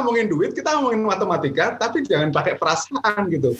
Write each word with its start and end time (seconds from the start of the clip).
ngomongin 0.00 0.28
duit, 0.28 0.52
kita 0.52 0.76
ngomongin 0.78 1.04
matematika, 1.06 1.76
tapi 1.78 2.04
jangan 2.04 2.30
pakai 2.30 2.56
perasaan 2.60 3.28
gitu. 3.32 3.56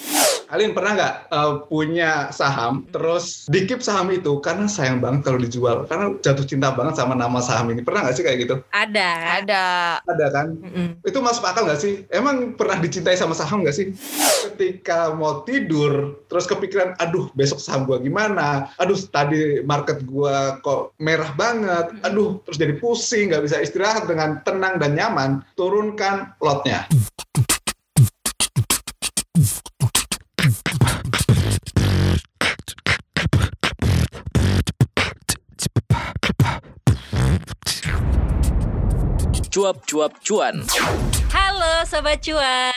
Kalian 0.47 0.73
pernah 0.77 0.93
nggak 0.95 1.15
uh, 1.35 1.53
punya 1.67 2.31
saham, 2.31 2.87
terus 2.95 3.51
dikip 3.51 3.83
saham 3.83 4.15
itu 4.15 4.39
karena 4.39 4.71
sayang 4.71 5.03
banget 5.03 5.27
kalau 5.27 5.39
dijual, 5.43 5.77
karena 5.91 6.15
jatuh 6.23 6.47
cinta 6.47 6.71
banget 6.71 6.99
sama 6.99 7.19
nama 7.19 7.43
saham 7.43 7.71
ini. 7.75 7.83
Pernah 7.83 8.07
nggak 8.07 8.17
sih 8.17 8.25
kayak 8.25 8.39
gitu? 8.47 8.55
Ada. 8.71 9.43
Ada. 9.43 9.65
Ada 10.07 10.27
kan? 10.31 10.47
Mm-mm. 10.55 10.89
Itu 11.03 11.19
masuk 11.19 11.43
akal 11.43 11.67
nggak 11.67 11.83
sih? 11.83 12.07
Emang 12.15 12.55
pernah 12.55 12.79
dicintai 12.79 13.19
sama 13.19 13.35
saham 13.35 13.67
nggak 13.67 13.77
sih? 13.77 13.91
Ketika 14.53 15.11
mau 15.13 15.43
tidur, 15.43 16.23
terus 16.31 16.47
kepikiran, 16.47 16.95
aduh 17.03 17.27
besok 17.35 17.59
saham 17.59 17.83
gua 17.85 17.99
gimana? 17.99 18.71
Aduh 18.79 18.97
tadi 19.11 19.61
market 19.67 20.07
gua 20.07 20.63
kok 20.63 20.95
merah 21.03 21.35
banget. 21.35 21.91
Aduh 22.07 22.39
terus 22.47 22.59
jadi 22.59 22.79
pusing, 22.79 23.35
nggak 23.35 23.45
bisa 23.45 23.59
istirahat 23.59 24.07
dengan 24.07 24.41
tenang 24.47 24.79
dan 24.79 24.95
nyaman. 24.95 25.31
Turunkan 25.59 26.26
lotnya. 26.41 26.87
Cuap-cuap 39.57 40.13
cuan. 40.21 40.69
Halo 41.57 41.89
Sobat 41.89 42.21
Cuan. 42.21 42.77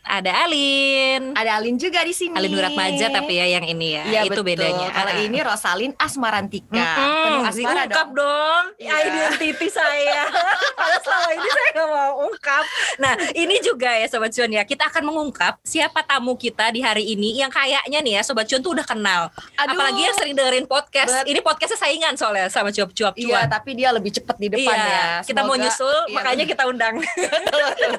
Ada 0.00 0.48
Alin. 0.48 1.36
Ada 1.36 1.60
Alin 1.60 1.76
juga 1.76 2.00
di 2.00 2.12
sini. 2.12 2.32
Alin 2.32 2.48
Nuratmaja 2.50 3.12
tapi 3.12 3.36
ya 3.36 3.44
yang 3.50 3.64
ini 3.66 3.92
ya. 3.92 4.02
Iya, 4.06 4.20
itu 4.24 4.40
betul. 4.40 4.56
bedanya. 4.56 4.88
Kalau 4.88 5.12
ini 5.18 5.38
Rosalin 5.38 5.92
Asmarantika. 5.94 6.80
Mm-mm, 6.96 7.20
Penuh 7.20 7.42
asmara 7.44 7.84
diungkap 7.84 8.08
dong. 8.08 8.16
dong 8.16 8.64
Iya. 8.80 8.92
identiti 9.04 9.68
saya. 9.68 10.24
Padahal 10.80 10.96
selama 10.98 11.28
ini 11.30 11.48
saya 11.50 11.68
nggak 11.70 11.88
mau 11.90 12.12
ungkap. 12.24 12.64
Nah 12.96 13.12
ini 13.34 13.56
juga 13.60 13.90
ya 13.92 14.06
Sobat 14.08 14.32
Cuan 14.32 14.48
ya. 14.50 14.64
Kita 14.64 14.88
akan 14.88 15.02
mengungkap 15.04 15.60
siapa 15.60 16.00
tamu 16.02 16.32
kita 16.36 16.72
di 16.72 16.80
hari 16.80 17.04
ini 17.06 17.36
yang 17.36 17.52
kayaknya 17.52 18.00
nih 18.00 18.12
ya 18.16 18.22
Sobat 18.24 18.48
Cuan 18.48 18.64
tuh 18.64 18.72
udah 18.72 18.86
kenal. 18.86 19.28
Aduh. 19.58 19.76
Apalagi 19.76 20.00
yang 20.00 20.16
sering 20.16 20.32
dengerin 20.34 20.64
podcast. 20.64 21.20
Bet- 21.20 21.28
Ini 21.28 21.40
podcastnya 21.40 21.76
saingan 21.78 22.16
soalnya 22.16 22.48
sama 22.48 22.72
cuap-cuap 22.72 23.12
Iya, 23.12 23.44
cuan. 23.44 23.48
tapi 23.52 23.76
dia 23.76 23.92
lebih 23.92 24.08
cepat 24.10 24.36
di 24.36 24.48
depan 24.48 24.72
Iya, 24.72 24.88
ya. 24.88 25.04
kita 25.20 25.44
mau 25.44 25.52
Semoga- 25.52 25.64
nyusul, 25.68 25.98
Iya, 26.08 26.14
makanya 26.16 26.44
kita 26.48 26.62
undang. 26.64 26.94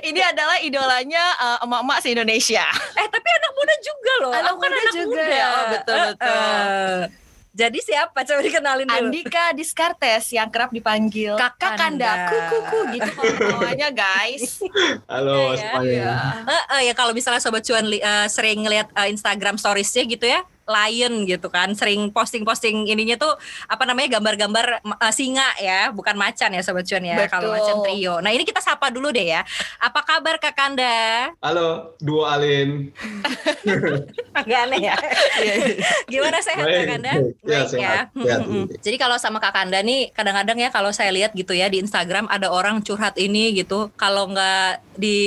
Ini 0.00 0.20
adalah 0.24 0.56
idolanya 0.58 1.24
uh, 1.36 1.58
emak-emak 1.60 1.98
se-Indonesia. 2.00 2.64
eh 2.94 3.08
tapi 3.08 3.28
anak 3.28 3.52
muda 3.52 3.74
juga 3.78 4.12
loh. 4.18 4.32
Anak 4.32 4.46
Aku 4.48 4.56
kan 4.56 4.68
muda 4.68 4.80
anak 4.80 4.94
juga 4.94 5.06
muda. 5.08 5.24
ya. 5.28 5.48
Oh, 5.48 5.64
betul, 5.68 5.96
betul. 6.06 6.28
eh. 6.28 7.02
Jadi 7.50 7.78
siapa? 7.82 8.18
Coba 8.22 8.38
dikenalin 8.40 8.86
dulu. 8.86 8.98
Andika 9.10 9.50
Diskartes 9.50 10.30
yang 10.30 10.46
kerap 10.46 10.70
dipanggil 10.70 11.34
Kakanda. 11.34 11.66
Kakanda, 11.66 12.12
kukuku 12.28 12.78
gitu 12.94 13.10
namanya 13.48 13.88
guys. 13.90 14.62
Halo 15.04 15.52
Iya, 15.52 15.58
semuanya. 15.58 15.82
Iya. 15.82 16.12
Eh, 16.46 16.62
eh, 16.70 16.80
ya 16.86 16.94
kalau 16.94 17.10
misalnya 17.10 17.42
sobat 17.42 17.62
cuan 17.62 17.82
li- 17.84 17.98
eh, 17.98 18.26
sering 18.28 18.62
ngeliat 18.62 18.86
eh, 18.92 19.10
Instagram 19.10 19.58
storiesnya 19.58 20.06
gitu 20.06 20.22
ya 20.24 20.46
lion 20.68 21.24
gitu 21.24 21.48
kan 21.48 21.72
sering 21.72 22.12
posting-posting 22.12 22.86
ininya 22.86 23.16
tuh 23.16 23.32
apa 23.66 23.88
namanya 23.88 24.20
gambar-gambar 24.20 24.84
eh, 24.84 25.12
singa 25.16 25.48
ya 25.58 25.88
bukan 25.90 26.14
macan 26.14 26.52
ya 26.52 26.60
sobat 26.60 26.84
cuan 26.84 27.04
ya 27.08 27.24
kalau 27.26 27.56
macan 27.56 27.80
trio. 27.82 28.20
Nah 28.20 28.30
ini 28.30 28.44
kita 28.44 28.60
sapa 28.60 28.92
dulu 28.92 29.08
deh 29.08 29.32
ya. 29.32 29.42
Apa 29.80 30.04
kabar 30.04 30.36
kakanda 30.36 31.32
Halo, 31.40 31.96
duo 31.98 32.28
Alin. 32.28 32.92
agak 34.38 34.58
aneh 34.68 34.92
ya. 34.92 34.96
Gimana 36.06 36.38
sehat 36.44 36.64
Baik, 36.68 36.78
kakanda 36.84 37.12
baik. 37.16 37.32
Ya, 37.42 37.60
baik 37.64 37.66
ya. 37.66 37.68
Sehat, 37.68 38.06
sehat. 38.12 38.40
Mm-mm. 38.44 38.64
jadi 38.84 38.96
kalau 39.00 39.16
sama 39.16 39.38
kakanda 39.40 39.80
nih 39.80 40.12
kadang-kadang 40.12 40.58
ya 40.60 40.68
kalau 40.68 40.92
saya 40.92 41.10
lihat 41.10 41.32
gitu 41.32 41.56
ya 41.56 41.66
di 41.72 41.80
Instagram 41.80 42.28
ada 42.28 42.52
orang 42.52 42.84
curhat 42.84 43.16
ini 43.16 43.56
gitu 43.56 43.88
kalau 43.96 44.28
nggak 44.30 44.84
di 44.98 45.18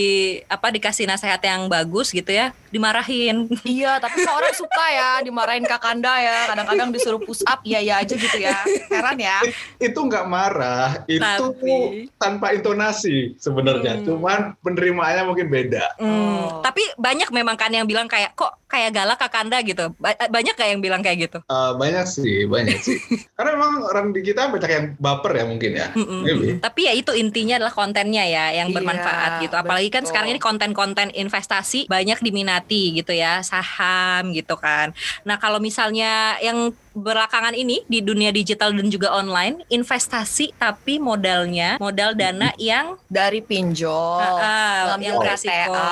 apa 0.52 0.68
dikasih 0.70 1.08
nasihat 1.08 1.40
yang 1.42 1.72
bagus 1.72 2.12
gitu 2.12 2.30
ya 2.30 2.52
dimarahin. 2.72 3.52
Iya, 3.68 4.00
tapi 4.00 4.24
seorang 4.24 4.56
suka 4.56 4.86
ya 4.92 5.10
dimarahin 5.32 5.64
Kakanda 5.64 6.20
ya. 6.20 6.38
Kadang-kadang 6.46 6.92
disuruh 6.92 7.18
push 7.18 7.42
up, 7.44 7.64
iya 7.64 7.80
ya 7.80 7.96
aja 7.98 8.14
gitu 8.14 8.38
ya. 8.38 8.60
Heran 8.88 9.18
ya. 9.18 9.40
Itu 9.80 10.04
nggak 10.04 10.28
marah, 10.28 11.08
itu 11.08 11.24
Tapi- 11.24 12.12
tanpa 12.16 12.52
intonasi 12.52 13.34
sebenarnya. 13.38 13.98
Hmm. 13.98 14.06
Cuman 14.06 14.40
penerimaannya 14.60 15.24
mungkin 15.24 15.48
beda. 15.48 15.96
Hmm, 15.98 16.20
Oh. 16.42 16.60
Tapi 16.60 16.82
banyak 16.96 17.30
memang 17.30 17.54
kan 17.54 17.70
yang 17.70 17.86
bilang 17.86 18.06
kayak 18.06 18.34
kok 18.34 18.58
kayak 18.66 18.92
galak 18.92 19.16
kakanda 19.16 19.62
gitu. 19.62 19.94
Ba- 19.96 20.18
banyak 20.18 20.52
gak 20.52 20.70
yang 20.70 20.80
bilang 20.80 21.00
kayak 21.00 21.28
gitu? 21.28 21.38
Eh, 21.40 21.72
banyak 21.76 22.06
sih, 22.06 22.46
banyak 22.46 22.78
sih. 22.78 22.98
Karena 23.38 23.54
memang 23.54 23.72
orang 23.84 24.08
di 24.10 24.22
kita 24.22 24.48
banyak 24.48 24.68
yang 24.68 24.86
baper 24.98 25.32
ya 25.34 25.46
mungkin 25.46 25.72
ya. 25.72 25.88
Maybe. 25.94 26.58
Tapi 26.58 26.82
ya 26.82 26.94
itu 26.94 27.12
intinya 27.12 27.58
adalah 27.58 27.72
kontennya 27.72 28.24
ya 28.24 28.46
yang 28.54 28.70
Iya, 28.70 28.76
bermanfaat 28.76 29.32
gitu. 29.40 29.56
Apalagi 29.56 29.90
kan 29.90 30.02
betul. 30.02 30.10
sekarang 30.10 30.30
ini 30.30 30.40
konten-konten 30.40 31.08
investasi 31.12 31.86
banyak 31.86 32.20
diminati 32.22 32.96
gitu 32.96 33.12
ya, 33.12 33.40
saham 33.42 34.32
gitu 34.32 34.56
kan. 34.56 34.96
Nah, 35.22 35.38
kalau 35.38 35.58
misalnya 35.58 36.12
yang 36.38 36.70
belakangan 36.92 37.56
ini 37.56 37.82
di 37.86 38.00
dunia 38.00 38.30
digital 38.30 38.72
dan 38.72 38.86
juga 38.86 39.12
online, 39.12 39.64
investasi 39.66 40.52
tapi 40.54 41.00
modalnya 41.00 41.80
modal 41.80 42.14
dana 42.14 42.52
yang 42.58 43.00
Dari 43.08 43.40
pinjol, 43.40 44.20
Ah, 44.20 44.36
ah, 44.36 44.78
ngambil 44.92 45.04
yang 45.06 45.16
beresiko. 45.18 45.52
RTA, 45.52 45.88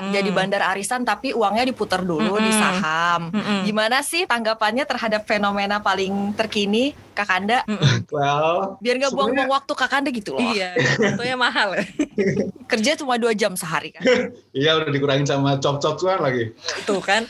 Mm-mm. 0.00 0.10
jadi 0.10 0.30
bandar 0.30 0.62
arisan 0.68 1.02
tapi 1.02 1.30
uangnya 1.30 1.62
diputar 1.64 2.02
dulu 2.02 2.34
di 2.36 2.46
Mm-mm. 2.46 2.58
saham. 2.58 3.20
Mm-mm. 3.30 3.58
Gimana 3.62 4.02
sih 4.02 4.22
tanggapannya 4.24 4.82
terhadap 4.82 5.22
fenomena 5.24 5.78
paling 5.78 6.34
terkini 6.34 6.94
Kakanda? 7.10 7.62
Well, 8.08 8.78
Biar 8.78 8.96
nggak 8.96 9.12
buang-buang 9.12 9.50
waktu 9.50 9.72
Kakanda 9.72 10.08
gitu 10.08 10.34
loh. 10.34 10.42
Iya, 10.42 10.72
tentunya 10.96 11.34
mahal. 11.36 11.74
ya. 11.74 11.84
Kerja 12.70 12.94
cuma 12.96 13.18
dua 13.18 13.34
jam 13.34 13.54
sehari 13.54 13.90
kan. 13.90 14.02
iya 14.56 14.78
udah 14.78 14.88
dikurangin 14.88 15.26
sama 15.26 15.58
cop-cop 15.58 15.98
lagi. 16.16 16.54
Tuh 16.82 16.98
kan. 17.00 17.26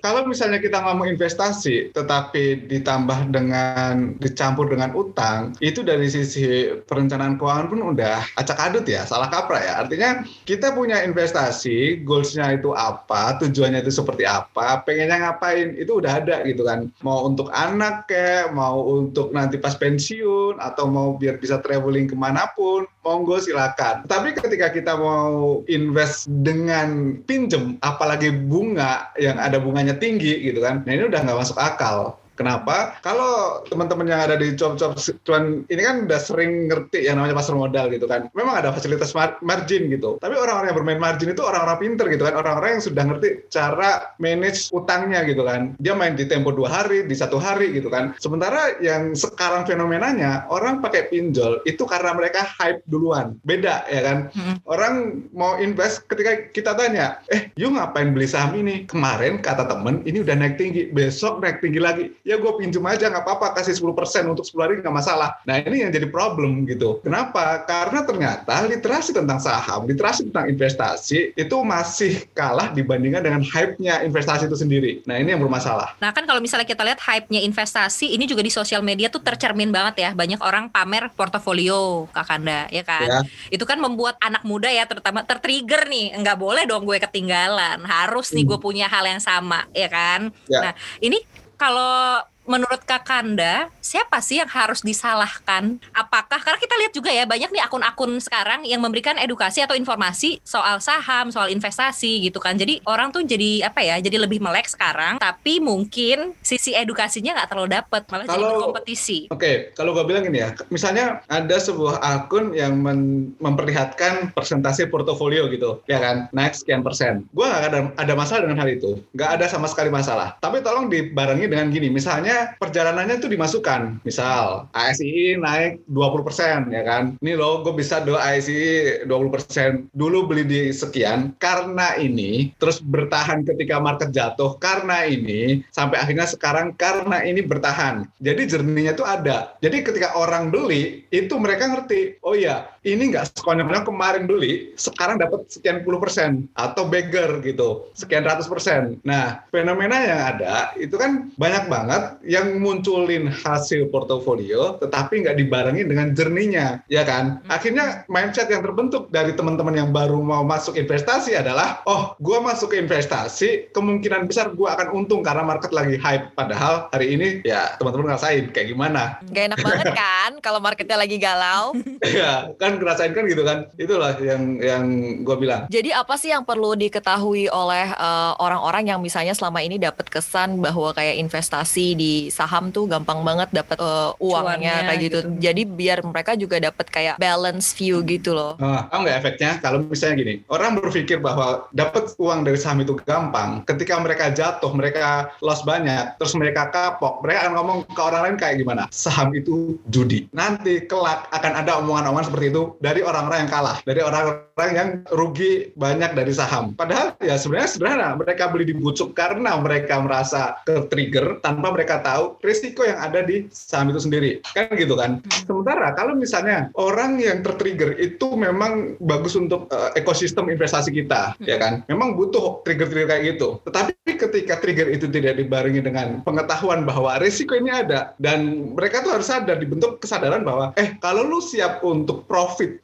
Kalau 0.00 0.24
misalnya 0.24 0.51
kita 0.58 0.82
ngomong 0.82 1.08
investasi, 1.12 1.92
tetapi 1.92 2.68
ditambah 2.68 3.30
dengan 3.30 4.16
dicampur 4.18 4.68
dengan 4.72 4.92
utang, 4.96 5.52
itu 5.60 5.84
dari 5.84 6.08
sisi 6.08 6.72
perencanaan 6.88 7.36
keuangan 7.36 7.68
pun 7.68 7.80
udah 7.94 8.24
acak 8.40 8.58
adut 8.58 8.84
ya, 8.88 9.04
salah 9.04 9.28
kaprah 9.28 9.62
ya. 9.62 9.72
Artinya 9.84 10.24
kita 10.48 10.72
punya 10.72 11.04
investasi, 11.04 12.02
goalsnya 12.02 12.56
itu 12.56 12.72
apa, 12.72 13.36
tujuannya 13.38 13.84
itu 13.84 13.92
seperti 13.92 14.24
apa, 14.24 14.82
pengennya 14.82 15.28
ngapain, 15.28 15.76
itu 15.76 16.00
udah 16.00 16.24
ada 16.24 16.42
gitu 16.48 16.64
kan. 16.64 16.88
Mau 17.04 17.28
untuk 17.28 17.52
anak 17.52 18.08
kayak, 18.08 18.56
mau 18.56 18.80
untuk 18.82 19.30
nanti 19.36 19.60
pas 19.60 19.76
pensiun, 19.76 20.58
atau 20.58 20.88
mau 20.88 21.14
biar 21.20 21.36
bisa 21.36 21.60
traveling 21.60 22.08
ke 22.08 22.16
mana 22.16 22.48
pun, 22.56 22.88
monggo 23.02 23.36
silakan. 23.42 24.06
Tapi 24.06 24.32
ketika 24.32 24.70
kita 24.70 24.94
mau 24.96 25.60
invest 25.66 26.30
dengan 26.46 27.18
pinjem, 27.26 27.76
apalagi 27.82 28.30
bunga 28.30 29.10
yang 29.18 29.36
ada 29.36 29.58
bunganya 29.58 29.98
tinggi 29.98 30.31
gitu 30.40 30.64
kan, 30.64 30.80
nah 30.86 30.92
ini 30.94 31.04
udah 31.10 31.20
nggak 31.20 31.38
masuk 31.42 31.58
akal. 31.60 32.21
Kenapa? 32.32 32.96
Kalau 33.04 33.62
teman-teman 33.68 34.08
yang 34.08 34.20
ada 34.24 34.36
di 34.40 34.56
cop-cop 34.56 34.96
cuan 35.24 35.62
ini 35.68 35.82
kan 35.84 36.08
udah 36.08 36.20
sering 36.20 36.66
ngerti 36.68 37.04
yang 37.04 37.20
namanya 37.20 37.36
pasar 37.38 37.54
modal 37.54 37.92
gitu 37.92 38.08
kan. 38.08 38.32
Memang 38.32 38.64
ada 38.64 38.72
fasilitas 38.72 39.12
mar- 39.12 39.36
margin 39.44 39.92
gitu. 39.92 40.16
Tapi 40.16 40.34
orang-orang 40.36 40.72
yang 40.72 40.78
bermain 40.80 41.00
margin 41.00 41.32
itu 41.32 41.44
orang-orang 41.44 41.78
pinter 41.80 42.06
gitu 42.08 42.24
kan. 42.24 42.34
Orang-orang 42.36 42.80
yang 42.80 42.84
sudah 42.84 43.02
ngerti 43.04 43.28
cara 43.52 44.16
manage 44.16 44.72
utangnya 44.72 45.24
gitu 45.28 45.44
kan. 45.44 45.76
Dia 45.78 45.92
main 45.92 46.16
di 46.16 46.24
tempo 46.24 46.50
dua 46.50 46.72
hari, 46.72 47.04
di 47.04 47.12
satu 47.12 47.36
hari 47.36 47.76
gitu 47.76 47.92
kan. 47.92 48.16
Sementara 48.16 48.80
yang 48.80 49.12
sekarang 49.12 49.68
fenomenanya 49.68 50.48
orang 50.48 50.80
pakai 50.80 51.12
pinjol 51.12 51.60
itu 51.68 51.84
karena 51.84 52.16
mereka 52.16 52.48
hype 52.58 52.80
duluan. 52.88 53.36
Beda 53.44 53.84
ya 53.92 54.00
kan. 54.00 54.32
Orang 54.64 55.26
mau 55.36 55.60
invest 55.60 56.08
ketika 56.08 56.48
kita 56.50 56.72
tanya, 56.74 57.20
eh 57.28 57.52
you 57.60 57.68
ngapain 57.68 58.16
beli 58.16 58.24
saham 58.24 58.56
ini? 58.56 58.88
Kemarin 58.88 59.44
kata 59.44 59.68
temen 59.68 60.00
ini 60.08 60.24
udah 60.24 60.34
naik 60.36 60.56
tinggi, 60.56 60.88
besok 60.90 61.44
naik 61.44 61.60
tinggi 61.60 61.80
lagi. 61.82 62.04
Ya 62.22 62.38
gue 62.38 62.52
pinjem 62.54 62.82
aja 62.86 63.10
nggak 63.10 63.26
apa-apa, 63.26 63.58
kasih 63.58 63.74
10% 63.74 64.30
untuk 64.30 64.46
10 64.46 64.62
hari 64.62 64.72
nggak 64.78 64.94
masalah. 64.94 65.42
Nah 65.42 65.58
ini 65.58 65.82
yang 65.82 65.90
jadi 65.90 66.06
problem 66.06 66.62
gitu. 66.70 67.02
Kenapa? 67.02 67.66
Karena 67.66 68.06
ternyata 68.06 68.62
literasi 68.62 69.10
tentang 69.10 69.42
saham, 69.42 69.90
literasi 69.90 70.30
tentang 70.30 70.46
investasi 70.46 71.34
itu 71.34 71.56
masih 71.60 72.22
kalah 72.30 72.70
dibandingkan 72.70 73.26
dengan 73.26 73.42
hype-nya 73.42 74.06
investasi 74.06 74.46
itu 74.46 74.54
sendiri. 74.54 74.92
Nah 75.02 75.18
ini 75.18 75.34
yang 75.34 75.42
bermasalah. 75.42 75.98
Nah 75.98 76.14
kan 76.14 76.22
kalau 76.22 76.38
misalnya 76.38 76.62
kita 76.62 76.86
lihat 76.86 77.02
hype-nya 77.02 77.42
investasi 77.42 78.14
ini 78.14 78.24
juga 78.24 78.46
di 78.46 78.54
sosial 78.54 78.86
media 78.86 79.10
tuh 79.10 79.18
tercermin 79.18 79.74
banget 79.74 79.94
ya 79.98 80.10
banyak 80.14 80.38
orang 80.38 80.70
pamer 80.70 81.10
portofolio 81.12 82.06
Kakanda 82.14 82.70
ya 82.70 82.86
kan 82.86 83.00
Ya. 83.02 83.20
itu 83.50 83.64
kan 83.66 83.82
membuat 83.82 84.14
anak 84.22 84.46
muda 84.46 84.70
ya 84.70 84.86
terutama 84.86 85.26
tertrigger 85.26 85.90
nih 85.90 86.14
nggak 86.22 86.38
boleh 86.38 86.62
dong 86.64 86.86
gue 86.86 87.02
ketinggalan 87.02 87.82
harus 87.82 88.30
nih 88.30 88.46
Hmm. 88.46 88.50
gue 88.54 88.58
punya 88.62 88.86
hal 88.86 89.02
yang 89.02 89.18
sama 89.18 89.66
ya 89.74 89.90
kan 89.90 90.30
Ya. 90.46 90.70
nah 90.70 90.72
ini 91.02 91.18
kalau 91.62 92.18
menurut 92.42 92.82
Kakanda, 92.82 93.70
siapa 93.78 94.18
sih 94.18 94.42
yang 94.42 94.50
harus 94.50 94.82
disalahkan? 94.82 95.78
Apakah 95.94 96.42
karena 96.42 96.58
kita 96.58 96.74
lihat 96.78 96.92
juga 96.92 97.10
ya 97.14 97.24
banyak 97.24 97.50
nih 97.54 97.62
akun-akun 97.62 98.18
sekarang 98.18 98.66
yang 98.66 98.82
memberikan 98.82 99.14
edukasi 99.18 99.62
atau 99.62 99.78
informasi 99.78 100.42
soal 100.42 100.82
saham, 100.82 101.30
soal 101.30 101.48
investasi 101.48 102.26
gitu 102.26 102.42
kan. 102.42 102.58
Jadi 102.58 102.82
orang 102.86 103.14
tuh 103.14 103.22
jadi 103.22 103.66
apa 103.70 103.80
ya? 103.82 103.96
Jadi 104.02 104.18
lebih 104.18 104.42
melek 104.42 104.66
sekarang, 104.66 105.22
tapi 105.22 105.62
mungkin 105.62 106.34
sisi 106.42 106.74
edukasinya 106.74 107.38
nggak 107.38 107.48
terlalu 107.50 107.68
dapet, 107.78 108.02
malah 108.10 108.26
jadi 108.26 108.42
Kalau- 108.42 108.50
berkompetisi. 108.58 109.18
Oke, 109.30 109.70
kalau 109.78 109.94
gue 109.94 110.04
bilang 110.04 110.26
gini 110.26 110.42
ya, 110.42 110.50
misalnya 110.68 111.22
ada 111.30 111.56
sebuah 111.56 112.02
akun 112.02 112.52
yang 112.52 112.74
men- 112.74 113.34
memperlihatkan 113.38 114.34
persentase 114.34 114.90
portofolio 114.90 115.46
gitu, 115.52 115.80
ya 115.86 116.02
kan, 116.02 116.16
naik 116.34 116.58
sekian 116.58 116.82
persen. 116.82 117.24
Gue 117.30 117.46
nggak 117.46 117.62
ada, 117.70 117.80
ada 117.96 118.12
masalah 118.18 118.44
dengan 118.44 118.58
hal 118.60 118.68
itu, 118.72 118.98
nggak 119.14 119.30
ada 119.38 119.46
sama 119.46 119.70
sekali 119.70 119.88
masalah. 119.88 120.34
Tapi 120.42 120.58
tolong 120.64 120.90
dibarengi 120.90 121.46
dengan 121.46 121.70
gini, 121.70 121.88
misalnya 121.92 122.31
perjalanannya 122.56 123.20
itu 123.20 123.28
dimasukkan, 123.28 124.00
misal 124.02 124.66
ASI 124.72 125.36
naik 125.36 125.84
20 125.90 126.26
persen, 126.26 126.58
ya 126.72 126.82
kan, 126.82 127.14
ini 127.20 127.36
loh 127.36 127.60
gue 127.62 127.74
bisa 127.76 128.00
do 128.00 128.16
ASI 128.16 129.04
20 129.04 129.34
persen, 129.34 129.70
dulu 129.92 130.26
beli 130.26 130.44
di 130.48 130.62
sekian, 130.72 131.36
karena 131.36 131.94
ini, 132.00 132.54
terus 132.56 132.80
bertahan 132.80 133.44
ketika 133.44 133.78
market 133.78 134.10
jatuh, 134.10 134.56
karena 134.56 135.04
ini, 135.04 135.60
sampai 135.70 136.00
akhirnya 136.00 136.26
sekarang 136.26 136.72
karena 136.74 137.20
ini 137.22 137.44
bertahan. 137.44 138.08
Jadi 138.18 138.42
jernihnya 138.48 138.96
itu 138.96 139.04
ada. 139.04 139.54
Jadi 139.60 139.84
ketika 139.84 140.16
orang 140.16 140.48
beli, 140.48 141.04
itu 141.12 141.34
mereka 141.36 141.68
ngerti, 141.68 142.16
oh 142.24 142.32
ya, 142.32 142.71
ini 142.82 143.14
nggak 143.14 143.38
sekonyol-konyol 143.38 143.86
kemarin 143.86 144.24
beli, 144.26 144.74
sekarang 144.74 145.22
dapat 145.22 145.46
sekian 145.46 145.86
puluh 145.86 146.02
persen, 146.02 146.50
atau 146.58 146.86
beggar 146.86 147.38
gitu, 147.46 147.86
sekian 147.94 148.26
ratus 148.26 148.50
persen. 148.50 148.98
Nah, 149.06 149.46
fenomena 149.54 150.02
yang 150.02 150.20
ada, 150.36 150.54
itu 150.74 150.98
kan 150.98 151.30
banyak 151.38 151.70
banget 151.70 152.02
yang 152.26 152.58
munculin 152.58 153.30
hasil 153.30 153.86
portofolio, 153.94 154.82
tetapi 154.82 155.22
nggak 155.22 155.38
dibarengi 155.38 155.86
dengan 155.86 156.10
jernihnya, 156.10 156.82
ya 156.90 157.06
kan? 157.06 157.38
Akhirnya 157.46 158.02
mindset 158.10 158.50
yang 158.50 158.66
terbentuk 158.66 159.08
dari 159.14 159.30
teman-teman 159.38 159.78
yang 159.78 159.90
baru 159.94 160.18
mau 160.18 160.42
masuk 160.42 160.74
investasi 160.74 161.38
adalah, 161.38 161.86
oh, 161.86 162.18
gua 162.18 162.42
masuk 162.42 162.74
ke 162.74 162.82
investasi, 162.82 163.70
kemungkinan 163.70 164.26
besar 164.26 164.50
gua 164.58 164.74
akan 164.74 164.90
untung 164.90 165.22
karena 165.22 165.46
market 165.46 165.70
lagi 165.70 165.94
hype. 166.02 166.34
Padahal 166.34 166.90
hari 166.90 167.14
ini 167.14 167.28
ya 167.46 167.78
teman-teman 167.78 168.10
ngerasain 168.10 168.50
kayak 168.50 168.74
gimana. 168.74 169.22
Gak 169.30 169.54
enak 169.54 169.58
banget 169.62 169.88
kan 169.94 170.30
kalau 170.42 170.58
marketnya 170.58 170.98
lagi 170.98 171.16
galau. 171.22 171.78
ya 172.02 172.50
kan 172.58 172.71
ngerasain 172.80 173.12
kan 173.12 173.24
gitu 173.28 173.42
kan. 173.44 173.68
Itulah 173.76 174.16
yang 174.22 174.56
yang 174.62 174.84
gua 175.26 175.36
bilang. 175.36 175.62
Jadi 175.68 175.90
apa 175.92 176.14
sih 176.16 176.32
yang 176.32 176.46
perlu 176.46 176.76
diketahui 176.78 177.50
oleh 177.52 177.86
eh, 177.92 178.32
orang-orang 178.38 178.94
yang 178.94 179.00
misalnya 179.02 179.36
selama 179.36 179.60
ini 179.60 179.76
dapat 179.76 180.08
kesan 180.08 180.60
bahwa 180.62 180.94
kayak 180.96 181.18
investasi 181.20 181.96
di 181.98 182.12
saham 182.32 182.70
tuh 182.70 182.88
gampang 182.88 183.20
banget 183.26 183.52
dapat 183.52 183.76
eh, 183.80 184.10
uangnya 184.22 184.52
Cuannya 184.62 184.88
kayak 184.88 185.00
gitu. 185.00 185.18
gitu. 185.18 185.28
Jadi 185.42 185.62
biar 185.66 185.98
mereka 186.06 186.32
juga 186.38 186.56
dapat 186.62 186.86
kayak 186.88 187.16
balance 187.18 187.74
view 187.74 188.00
gitu 188.06 188.30
loh. 188.36 188.54
Nah, 188.62 188.86
tahu 188.88 189.00
nggak 189.04 189.16
efeknya? 189.24 189.50
Kalau 189.58 189.78
misalnya 189.82 190.14
gini, 190.22 190.34
orang 190.48 190.78
berpikir 190.78 191.18
bahwa 191.18 191.66
dapat 191.74 192.14
uang 192.20 192.46
dari 192.46 192.58
saham 192.58 192.84
itu 192.84 192.94
gampang. 193.02 193.64
Ketika 193.66 193.98
mereka 193.98 194.30
jatuh, 194.30 194.70
mereka 194.70 195.32
loss 195.42 195.64
banyak, 195.66 196.16
terus 196.20 196.34
mereka 196.38 196.68
kapok, 196.70 197.20
mereka 197.24 197.48
akan 197.48 197.52
ngomong 197.58 197.78
ke 197.90 198.00
orang 198.00 198.20
lain 198.28 198.36
kayak 198.38 198.56
gimana? 198.62 198.82
Saham 198.92 199.34
itu 199.34 199.80
judi. 199.90 200.28
Nanti 200.30 200.84
kelak 200.86 201.26
akan 201.34 201.52
ada 201.58 201.80
omongan-omongan 201.82 202.28
seperti 202.30 202.46
itu 202.52 202.61
dari 202.80 203.00
orang-orang 203.00 203.46
yang 203.46 203.52
kalah, 203.52 203.78
dari 203.84 204.00
orang-orang 204.00 204.72
yang 204.72 204.88
rugi 205.14 205.72
banyak 205.74 206.12
dari 206.12 206.32
saham. 206.34 206.74
Padahal 206.76 207.16
ya 207.22 207.36
sebenarnya 207.38 207.70
sederhana, 207.70 208.08
mereka 208.18 208.50
beli 208.50 208.70
di 208.70 208.74
bucuk 208.76 209.14
karena 209.16 209.56
mereka 209.58 210.00
merasa 210.02 210.58
ke 210.66 210.86
trigger 210.88 211.40
tanpa 211.40 211.72
mereka 211.72 212.02
tahu 212.04 212.38
risiko 212.44 212.84
yang 212.86 212.98
ada 213.00 213.22
di 213.24 213.48
saham 213.52 213.90
itu 213.92 214.00
sendiri. 214.02 214.30
Kan 214.52 214.72
gitu 214.76 214.94
kan? 214.98 215.22
Sementara 215.46 215.94
kalau 215.94 216.14
misalnya 216.16 216.68
orang 216.78 217.18
yang 217.18 217.40
tertrigger 217.40 217.96
itu 217.98 218.34
memang 218.34 218.96
bagus 219.02 219.34
untuk 219.38 219.68
eh, 219.72 219.98
ekosistem 219.98 220.50
investasi 220.52 220.92
kita, 220.92 221.34
ya 221.42 221.56
kan? 221.58 221.82
Memang 221.88 222.14
butuh 222.14 222.62
trigger-trigger 222.66 223.08
kayak 223.08 223.24
gitu. 223.36 223.58
Tetapi 223.66 223.92
ketika 224.04 224.58
trigger 224.62 224.88
itu 224.92 225.10
tidak 225.10 225.38
dibarengi 225.40 225.82
dengan 225.82 226.22
pengetahuan 226.22 226.86
bahwa 226.86 227.18
risiko 227.18 227.58
ini 227.58 227.70
ada 227.70 228.14
dan 228.22 228.72
mereka 228.74 229.02
tuh 229.02 229.18
harus 229.18 229.26
sadar 229.26 229.58
dibentuk 229.58 229.98
kesadaran 229.98 230.46
bahwa 230.46 230.70
eh 230.78 230.94
kalau 231.02 231.26
lu 231.26 231.42
siap 231.42 231.82
untuk 231.82 232.28
profit 232.30 232.51
10%, 232.56 232.80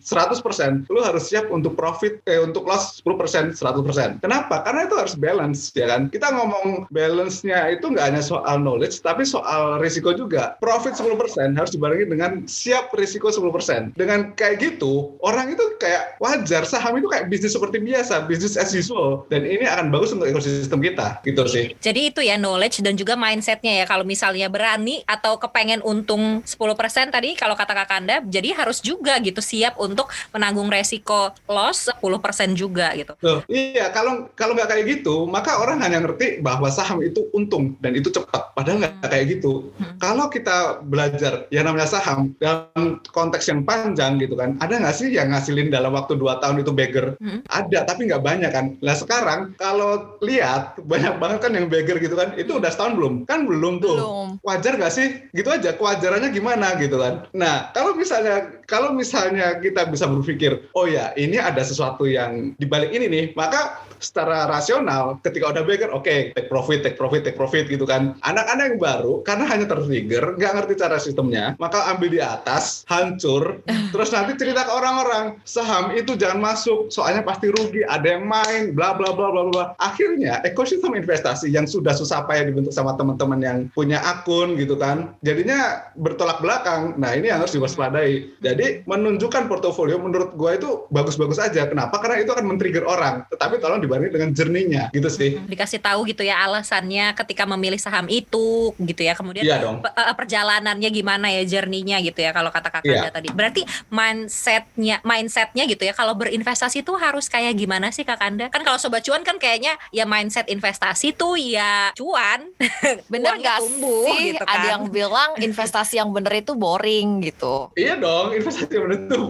100%, 0.00 0.90
lu 0.90 1.00
harus 1.00 1.24
siap 1.28 1.48
untuk 1.48 1.74
profit 1.78 2.20
eh 2.26 2.40
untuk 2.40 2.66
loss 2.66 3.00
10%, 3.00 3.56
100%. 3.56 4.20
Kenapa? 4.20 4.62
Karena 4.66 4.86
itu 4.86 4.94
harus 4.98 5.14
balance, 5.16 5.70
ya 5.72 5.86
kan? 5.88 6.10
Kita 6.10 6.34
ngomong 6.34 6.90
balance-nya 6.90 7.70
itu 7.72 7.86
nggak 7.88 8.06
hanya 8.12 8.22
soal 8.24 8.60
knowledge, 8.60 9.00
tapi 9.00 9.22
soal 9.24 9.78
risiko 9.80 10.12
juga. 10.12 10.58
Profit 10.58 10.98
10% 10.98 11.56
harus 11.56 11.70
dibarengi 11.72 12.06
dengan 12.10 12.44
siap 12.44 12.92
risiko 12.94 13.30
10%. 13.32 13.96
Dengan 13.96 14.34
kayak 14.36 14.60
gitu, 14.60 15.16
orang 15.24 15.54
itu 15.54 15.64
kayak 15.80 16.20
wajar, 16.20 16.66
saham 16.66 16.98
itu 16.98 17.08
kayak 17.08 17.30
bisnis 17.30 17.56
seperti 17.56 17.80
biasa, 17.80 18.26
bisnis 18.26 18.58
as 18.58 18.74
usual. 18.74 19.24
Dan 19.30 19.46
ini 19.46 19.64
akan 19.64 19.88
bagus 19.88 20.12
untuk 20.12 20.28
ekosistem 20.28 20.82
kita, 20.82 21.22
gitu 21.24 21.46
sih. 21.46 21.72
Jadi 21.78 22.12
itu 22.12 22.20
ya 22.20 22.36
knowledge 22.36 22.82
dan 22.82 22.98
juga 22.98 23.14
mindsetnya 23.14 23.82
ya 23.82 23.84
kalau 23.86 24.02
misalnya 24.02 24.50
berani 24.50 25.00
atau 25.06 25.38
kepengen 25.38 25.80
untung 25.86 26.42
10% 26.44 27.14
tadi 27.14 27.38
kalau 27.38 27.54
kata 27.54 27.72
Kakanda 27.72 28.20
jadi 28.26 28.52
harus 28.52 28.82
juga 28.82 28.89
gitu 28.98 29.40
siap 29.44 29.76
untuk 29.78 30.08
menanggung 30.34 30.72
resiko 30.72 31.30
loss 31.46 31.90
10% 32.00 32.56
juga 32.56 32.90
gitu. 32.96 33.12
Loh, 33.20 33.44
iya, 33.46 33.92
kalau 33.92 34.30
kalau 34.34 34.56
nggak 34.56 34.70
kayak 34.72 34.84
gitu, 35.00 35.28
maka 35.28 35.60
orang 35.60 35.82
hanya 35.84 36.00
ngerti 36.02 36.40
bahwa 36.40 36.72
saham 36.72 37.04
itu 37.04 37.28
untung 37.36 37.76
dan 37.84 37.92
itu 37.94 38.08
cepat. 38.08 38.54
Padahal 38.56 38.82
nggak 38.82 39.06
kayak 39.06 39.26
gitu. 39.38 39.70
Hmm. 39.76 39.96
Kalau 40.00 40.26
kita 40.32 40.80
belajar 40.86 41.44
yang 41.52 41.68
namanya 41.68 41.90
saham 41.90 42.32
dalam 42.40 43.02
konteks 43.12 43.52
yang 43.52 43.62
panjang 43.66 44.16
gitu 44.16 44.34
kan, 44.34 44.56
ada 44.64 44.80
nggak 44.80 44.96
sih 44.96 45.12
yang 45.12 45.30
ngasilin 45.30 45.68
dalam 45.68 45.92
waktu 45.92 46.16
2 46.16 46.40
tahun 46.40 46.64
itu 46.64 46.72
beggar? 46.72 47.14
Hmm. 47.20 47.44
Ada, 47.50 47.84
tapi 47.84 48.08
nggak 48.08 48.22
banyak 48.24 48.50
kan. 48.50 48.66
Nah 48.80 48.94
sekarang 48.96 49.52
kalau 49.60 50.16
lihat 50.24 50.80
banyak 50.80 51.20
banget 51.20 51.38
kan 51.44 51.52
yang 51.52 51.66
beggar 51.68 52.00
gitu 52.00 52.16
kan, 52.16 52.32
itu 52.40 52.56
udah 52.56 52.70
setahun 52.72 52.96
belum? 52.96 53.14
Kan 53.28 53.44
belum 53.44 53.82
tuh 53.84 53.96
Belum. 54.00 54.28
wajar 54.40 54.72
gak 54.80 54.92
sih? 54.94 55.28
Gitu 55.36 55.48
aja, 55.52 55.76
kewajarannya 55.76 56.32
gimana 56.32 56.80
gitu 56.80 56.96
kan. 56.96 57.28
Nah, 57.36 57.68
kalau 57.76 57.92
misalnya 57.92 58.62
kalau 58.64 58.79
misalnya 58.96 59.60
kita 59.60 59.84
bisa 59.92 60.08
berpikir, 60.08 60.72
oh 60.72 60.88
ya 60.88 61.12
ini 61.20 61.36
ada 61.36 61.60
sesuatu 61.60 62.08
yang 62.08 62.56
dibalik 62.56 62.90
ini 62.90 63.06
nih, 63.06 63.24
maka 63.36 63.84
secara 64.00 64.48
rasional 64.48 65.20
ketika 65.20 65.52
udah 65.52 65.62
beggar, 65.62 65.92
oke, 65.92 66.32
take 66.32 66.48
profit, 66.48 66.80
take 66.80 66.96
profit, 66.96 67.22
take 67.22 67.36
profit 67.36 67.68
gitu 67.68 67.84
kan. 67.84 68.16
Anak-anak 68.24 68.64
yang 68.74 68.80
baru 68.80 69.12
karena 69.22 69.44
hanya 69.46 69.66
tertrigger, 69.68 70.40
nggak 70.40 70.52
ngerti 70.56 70.74
cara 70.80 70.96
sistemnya, 70.96 71.54
maka 71.60 71.92
ambil 71.92 72.08
di 72.08 72.20
atas, 72.24 72.88
hancur, 72.88 73.60
terus 73.92 74.10
nanti 74.10 74.40
cerita 74.40 74.64
ke 74.64 74.72
orang-orang, 74.72 75.36
saham 75.44 75.92
itu 75.92 76.16
jangan 76.16 76.40
masuk, 76.40 76.88
soalnya 76.88 77.20
pasti 77.20 77.52
rugi, 77.52 77.84
ada 77.84 78.16
yang 78.16 78.24
main, 78.24 78.72
bla 78.72 78.96
bla 78.96 79.12
bla 79.12 79.28
bla 79.30 79.42
bla. 79.52 79.64
Akhirnya 79.76 80.40
ekosistem 80.42 80.96
investasi 80.96 81.52
yang 81.52 81.68
sudah 81.68 81.92
susah 81.92 82.24
payah 82.24 82.48
dibentuk 82.48 82.72
sama 82.72 82.96
teman-teman 82.96 83.40
yang 83.44 83.58
punya 83.76 84.00
akun 84.00 84.56
gitu 84.56 84.80
kan, 84.80 85.12
jadinya 85.20 85.92
bertolak 85.98 86.40
belakang. 86.40 86.96
Nah 86.96 87.12
ini 87.12 87.28
yang 87.28 87.44
harus 87.44 87.52
diwaspadai. 87.54 88.40
Jadi 88.40 88.59
menunjukkan 88.82 89.46
portofolio 89.46 89.96
menurut 89.96 90.32
gua 90.32 90.54
itu 90.54 90.86
bagus-bagus 90.88 91.38
aja. 91.38 91.64
Kenapa? 91.64 91.96
Karena 91.96 92.20
itu 92.20 92.30
akan 92.30 92.44
men-trigger 92.44 92.84
orang. 92.84 93.24
Tetapi 93.28 93.58
tolong 93.58 93.78
dibarengi 93.78 94.10
dengan 94.10 94.30
jernihnya 94.30 94.82
gitu 94.90 95.08
sih. 95.08 95.38
Dikasih 95.40 95.78
tahu 95.78 96.04
gitu 96.04 96.20
ya 96.20 96.40
alasannya 96.40 97.12
ketika 97.14 97.44
memilih 97.44 97.76
saham 97.76 98.06
itu 98.06 98.72
gitu 98.76 99.00
ya. 99.00 99.12
Kemudian 99.12 99.42
Iya 99.42 99.56
dong. 99.58 99.82
eh, 99.82 100.14
perjalanannya 100.14 100.88
gimana 100.88 101.30
ya 101.30 101.42
journey-nya 101.44 102.00
gitu 102.00 102.20
ya 102.20 102.30
kalau 102.30 102.48
kata 102.48 102.68
Kakanda 102.68 103.08
Iya. 103.08 103.10
tadi. 103.10 103.28
Berarti 103.30 103.62
mindsetnya 103.88 105.00
mindsetnya 105.02 105.64
gitu 105.64 105.82
ya 105.82 105.92
kalau 105.92 106.12
berinvestasi 106.14 106.82
tuh 106.82 106.96
harus 106.96 107.26
kayak 107.26 107.54
gimana 107.54 107.88
sih 107.88 108.02
Kakanda? 108.02 108.48
Kan 108.48 108.60
kalau 108.60 108.76
sobat 108.76 109.00
cuan 109.00 109.22
kan 109.22 109.36
kayaknya 109.36 109.78
ya 109.90 110.04
mindset 110.04 110.46
investasi 110.46 111.12
tuh 111.12 111.34
ya 111.34 111.94
cuan. 111.94 112.50
Bener 113.12 113.34
Uangnya 113.34 113.46
gak 113.46 113.58
tumbuh 113.62 114.04
sih? 114.10 114.18
gitu 114.32 114.42
Ada 114.42 114.52
kan. 114.56 114.68
yang 114.68 114.82
bilang 114.88 115.30
investasi 115.36 115.94
yang 115.96 116.10
bener 116.10 116.32
itu 116.36 116.52
boring 116.52 117.22
gitu. 117.22 117.70
Iya 117.72 117.94
dong, 117.96 118.32
investasi 118.32 118.49
yang 118.50 118.84
benar 118.86 118.98
itu 119.06 119.20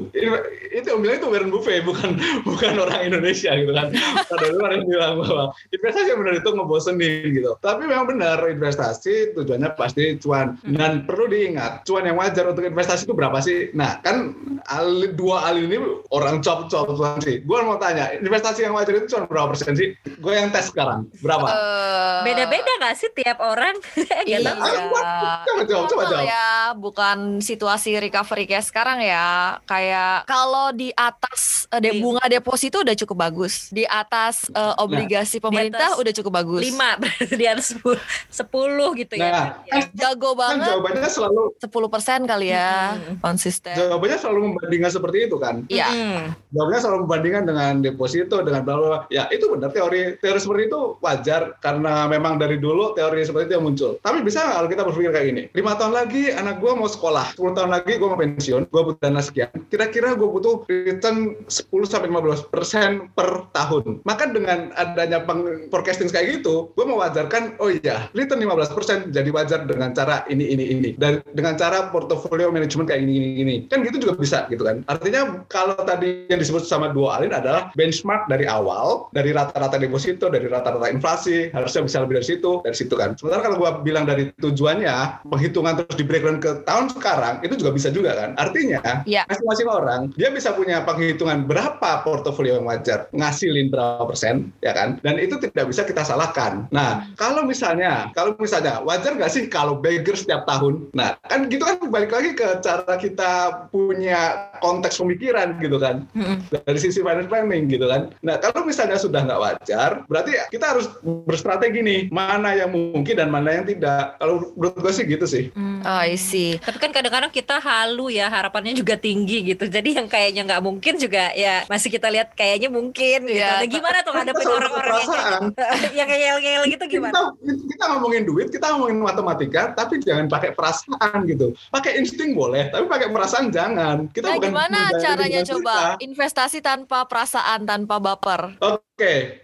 itu 0.71 0.87
yang 0.87 1.01
bilang 1.03 1.17
itu 1.21 1.27
Warren 1.29 1.51
Buffett 1.51 1.83
bukan 1.83 2.11
bukan 2.47 2.75
orang 2.79 3.01
Indonesia 3.11 3.51
gitu 3.55 3.73
kan. 3.75 3.91
Ada 4.31 4.47
luar 4.55 4.71
yang 4.79 4.87
bilang 4.87 5.13
bahwa 5.21 5.45
investasi 5.71 6.07
yang 6.15 6.21
benar 6.23 6.35
itu 6.39 6.51
ngebosenin 6.51 7.25
gitu. 7.35 7.51
Tapi 7.59 7.83
memang 7.85 8.07
benar 8.09 8.39
investasi 8.47 9.35
tujuannya 9.35 9.69
pasti 9.75 10.17
cuan 10.23 10.57
dan 10.65 11.05
perlu 11.05 11.27
diingat 11.27 11.83
cuan 11.85 12.07
yang 12.07 12.17
wajar 12.17 12.47
untuk 12.49 12.65
investasi 12.65 13.05
itu 13.05 13.15
berapa 13.17 13.39
sih? 13.43 13.75
Nah 13.75 13.99
kan 14.01 14.33
ali, 14.71 15.11
dua 15.13 15.51
ali 15.51 15.67
ini 15.67 15.79
orang 16.15 16.41
cop 16.41 16.71
cop 16.71 16.95
cuan 16.95 17.19
sih. 17.19 17.43
Gue 17.43 17.59
mau 17.67 17.77
tanya 17.77 18.15
investasi 18.15 18.63
yang 18.65 18.77
wajar 18.77 18.95
itu 18.95 19.11
cuan 19.11 19.27
berapa 19.27 19.51
persen 19.53 19.75
sih? 19.75 19.93
Gue 20.23 20.39
yang 20.39 20.55
tes 20.55 20.71
sekarang 20.71 21.11
berapa? 21.19 21.47
Eh, 21.51 22.19
Beda-beda 22.31 22.71
gak 22.79 22.95
sih 22.97 23.11
tiap 23.13 23.43
orang? 23.43 23.75
Iya. 24.21 24.53
Coba 24.53 25.63
jawab, 25.67 25.87
coba 25.91 26.03
jawab. 26.07 26.25
ya, 26.29 26.49
bukan 26.77 27.19
situasi 27.41 27.97
recovery 27.99 28.45
kayak 28.47 28.63
sekarang 28.63 29.01
ya. 29.01 29.10
Ya, 29.11 29.29
kayak 29.65 30.25
kalau 30.25 30.71
di 30.71 30.89
atas 30.93 31.67
uh, 31.69 31.79
de- 31.79 31.99
bunga 31.99 32.23
deposito 32.25 32.81
udah 32.81 32.95
cukup 32.95 33.17
bagus. 33.21 33.69
Di 33.69 33.85
atas 33.85 34.47
uh, 34.51 34.79
obligasi 34.79 35.39
pemerintah 35.39 35.93
atas 35.93 36.01
udah 36.01 36.13
cukup 36.15 36.33
bagus. 36.33 36.61
lima 36.63 36.95
berarti 37.01 37.35
di 37.35 37.47
atas 37.47 37.75
sepuluh, 37.75 37.99
sepuluh 38.29 38.91
gitu 38.95 39.15
ya. 39.15 39.31
Nah, 39.31 39.47
Ya. 39.67 39.87
Jago 39.93 40.33
kan 40.33 40.59
banget. 40.59 40.67
jawabannya 40.71 41.09
selalu 41.09 41.43
10% 41.59 42.27
kali 42.27 42.49
ya 42.49 42.95
Mm-mm. 42.95 43.15
konsisten. 43.21 43.75
jawabannya 43.75 44.19
selalu 44.19 44.41
membandingkan 44.49 44.91
seperti 44.91 45.19
itu 45.27 45.37
kan. 45.37 45.55
Iya. 45.67 45.89
Mm. 45.91 46.23
Jawabannya 46.51 46.81
selalu 46.81 46.99
membandingkan 47.05 47.45
dengan 47.45 47.73
deposito 47.81 48.37
dengan 48.41 48.63
bla. 48.63 48.77
Ya 49.09 49.27
itu 49.29 49.47
benar 49.49 49.71
teori 49.71 50.17
teori 50.17 50.39
seperti 50.39 50.63
itu 50.67 50.81
wajar 50.99 51.59
karena 51.59 52.07
memang 52.07 52.37
dari 52.37 52.57
dulu 52.57 52.93
teori 52.93 53.23
seperti 53.23 53.49
itu 53.49 53.55
yang 53.57 53.65
muncul. 53.65 53.91
Tapi 53.99 54.21
bisa 54.21 54.43
nggak 54.43 54.57
kalau 54.57 54.69
kita 54.69 54.83
berpikir 54.83 55.11
kayak 55.11 55.27
gini? 55.27 55.43
Lima 55.51 55.73
tahun 55.75 55.93
lagi 55.93 56.31
anak 56.31 56.59
gue 56.59 56.73
mau 56.73 56.87
sekolah, 56.87 57.33
10 57.33 57.57
tahun 57.57 57.71
lagi 57.71 57.93
gue 57.95 58.09
mau 58.09 58.19
pensiun, 58.19 58.63
gue 58.67 58.83
butuh 58.85 59.00
dana 59.01 59.25
sekian. 59.25 59.49
Kira-kira 59.73 60.13
gue 60.13 60.29
butuh 60.29 60.69
return 60.69 61.41
10 61.49 61.73
sampai 61.89 62.13
15 62.13 62.53
persen 62.53 63.09
per 63.17 63.49
tahun. 63.57 64.05
Maka 64.05 64.29
dengan 64.29 64.71
adanya 64.77 65.25
peng- 65.25 65.73
forecasting 65.73 66.13
kayak 66.13 66.41
gitu, 66.41 66.69
gue 66.77 66.85
mewajarkan 66.85 67.57
oh 67.57 67.73
iya 67.73 68.13
return 68.13 68.45
15 68.45 68.77
persen 68.77 68.99
jadi 69.09 69.31
wajar 69.33 69.65
dengan 69.65 69.97
cara 69.97 70.25
ini 70.29 70.53
ini 70.53 70.65
ini 70.77 70.91
dan 71.01 71.25
dengan 71.33 71.57
cara 71.57 71.89
portfolio 71.89 72.53
manajemen 72.53 72.85
kayak 72.85 73.05
gini 73.05 73.13
gini 73.13 73.29
gini 73.37 73.57
kan 73.69 73.81
gitu 73.87 73.97
juga 74.03 74.15
bisa 74.19 74.39
gitu 74.53 74.63
kan 74.65 74.83
artinya 74.91 75.45
kalau 75.49 75.77
tadi 75.85 76.27
yang 76.29 76.41
disebut 76.41 76.67
sama 76.67 76.91
dua 76.91 77.21
alin 77.21 77.33
adalah 77.33 77.73
benchmark 77.77 78.27
dari 78.27 78.45
awal 78.45 79.09
dari 79.15 79.31
rata-rata 79.31 79.81
deposito 79.81 80.29
dari 80.29 80.47
rata-rata 80.47 80.91
inflasi 80.91 81.53
harusnya 81.55 81.87
bisa 81.87 81.97
lebih 82.03 82.21
dari 82.21 82.27
situ 82.27 82.51
dari 82.65 82.77
situ 82.77 82.95
kan 82.99 83.15
sementara 83.17 83.47
kalau 83.47 83.57
gua 83.61 83.71
bilang 83.81 84.05
dari 84.05 84.33
tujuannya 84.41 85.25
penghitungan 85.29 85.81
terus 85.81 85.97
di 85.97 86.05
breakdown 86.05 86.39
ke 86.43 86.65
tahun 86.67 86.93
sekarang 86.93 87.45
itu 87.47 87.55
juga 87.57 87.71
bisa 87.73 87.89
juga 87.93 88.17
kan 88.17 88.31
artinya 88.37 88.83
Iya. 89.07 89.23
masing-masing 89.27 89.69
orang 89.69 90.01
dia 90.15 90.29
bisa 90.31 90.53
punya 90.55 90.83
penghitungan 90.85 91.47
berapa 91.47 92.05
portofolio 92.07 92.61
yang 92.61 92.67
wajar 92.69 93.07
ngasilin 93.15 93.73
berapa 93.73 94.05
persen 94.07 94.51
ya 94.61 94.73
kan 94.77 94.99
dan 95.01 95.17
itu 95.17 95.39
tidak 95.41 95.71
bisa 95.71 95.83
kita 95.87 96.03
salahkan 96.05 96.67
nah 96.75 97.09
kalau 97.17 97.47
misalnya 97.47 98.11
kalau 98.13 98.37
misalnya 98.37 98.83
wajar 98.85 99.17
nggak 99.17 99.33
sih 99.33 99.47
kalau 99.47 99.79
beggar 99.79 100.15
setiap 100.15 100.45
tahun 100.47 100.91
nah 100.93 101.17
kan 101.27 101.47
gitu 101.49 101.63
kan 101.63 101.79
balik 101.89 102.13
lagi 102.13 102.37
ke 102.37 102.61
cara 102.61 102.95
kita 102.99 103.67
punya 103.71 104.51
konteks 104.61 105.01
pemikiran 105.01 105.57
gitu 105.59 105.79
kan 105.81 106.05
Mm-mm. 106.15 106.37
dari 106.53 106.79
sisi 106.79 107.01
finance 107.01 107.31
planning 107.31 107.71
gitu 107.71 107.87
kan. 107.87 108.11
Nah 108.27 108.37
kalau 108.43 108.67
misalnya 108.67 108.99
sudah 108.99 109.23
nggak 109.25 109.41
wajar, 109.41 109.91
berarti 110.11 110.33
kita 110.51 110.75
harus 110.75 110.87
berstrategi 111.03 111.81
nih 111.81 112.01
mana 112.11 112.55
yang 112.57 112.71
mungkin 112.75 113.15
dan 113.15 113.29
mana 113.31 113.61
yang 113.61 113.65
tidak. 113.67 114.17
Kalau 114.19 114.55
menurut 114.59 114.77
gue 114.79 114.93
sih 114.93 115.05
gitu 115.07 115.27
sih. 115.27 115.45
Mm. 115.55 115.87
Oh, 115.87 116.01
I 116.03 116.17
see. 116.19 116.59
Tapi 116.61 116.79
kan 116.83 116.91
kadang-kadang 116.91 117.33
kita 117.33 117.63
halu 117.63 118.13
ya 118.13 118.29
harapannya 118.29 118.80
juga 118.81 118.95
tinggi 118.97 119.53
gitu. 119.53 119.69
Jadi 119.69 120.01
yang 120.01 120.09
kayaknya 120.09 120.43
nggak 120.49 120.63
mungkin 120.65 120.95
juga 120.97 121.31
ya 121.37 121.69
masih 121.69 121.93
kita 121.93 122.09
lihat 122.09 122.33
kayaknya 122.33 122.73
mungkin 122.73 123.29
gitu. 123.29 123.45
Nah, 123.45 123.69
gimana 123.69 123.99
tuh 124.01 124.13
ngadepin 124.17 124.41
Kita 124.41 124.57
orang-orang 124.57 124.93
yang 124.97 125.09
gitu? 125.13 125.65
yang 126.01 126.07
kayak 126.09 126.33
ngeyel 126.41 126.65
gitu 126.73 126.85
gimana? 126.89 127.13
Kita, 127.13 127.53
kita 127.77 127.85
ngomongin 127.97 128.23
duit, 128.25 128.49
kita 128.49 128.67
ngomongin 128.73 128.97
matematika, 129.05 129.63
tapi 129.77 130.01
jangan 130.01 130.27
pakai 130.27 130.51
perasaan 130.57 131.19
gitu. 131.29 131.53
Pakai 131.69 132.01
insting 132.01 132.33
boleh, 132.33 132.73
tapi 132.73 132.89
pakai 132.89 133.09
perasaan 133.13 133.53
jangan. 133.53 134.09
Kita 134.11 134.33
Nah, 134.33 134.37
bukan 134.41 134.51
gimana 134.51 134.81
caranya 134.97 135.41
coba 135.45 135.75
kita. 135.99 136.07
investasi 136.07 136.59
tanpa 136.65 137.05
perasaan, 137.05 137.67
tanpa 137.69 137.99
baper? 138.01 138.57
Oke, 138.63 138.83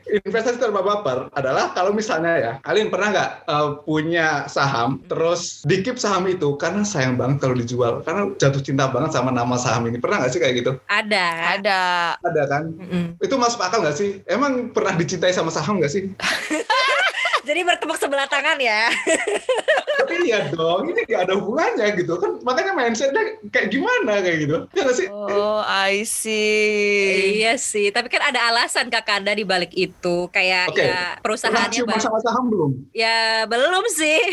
investasi 0.07 0.61
tanpa 0.61 0.85
baper 0.85 1.33
adalah 1.35 1.73
kalau 1.75 1.91
misalnya 1.91 2.33
ya, 2.39 2.53
kalian 2.63 2.93
pernah 2.93 3.09
nggak 3.11 3.31
uh, 3.49 3.69
punya 3.83 4.47
saham, 4.47 5.03
terus 5.11 5.65
dikip 5.67 5.99
saham 5.99 6.29
itu 6.31 6.55
karena 6.61 6.87
sayang 6.87 7.19
banget 7.19 7.43
kalau 7.43 7.55
dijual, 7.59 8.05
karena 8.07 8.31
jatuh 8.39 8.63
cinta 8.63 8.87
banget 8.93 9.17
sama 9.17 9.35
nama 9.35 9.59
saham 9.59 9.89
ini. 9.91 9.99
Pernah 9.99 10.23
nggak 10.25 10.33
sih 10.33 10.41
kayak 10.41 10.55
gitu? 10.63 10.73
Ada. 10.87 11.27
Ada. 11.59 11.81
Ada 12.23 12.43
kan? 12.47 12.63
Mm-mm. 12.77 13.05
Itu 13.19 13.35
masuk 13.37 13.61
akal 13.61 13.83
nggak 13.83 13.99
sih? 13.99 14.23
Emang 14.31 14.71
pernah 14.71 14.95
dicintai 14.95 15.35
sama 15.35 15.51
saham 15.51 15.83
nggak 15.83 15.93
sih? 15.93 16.03
Jadi 17.47 17.61
bertepuk 17.63 17.95
sebelah 17.95 18.27
tangan 18.27 18.59
ya. 18.59 18.91
Tapi 20.03 20.15
iya 20.27 20.51
dong, 20.51 20.91
ini 20.91 21.07
nggak 21.07 21.31
ada 21.31 21.35
hubungannya 21.39 21.95
gitu 21.95 22.19
kan. 22.19 22.43
Makanya 22.43 22.75
mindsetnya 22.75 23.39
kayak 23.55 23.71
gimana 23.71 24.19
kayak 24.19 24.39
gitu. 24.43 24.57
Ya 24.75 24.81
nggak 24.83 24.97
sih? 24.99 25.07
Oh, 25.07 25.63
I 25.63 26.03
see. 26.03 27.39
iya 27.39 27.55
sih, 27.55 27.95
tapi 27.95 28.11
kan 28.11 28.27
ada 28.27 28.51
alasan 28.51 28.91
Kakanda 28.91 29.31
di 29.31 29.47
balik 29.47 29.71
itu. 29.73 30.27
Kayak 30.35 30.75
Oke. 30.75 30.83
ya 30.91 31.15
perusahaannya 31.23 31.87
ba- 31.87 32.03
sama 32.03 32.19
saham 32.19 32.51
belum? 32.51 32.71
ya 32.91 33.47
belum 33.47 33.85
sih. 33.95 34.19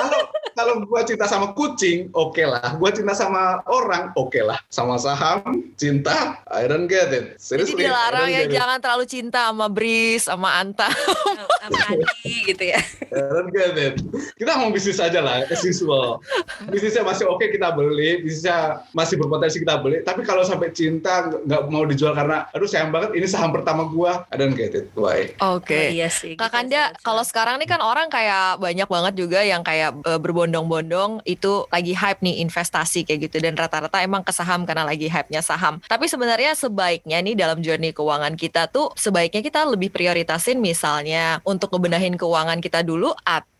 kalau 0.00 0.20
kalau 0.56 0.74
gua 0.88 1.04
cinta 1.04 1.28
sama 1.28 1.52
kucing, 1.52 2.08
oke 2.16 2.40
lah. 2.40 2.80
Gua 2.80 2.88
cinta 2.88 3.12
sama 3.12 3.60
orang, 3.68 4.08
oke 4.16 4.40
lah. 4.40 4.56
Sama 4.72 4.96
saham, 4.96 5.68
cinta, 5.76 6.40
I 6.48 6.64
don't 6.64 6.88
get 6.88 7.12
it. 7.12 7.36
Jadi 7.36 7.68
Seriously, 7.68 7.84
dilarang 7.84 8.32
I 8.32 8.34
ya 8.40 8.42
jangan 8.48 8.80
terlalu 8.80 9.04
cinta 9.04 9.52
sama 9.52 9.68
Bris, 9.68 10.24
sama 10.24 10.56
Anta. 10.56 10.88
sama 11.66 11.80
Adi 11.92 12.34
gitu 12.48 12.64
ya. 12.72 12.80
I 13.12 13.20
don't 13.28 13.52
get 13.52 13.76
it. 13.76 14.00
Kita 14.40 14.56
mau 14.56 14.72
bisnis 14.72 14.96
aja 14.96 15.20
lah, 15.20 15.44
as 15.44 15.60
usual. 15.60 16.24
Bisnisnya 16.72 17.04
masih 17.04 17.28
oke 17.28 17.44
kita 17.52 17.76
beli, 17.76 18.24
bisnisnya 18.24 18.80
masih 18.96 19.20
berpotensi 19.20 19.60
kita 19.60 19.76
beli. 19.84 20.00
Tapi 20.08 20.24
kalau 20.24 20.40
sampai 20.40 20.72
cinta 20.72 21.28
nggak 21.44 21.68
mau 21.68 21.84
dijual 21.84 22.16
karena, 22.16 22.48
aduh 22.56 22.64
sayang 22.64 22.88
banget 22.88 23.12
ini 23.12 23.28
saham 23.28 23.52
pertama 23.52 23.84
gua, 23.92 24.24
I 24.32 24.40
don't 24.40 24.56
get 24.56 24.72
it. 24.72 24.88
Why? 24.96 25.36
Oke. 25.44 25.76
Oh, 25.76 25.84
iya 25.92 26.08
sih. 26.08 26.32
Kak 26.38 26.48
gitu 26.48 26.54
Kanda, 26.56 26.82
sih. 26.96 27.04
kalau 27.04 27.22
sekarang 27.26 27.60
nih 27.60 27.68
kan 27.68 27.84
orang 27.84 28.08
kayak 28.08 28.56
banyak 28.56 28.88
banget 28.88 29.14
juga 29.20 29.44
yang 29.44 29.65
kayak 29.66 29.98
eh, 30.06 30.20
berbondong-bondong 30.22 31.26
itu 31.26 31.66
lagi 31.74 31.98
hype 31.98 32.22
nih 32.22 32.38
investasi 32.46 33.02
kayak 33.02 33.26
gitu 33.26 33.42
dan 33.42 33.58
rata-rata 33.58 33.98
emang 34.06 34.22
ke 34.22 34.30
saham 34.30 34.62
karena 34.62 34.86
lagi 34.86 35.10
hype-nya 35.10 35.42
saham. 35.42 35.82
Tapi 35.90 36.06
sebenarnya 36.06 36.54
sebaiknya 36.54 37.18
nih 37.18 37.34
dalam 37.34 37.58
journey 37.58 37.90
keuangan 37.90 38.38
kita 38.38 38.70
tuh 38.70 38.94
sebaiknya 38.94 39.42
kita 39.42 39.66
lebih 39.66 39.90
prioritasin 39.90 40.62
misalnya 40.62 41.42
untuk 41.42 41.74
ngebenahin 41.74 42.14
keuangan 42.14 42.62
kita 42.62 42.86
dulu 42.86 43.10
atau 43.26 43.55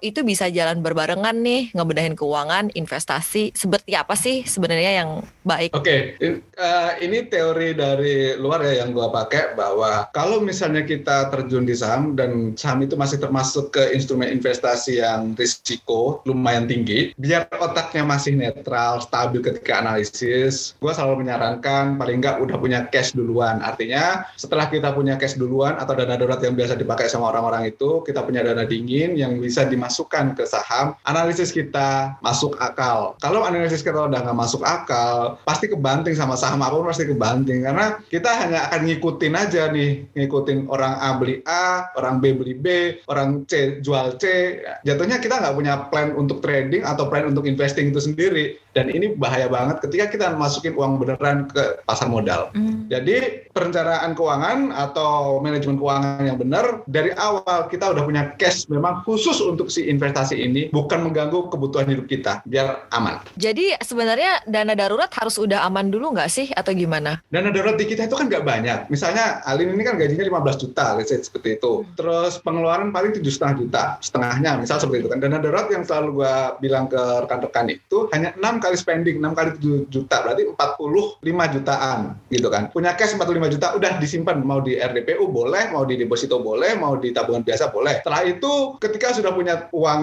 itu 0.00 0.24
bisa 0.24 0.48
jalan 0.48 0.80
berbarengan 0.80 1.36
nih 1.40 1.72
ngebenahin 1.76 2.16
keuangan, 2.16 2.72
investasi. 2.72 3.52
Seperti 3.52 3.92
apa 3.94 4.16
sih 4.16 4.42
sebenarnya 4.44 5.04
yang 5.04 5.10
baik? 5.44 5.76
Oke, 5.76 6.16
in- 6.20 6.42
eh, 6.56 6.90
ini 7.04 7.26
teori 7.28 7.76
dari 7.76 8.34
luar 8.36 8.64
ya 8.64 8.84
yang 8.84 8.96
gua 8.96 9.12
pakai 9.12 9.54
bahwa 9.54 10.08
kalau 10.12 10.40
misalnya 10.40 10.84
kita 10.84 11.28
terjun 11.28 11.64
di 11.68 11.76
saham 11.76 12.16
dan 12.16 12.56
saham 12.56 12.84
itu 12.84 12.96
masih 12.96 13.20
termasuk 13.20 13.72
ke 13.74 13.92
instrumen 13.92 14.32
investasi 14.32 15.00
yang 15.00 15.36
risiko 15.36 16.24
lumayan 16.24 16.64
tinggi, 16.64 17.12
biar 17.16 17.48
otaknya 17.60 18.04
masih 18.04 18.36
netral, 18.36 19.00
stabil 19.04 19.44
ketika 19.44 19.80
analisis, 19.80 20.76
gua 20.80 20.96
selalu 20.96 21.26
menyarankan 21.26 22.00
paling 22.00 22.20
nggak 22.20 22.40
udah 22.40 22.56
punya 22.56 22.80
cash 22.88 23.12
duluan. 23.12 23.60
Artinya 23.60 24.24
setelah 24.36 24.68
kita 24.68 24.92
punya 24.92 25.16
cash 25.20 25.36
duluan 25.36 25.76
atau 25.76 25.92
dana 25.96 26.16
darurat 26.16 26.40
yang 26.40 26.56
biasa 26.56 26.76
dipakai 26.76 27.08
sama 27.08 27.32
orang-orang 27.32 27.72
itu, 27.72 28.02
kita 28.04 28.24
punya 28.24 28.44
dana 28.44 28.64
dingin 28.64 29.16
yang 29.16 29.36
dimasukkan 29.50 30.38
ke 30.38 30.44
saham, 30.46 30.94
analisis 31.04 31.50
kita 31.50 32.18
masuk 32.22 32.54
akal. 32.58 33.18
Kalau 33.18 33.42
analisis 33.42 33.82
kita 33.82 34.06
udah 34.06 34.22
nggak 34.22 34.38
masuk 34.38 34.62
akal, 34.62 35.38
pasti 35.42 35.66
kebanting 35.66 36.14
sama 36.14 36.38
saham 36.38 36.62
apa 36.62 36.76
pun 36.76 36.88
pasti 36.88 37.06
kebanting 37.06 37.66
karena 37.66 37.98
kita 38.08 38.30
hanya 38.30 38.70
akan 38.70 38.86
ngikutin 38.86 39.34
aja 39.34 39.62
nih, 39.70 40.06
ngikutin 40.14 40.70
orang 40.70 40.94
A 40.98 41.08
beli 41.18 41.42
A, 41.46 41.90
orang 41.98 42.22
B 42.22 42.34
beli 42.34 42.54
B, 42.54 42.66
orang 43.10 43.44
C 43.50 43.80
jual 43.80 44.16
C. 44.20 44.56
Jatuhnya 44.86 45.18
kita 45.18 45.40
nggak 45.40 45.56
punya 45.56 45.74
plan 45.90 46.12
untuk 46.14 46.42
trading 46.44 46.82
atau 46.84 47.08
plan 47.08 47.26
untuk 47.26 47.46
investing 47.48 47.90
itu 47.90 48.00
sendiri. 48.02 48.60
Dan 48.76 48.92
ini 48.92 49.14
bahaya 49.18 49.50
banget 49.50 49.82
ketika 49.82 50.04
kita 50.14 50.26
masukin 50.38 50.78
uang 50.78 51.02
beneran 51.02 51.50
ke 51.50 51.82
pasar 51.84 52.06
modal. 52.06 52.54
Hmm. 52.54 52.86
Jadi 52.86 53.48
perencanaan 53.50 54.14
keuangan 54.14 54.70
atau 54.70 55.42
manajemen 55.42 55.76
keuangan 55.78 56.22
yang 56.22 56.38
benar 56.38 56.86
dari 56.86 57.10
awal 57.18 57.66
kita 57.66 57.90
udah 57.90 58.02
punya 58.06 58.22
cash 58.38 58.70
memang 58.70 59.02
khusus 59.02 59.42
untuk 59.42 59.68
si 59.68 59.90
investasi 59.90 60.38
ini 60.38 60.70
bukan 60.70 61.02
mengganggu 61.02 61.50
kebutuhan 61.50 61.90
hidup 61.90 62.06
kita 62.06 62.42
biar 62.46 62.86
aman. 62.94 63.18
Jadi 63.34 63.74
sebenarnya 63.82 64.46
dana 64.46 64.78
darurat 64.78 65.10
harus 65.10 65.34
udah 65.40 65.66
aman 65.66 65.90
dulu 65.90 66.14
nggak 66.14 66.30
sih 66.30 66.46
atau 66.54 66.70
gimana? 66.70 67.18
Dana 67.34 67.50
darurat 67.50 67.74
di 67.74 67.90
kita 67.90 68.06
itu 68.06 68.14
kan 68.14 68.30
nggak 68.30 68.46
banyak. 68.46 68.78
Misalnya 68.86 69.42
Alin 69.50 69.74
ini 69.74 69.82
kan 69.82 69.98
gajinya 69.98 70.22
15 70.22 70.62
juta, 70.62 70.94
let's 70.94 71.10
say 71.10 71.18
seperti 71.18 71.58
itu. 71.58 71.82
Terus 71.98 72.38
pengeluaran 72.46 72.94
paling 72.94 73.16
tujuh 73.18 73.32
setengah 73.34 73.54
juta, 73.66 73.82
setengahnya 73.98 74.62
misal 74.62 74.78
seperti 74.78 75.06
itu 75.06 75.10
kan. 75.10 75.18
Dana 75.18 75.42
darurat 75.42 75.66
yang 75.74 75.82
selalu 75.82 76.22
gua 76.22 76.54
bilang 76.62 76.86
ke 76.86 77.00
rekan-rekan 77.26 77.66
itu 77.72 78.06
hanya 78.14 78.30
enam 78.38 78.59
kali 78.60 78.76
spending, 78.76 79.18
enam 79.18 79.32
kali 79.34 79.56
7 79.58 79.88
juta, 79.90 80.22
berarti 80.22 80.46
45 80.52 81.54
jutaan 81.56 81.98
gitu 82.30 82.48
kan. 82.52 82.68
Punya 82.70 82.94
cash 82.94 83.16
45 83.16 83.54
juta 83.56 83.66
udah 83.74 83.92
disimpan 83.98 84.38
mau 84.44 84.60
di 84.60 84.76
RDPU 84.78 85.26
boleh, 85.28 85.72
mau 85.72 85.82
di 85.88 85.96
deposito 85.98 86.38
boleh, 86.38 86.76
mau 86.76 86.94
di 87.00 87.10
tabungan 87.10 87.42
biasa 87.42 87.72
boleh. 87.72 88.04
Setelah 88.04 88.22
itu 88.28 88.76
ketika 88.78 89.16
sudah 89.16 89.32
punya 89.32 89.66
uang 89.72 90.02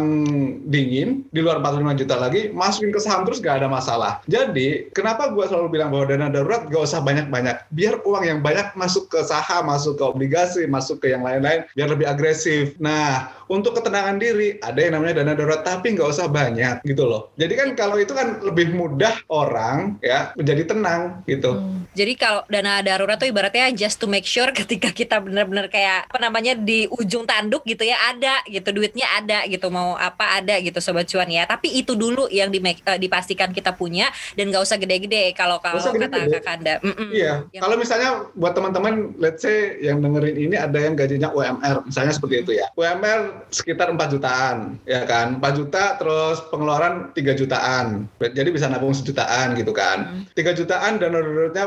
dingin 0.67 1.23
di 1.31 1.39
luar 1.39 1.61
45 1.61 2.01
juta 2.03 2.15
lagi, 2.17 2.41
masukin 2.51 2.91
ke 2.91 2.99
saham 2.99 3.23
terus 3.23 3.39
gak 3.39 3.63
ada 3.63 3.69
masalah. 3.69 4.19
Jadi 4.25 4.89
kenapa 4.91 5.29
gua 5.31 5.47
selalu 5.47 5.77
bilang 5.77 5.89
bahwa 5.93 6.09
dana 6.09 6.27
darurat 6.33 6.65
gak 6.67 6.83
usah 6.83 6.99
banyak-banyak, 6.99 7.69
biar 7.71 8.01
uang 8.03 8.23
yang 8.25 8.39
banyak 8.41 8.73
masuk 8.73 9.07
ke 9.07 9.21
saham, 9.23 9.69
masuk 9.69 10.01
ke 10.01 10.03
obligasi, 10.03 10.65
masuk 10.65 10.99
ke 11.05 11.13
yang 11.13 11.21
lain-lain, 11.21 11.63
biar 11.77 11.89
lebih 11.93 12.09
agresif. 12.09 12.73
Nah, 12.81 13.29
untuk 13.47 13.79
ketenangan 13.79 14.19
diri 14.19 14.59
ada 14.59 14.79
yang 14.79 14.99
namanya 14.99 15.23
dana 15.23 15.33
darurat 15.35 15.63
tapi 15.63 15.95
nggak 15.95 16.09
usah 16.11 16.27
banyak 16.27 16.83
gitu 16.83 17.07
loh. 17.07 17.31
Jadi 17.39 17.53
kan 17.55 17.69
kalau 17.79 17.95
itu 17.99 18.11
kan 18.11 18.39
lebih 18.47 18.73
mudah 18.73 19.19
orang 19.27 19.99
ya 19.99 20.31
menjadi 20.33 20.73
tenang 20.73 21.21
gitu. 21.27 21.55
Hmm. 21.55 21.83
Jadi 21.97 22.13
kalau 22.15 22.41
dana 22.47 22.79
darurat 22.81 23.17
tuh 23.17 23.29
ibaratnya 23.29 23.73
just 23.73 23.97
to 23.97 24.05
make 24.05 24.25
sure 24.25 24.49
ketika 24.53 24.93
kita 24.93 25.19
benar-benar 25.19 25.67
kayak 25.67 26.07
apa 26.07 26.19
namanya 26.21 26.53
di 26.55 26.85
ujung 26.89 27.27
tanduk 27.27 27.65
gitu 27.67 27.83
ya 27.83 27.97
ada 28.13 28.41
gitu 28.47 28.69
duitnya 28.71 29.07
ada 29.17 29.43
gitu 29.49 29.67
mau 29.73 29.97
apa 29.97 30.39
ada 30.39 30.57
gitu 30.61 30.77
sobat 30.79 31.09
cuan 31.09 31.27
ya. 31.27 31.43
Tapi 31.43 31.81
itu 31.81 31.93
dulu 31.97 32.29
yang 32.31 32.53
di 32.53 32.59
uh, 32.61 32.99
dipastikan 32.99 33.51
kita 33.51 33.73
punya 33.73 34.09
dan 34.37 34.49
gak 34.53 34.63
usah 34.63 34.77
gede-gede 34.79 35.33
kalau 35.35 35.59
kalau 35.59 35.79
kata 35.79 36.29
Kak 36.37 36.43
Kanda. 36.43 36.73
Mm 36.81 36.93
-mm. 36.93 37.09
Iya. 37.11 37.33
Yang 37.51 37.61
kalau 37.65 37.75
misalnya 37.75 38.09
buat 38.37 38.53
teman-teman 38.53 38.93
let's 39.17 39.43
say 39.43 39.77
yang 39.81 39.99
dengerin 39.99 40.37
ini 40.37 40.55
ada 40.55 40.77
yang 40.77 40.93
gajinya 40.93 41.29
UMR 41.33 41.85
misalnya 41.87 42.13
seperti 42.13 42.35
itu 42.45 42.51
ya. 42.57 42.67
UMR 42.77 43.49
sekitar 43.51 43.89
4 43.91 44.13
jutaan 44.13 44.77
ya 44.85 45.03
kan. 45.03 45.41
4 45.41 45.59
juta 45.59 45.97
terus 45.97 46.43
pengeluaran 46.53 47.11
3 47.13 47.39
jutaan. 47.39 48.07
Jadi 48.37 48.53
bisa 48.53 48.69
nabung 48.69 48.93
sejutaan 48.93 49.57
gitu 49.57 49.73
kan. 49.73 50.29
Mm. 50.29 50.37
3 50.37 50.53
jutaan 50.53 51.01
dan 51.01 51.17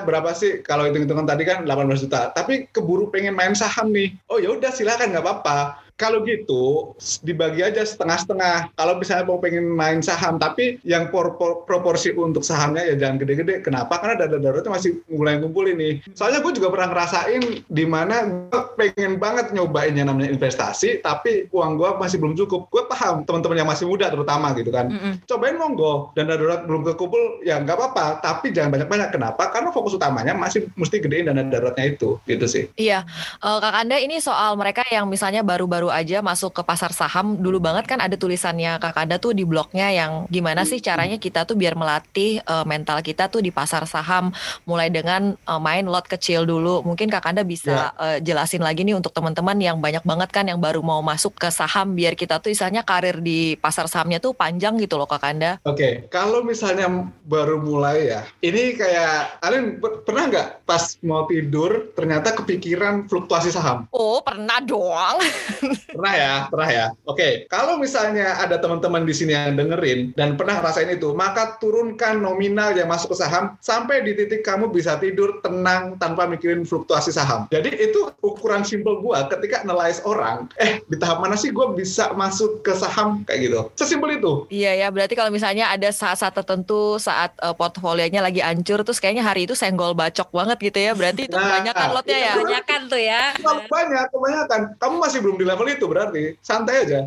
berapa 0.06 0.20
berapa 0.20 0.36
sih 0.36 0.60
kalau 0.60 0.84
hitung-hitungan 0.84 1.24
tadi 1.24 1.48
kan 1.48 1.64
18 1.64 2.04
juta 2.04 2.30
tapi 2.36 2.68
keburu 2.76 3.08
pengen 3.08 3.32
main 3.32 3.56
saham 3.56 3.88
nih 3.88 4.12
oh 4.28 4.36
ya 4.36 4.52
udah 4.52 4.68
silakan 4.68 5.16
nggak 5.16 5.24
apa-apa 5.24 5.80
kalau 6.00 6.24
gitu 6.24 6.96
dibagi 7.20 7.60
aja 7.60 7.84
setengah-setengah. 7.84 8.72
Kalau 8.72 8.96
misalnya 8.96 9.28
mau 9.28 9.36
pengen 9.36 9.68
main 9.68 10.00
saham, 10.00 10.40
tapi 10.40 10.80
yang 10.88 11.12
por 11.12 11.36
por 11.36 11.68
proporsi 11.68 12.16
untuk 12.16 12.40
sahamnya 12.40 12.88
ya 12.88 12.96
jangan 12.96 13.20
gede-gede. 13.20 13.60
Kenapa? 13.60 14.00
Karena 14.00 14.24
dana 14.24 14.40
daruratnya 14.40 14.72
masih 14.72 15.04
mulai 15.12 15.36
ngumpul 15.36 15.68
ini. 15.68 16.00
Soalnya 16.16 16.40
gue 16.40 16.56
juga 16.56 16.72
pernah 16.72 16.96
ngerasain 16.96 17.42
di 17.68 17.84
mana 17.84 18.48
gue 18.48 18.62
pengen 18.80 19.20
banget 19.20 19.52
nyobain 19.52 19.92
yang 19.92 20.08
namanya 20.08 20.32
investasi, 20.32 21.04
tapi 21.04 21.52
uang 21.52 21.76
gue 21.76 21.90
masih 22.00 22.16
belum 22.16 22.32
cukup. 22.40 22.72
Gue 22.72 22.88
paham 22.88 23.28
teman-teman 23.28 23.60
yang 23.60 23.68
masih 23.68 23.84
muda 23.84 24.08
terutama 24.08 24.56
gitu 24.56 24.72
kan. 24.72 24.88
Mm 24.88 24.96
-hmm. 24.96 25.12
Cobain 25.28 25.56
monggo, 25.60 26.16
dana 26.16 26.32
darurat 26.32 26.64
belum 26.64 26.82
kekumpul 26.88 27.44
ya 27.44 27.60
nggak 27.60 27.76
apa-apa, 27.76 28.24
tapi 28.24 28.56
jangan 28.56 28.72
banyak-banyak. 28.72 29.12
Kenapa? 29.12 29.52
Karena 29.52 29.68
fokus 29.68 29.92
utamanya 29.92 30.32
masih 30.32 30.72
mesti 30.80 30.96
gedein 31.04 31.28
dana 31.28 31.44
daruratnya 31.44 31.92
itu, 31.92 32.16
gitu 32.24 32.46
sih. 32.48 32.64
Iya, 32.80 33.04
uh, 33.44 33.58
Kak 33.60 33.74
Anda 33.76 34.00
ini 34.00 34.16
soal 34.22 34.56
mereka 34.56 34.86
yang 34.88 35.04
misalnya 35.10 35.44
baru-baru 35.44 35.89
aja 35.90 36.22
masuk 36.22 36.54
ke 36.54 36.62
pasar 36.62 36.94
saham 36.94 37.36
dulu 37.36 37.58
banget 37.58 37.90
kan 37.90 37.98
ada 37.98 38.14
tulisannya 38.14 38.78
Kakanda 38.78 39.18
tuh 39.18 39.34
di 39.34 39.42
blognya 39.42 39.90
yang 39.90 40.30
gimana 40.30 40.62
sih 40.62 40.78
caranya 40.78 41.18
kita 41.18 41.44
tuh 41.44 41.58
biar 41.58 41.74
melatih 41.74 42.40
uh, 42.46 42.62
mental 42.62 43.02
kita 43.02 43.26
tuh 43.26 43.42
di 43.42 43.50
pasar 43.50 43.84
saham 43.90 44.30
mulai 44.64 44.88
dengan 44.88 45.34
uh, 45.44 45.60
main 45.60 45.84
lot 45.84 46.06
kecil 46.06 46.46
dulu 46.46 46.86
mungkin 46.86 47.10
Kakanda 47.10 47.42
bisa 47.42 47.92
ya. 47.92 47.98
uh, 47.98 48.18
jelasin 48.22 48.62
lagi 48.62 48.86
nih 48.86 48.94
untuk 48.94 49.10
teman-teman 49.10 49.58
yang 49.58 49.76
banyak 49.82 50.06
banget 50.06 50.30
kan 50.30 50.46
yang 50.46 50.62
baru 50.62 50.80
mau 50.80 51.02
masuk 51.02 51.34
ke 51.34 51.50
saham 51.50 51.98
biar 51.98 52.14
kita 52.14 52.38
tuh 52.38 52.54
misalnya 52.60 52.86
karir 52.86 53.18
di 53.24 53.56
pasar 53.56 53.88
sahamnya 53.90 54.20
tuh 54.20 54.36
panjang 54.36 54.76
gitu 54.78 55.00
loh 55.00 55.08
Kakanda. 55.08 55.58
Oke, 55.64 55.74
okay. 55.74 55.92
kalau 56.12 56.44
misalnya 56.44 56.86
baru 57.24 57.58
mulai 57.58 58.12
ya, 58.12 58.20
ini 58.44 58.76
kayak 58.76 59.40
kalian 59.40 59.80
pernah 60.04 60.24
nggak 60.28 60.48
pas 60.68 61.00
mau 61.00 61.24
tidur 61.24 61.90
ternyata 61.96 62.36
kepikiran 62.36 63.08
fluktuasi 63.08 63.50
saham? 63.50 63.88
Oh 63.90 64.20
pernah 64.20 64.60
doang. 64.60 65.18
Pernah 65.70 66.14
ya, 66.14 66.34
pernah 66.50 66.70
ya. 66.70 66.86
Oke, 67.06 67.46
kalau 67.46 67.78
misalnya 67.78 68.38
ada 68.38 68.58
teman-teman 68.58 69.06
di 69.06 69.14
sini 69.14 69.32
yang 69.34 69.54
dengerin 69.54 70.14
dan 70.18 70.34
pernah 70.34 70.58
ngerasain 70.58 70.90
itu, 70.90 71.14
maka 71.14 71.56
turunkan 71.62 72.18
nominal 72.22 72.74
yang 72.74 72.90
masuk 72.90 73.14
ke 73.14 73.18
saham 73.22 73.54
sampai 73.62 74.02
di 74.02 74.14
titik 74.18 74.42
kamu 74.42 74.70
bisa 74.70 74.98
tidur 74.98 75.38
tenang 75.42 75.96
tanpa 75.98 76.26
mikirin 76.26 76.66
fluktuasi 76.66 77.14
saham. 77.14 77.46
Jadi 77.50 77.74
itu 77.78 78.10
ukuran 78.22 78.66
simpel 78.66 78.98
gua 79.02 79.26
ketika 79.30 79.62
analyze 79.62 80.02
orang, 80.02 80.50
eh 80.58 80.82
di 80.86 80.96
tahap 80.98 81.22
mana 81.22 81.38
sih 81.38 81.54
gua 81.54 81.72
bisa 81.74 82.10
masuk 82.14 82.62
ke 82.66 82.74
saham 82.74 83.22
kayak 83.26 83.50
gitu. 83.50 83.60
Sesimpel 83.78 84.18
itu. 84.18 84.46
Iya 84.50 84.86
ya, 84.86 84.88
berarti 84.90 85.14
kalau 85.14 85.30
misalnya 85.30 85.70
ada 85.70 85.90
saat-saat 85.90 86.34
tertentu 86.34 86.98
saat 86.98 87.34
uh, 87.40 87.54
portfolionya 87.54 88.22
lagi 88.24 88.42
hancur 88.42 88.82
terus 88.82 88.98
kayaknya 88.98 89.22
hari 89.26 89.46
itu 89.46 89.54
senggol 89.54 89.94
bacok 89.94 90.30
banget 90.32 90.58
gitu 90.72 90.78
ya. 90.80 90.92
Berarti 90.96 91.28
itu 91.28 91.36
nah, 91.36 91.60
banyak 91.60 91.74
kan 91.74 91.88
lotnya 91.94 92.18
ya. 92.18 92.34
Banyak 92.38 92.64
kan 92.66 92.80
tuh 92.88 93.00
ya. 93.00 93.22
Banyak, 93.70 94.04
kebanyakan. 94.10 94.60
Kamu 94.80 94.96
masih 94.98 95.18
belum 95.22 95.36
di 95.38 95.44
level 95.46 95.59
itu 95.68 95.84
berarti 95.84 96.38
santai 96.40 96.86
aja. 96.86 97.00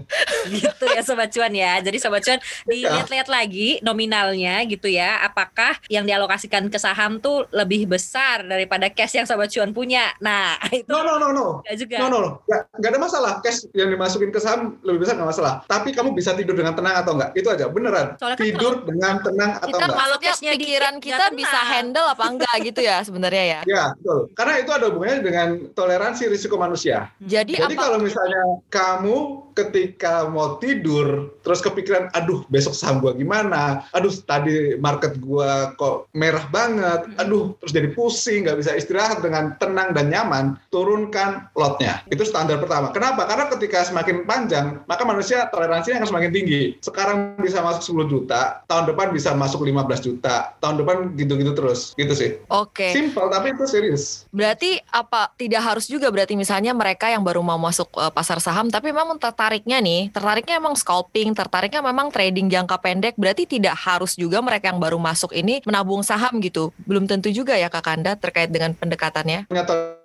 gitu 0.49 0.85
ya 0.91 1.01
sobat 1.01 1.29
cuan 1.31 1.53
ya. 1.53 1.79
Jadi 1.79 1.97
sobat 1.97 2.21
cuan 2.21 2.39
dilihat-lihat 2.69 3.27
lagi 3.31 3.79
nominalnya 3.81 4.61
gitu 4.67 4.91
ya. 4.91 5.23
Apakah 5.23 5.79
yang 5.87 6.03
dialokasikan 6.03 6.67
ke 6.67 6.77
saham 6.77 7.17
tuh 7.23 7.47
lebih 7.49 7.87
besar 7.87 8.43
daripada 8.43 8.91
cash 8.91 9.17
yang 9.17 9.27
sobat 9.29 9.49
cuan 9.49 9.71
punya? 9.71 10.13
Nah 10.19 10.59
itu. 10.75 10.89
No 10.89 11.01
no 11.01 11.17
no 11.17 11.29
no. 11.31 11.47
Gak 11.65 11.75
juga. 11.79 11.97
No 12.03 12.07
no 12.11 12.17
no. 12.19 12.29
Gak, 12.45 12.61
gak 12.77 12.89
ada 12.91 12.99
masalah. 12.99 13.33
Cash 13.39 13.69
yang 13.73 13.89
dimasukin 13.89 14.29
ke 14.29 14.39
saham 14.43 14.77
lebih 14.83 15.07
besar 15.07 15.15
gak 15.15 15.29
masalah. 15.29 15.53
Tapi 15.65 15.95
kamu 15.95 16.13
bisa 16.13 16.35
tidur 16.35 16.53
dengan 16.57 16.75
tenang 16.75 16.99
atau 16.99 17.15
enggak? 17.15 17.31
Itu 17.37 17.47
aja 17.49 17.65
beneran. 17.71 18.19
Soalnya 18.19 18.37
kan 18.37 18.45
tidur 18.45 18.73
kalau, 18.81 18.87
dengan 18.89 19.13
tenang 19.23 19.51
atau 19.57 19.67
kita, 19.71 19.85
enggak? 19.85 19.97
Kalau 20.03 20.17
cashnya 20.19 20.51
pikiran 20.59 20.95
kita 20.99 21.25
bisa 21.31 21.59
handle 21.71 22.07
apa 22.07 22.25
enggak 22.27 22.55
gitu 22.61 22.79
ya 22.83 22.97
sebenarnya 23.01 23.43
ya? 23.43 23.61
Ya 23.63 23.83
betul. 23.97 24.19
Karena 24.35 24.53
itu 24.59 24.71
ada 24.71 24.85
hubungannya 24.91 25.21
dengan 25.23 25.47
toleransi 25.71 26.23
risiko 26.27 26.55
manusia. 26.59 27.09
Jadi, 27.23 27.55
Jadi 27.55 27.75
kalau 27.75 27.99
misalnya 27.99 28.42
kamu 28.69 29.43
ketika 29.53 30.25
mau 30.27 30.57
tidur 30.57 31.37
terus 31.45 31.61
kepikiran 31.61 32.09
aduh 32.17 32.41
besok 32.49 32.73
saham 32.73 32.99
gua 32.99 33.13
gimana? 33.13 33.85
Aduh 33.93 34.11
tadi 34.25 34.75
market 34.81 35.21
gua 35.21 35.73
kok 35.77 36.09
merah 36.17 36.45
banget. 36.49 37.05
Aduh 37.21 37.53
terus 37.61 37.73
jadi 37.73 37.89
pusing 37.93 38.45
nggak 38.45 38.59
bisa 38.59 38.71
istirahat 38.73 39.21
dengan 39.21 39.53
tenang 39.61 39.93
dan 39.93 40.09
nyaman 40.09 40.57
turunkan 40.73 41.49
lotnya 41.53 42.01
itu 42.09 42.25
standar 42.25 42.57
pertama. 42.57 42.89
Kenapa? 42.91 43.29
Karena 43.29 43.45
ketika 43.53 43.85
semakin 43.85 44.25
panjang 44.25 44.81
maka 44.89 45.03
manusia 45.05 45.47
toleransinya 45.53 46.01
akan 46.01 46.09
semakin 46.09 46.31
tinggi. 46.33 46.61
Sekarang 46.81 47.37
bisa 47.39 47.61
masuk 47.61 47.93
10 48.05 48.13
juta 48.13 48.65
tahun 48.65 48.89
depan 48.93 49.13
bisa 49.13 49.33
masuk 49.37 49.65
15 49.65 50.05
juta 50.05 50.57
tahun 50.57 50.81
depan 50.81 50.97
gitu-gitu 51.17 51.53
terus. 51.53 51.93
Gitu 51.93 52.13
sih. 52.13 52.29
Oke. 52.49 52.89
Okay. 52.89 52.91
simple 52.93 53.29
tapi 53.29 53.53
itu 53.53 53.65
serius. 53.69 54.25
Berarti 54.33 54.81
apa 54.89 55.29
tidak 55.37 55.61
harus 55.61 55.85
juga 55.85 56.09
berarti 56.09 56.33
misalnya 56.33 56.73
mereka 56.73 57.09
yang 57.09 57.21
baru 57.21 57.45
mau 57.45 57.59
masuk 57.61 57.89
uh, 57.97 58.09
pasar 58.09 58.32
saham 58.39 58.69
tapi 58.69 58.93
memang 58.93 59.17
tertariknya 59.17 59.81
nih, 59.81 60.13
tertariknya 60.13 60.61
emang 60.61 60.77
scalping, 60.77 61.33
tertariknya 61.33 61.81
memang 61.81 62.13
trading 62.13 62.47
jangka 62.49 62.77
pendek, 62.79 63.13
berarti 63.17 63.49
tidak 63.49 63.75
harus 63.77 64.13
juga 64.13 64.39
mereka 64.39 64.69
yang 64.71 64.79
baru 64.79 64.97
masuk 65.01 65.33
ini 65.33 65.61
menabung 65.65 66.05
saham 66.05 66.39
gitu. 66.39 66.71
Belum 66.85 67.09
tentu 67.09 67.33
juga 67.33 67.57
ya 67.57 67.67
Kak 67.67 67.83
Kanda 67.83 68.13
terkait 68.17 68.49
dengan 68.53 68.73
pendekatannya. 68.77 69.49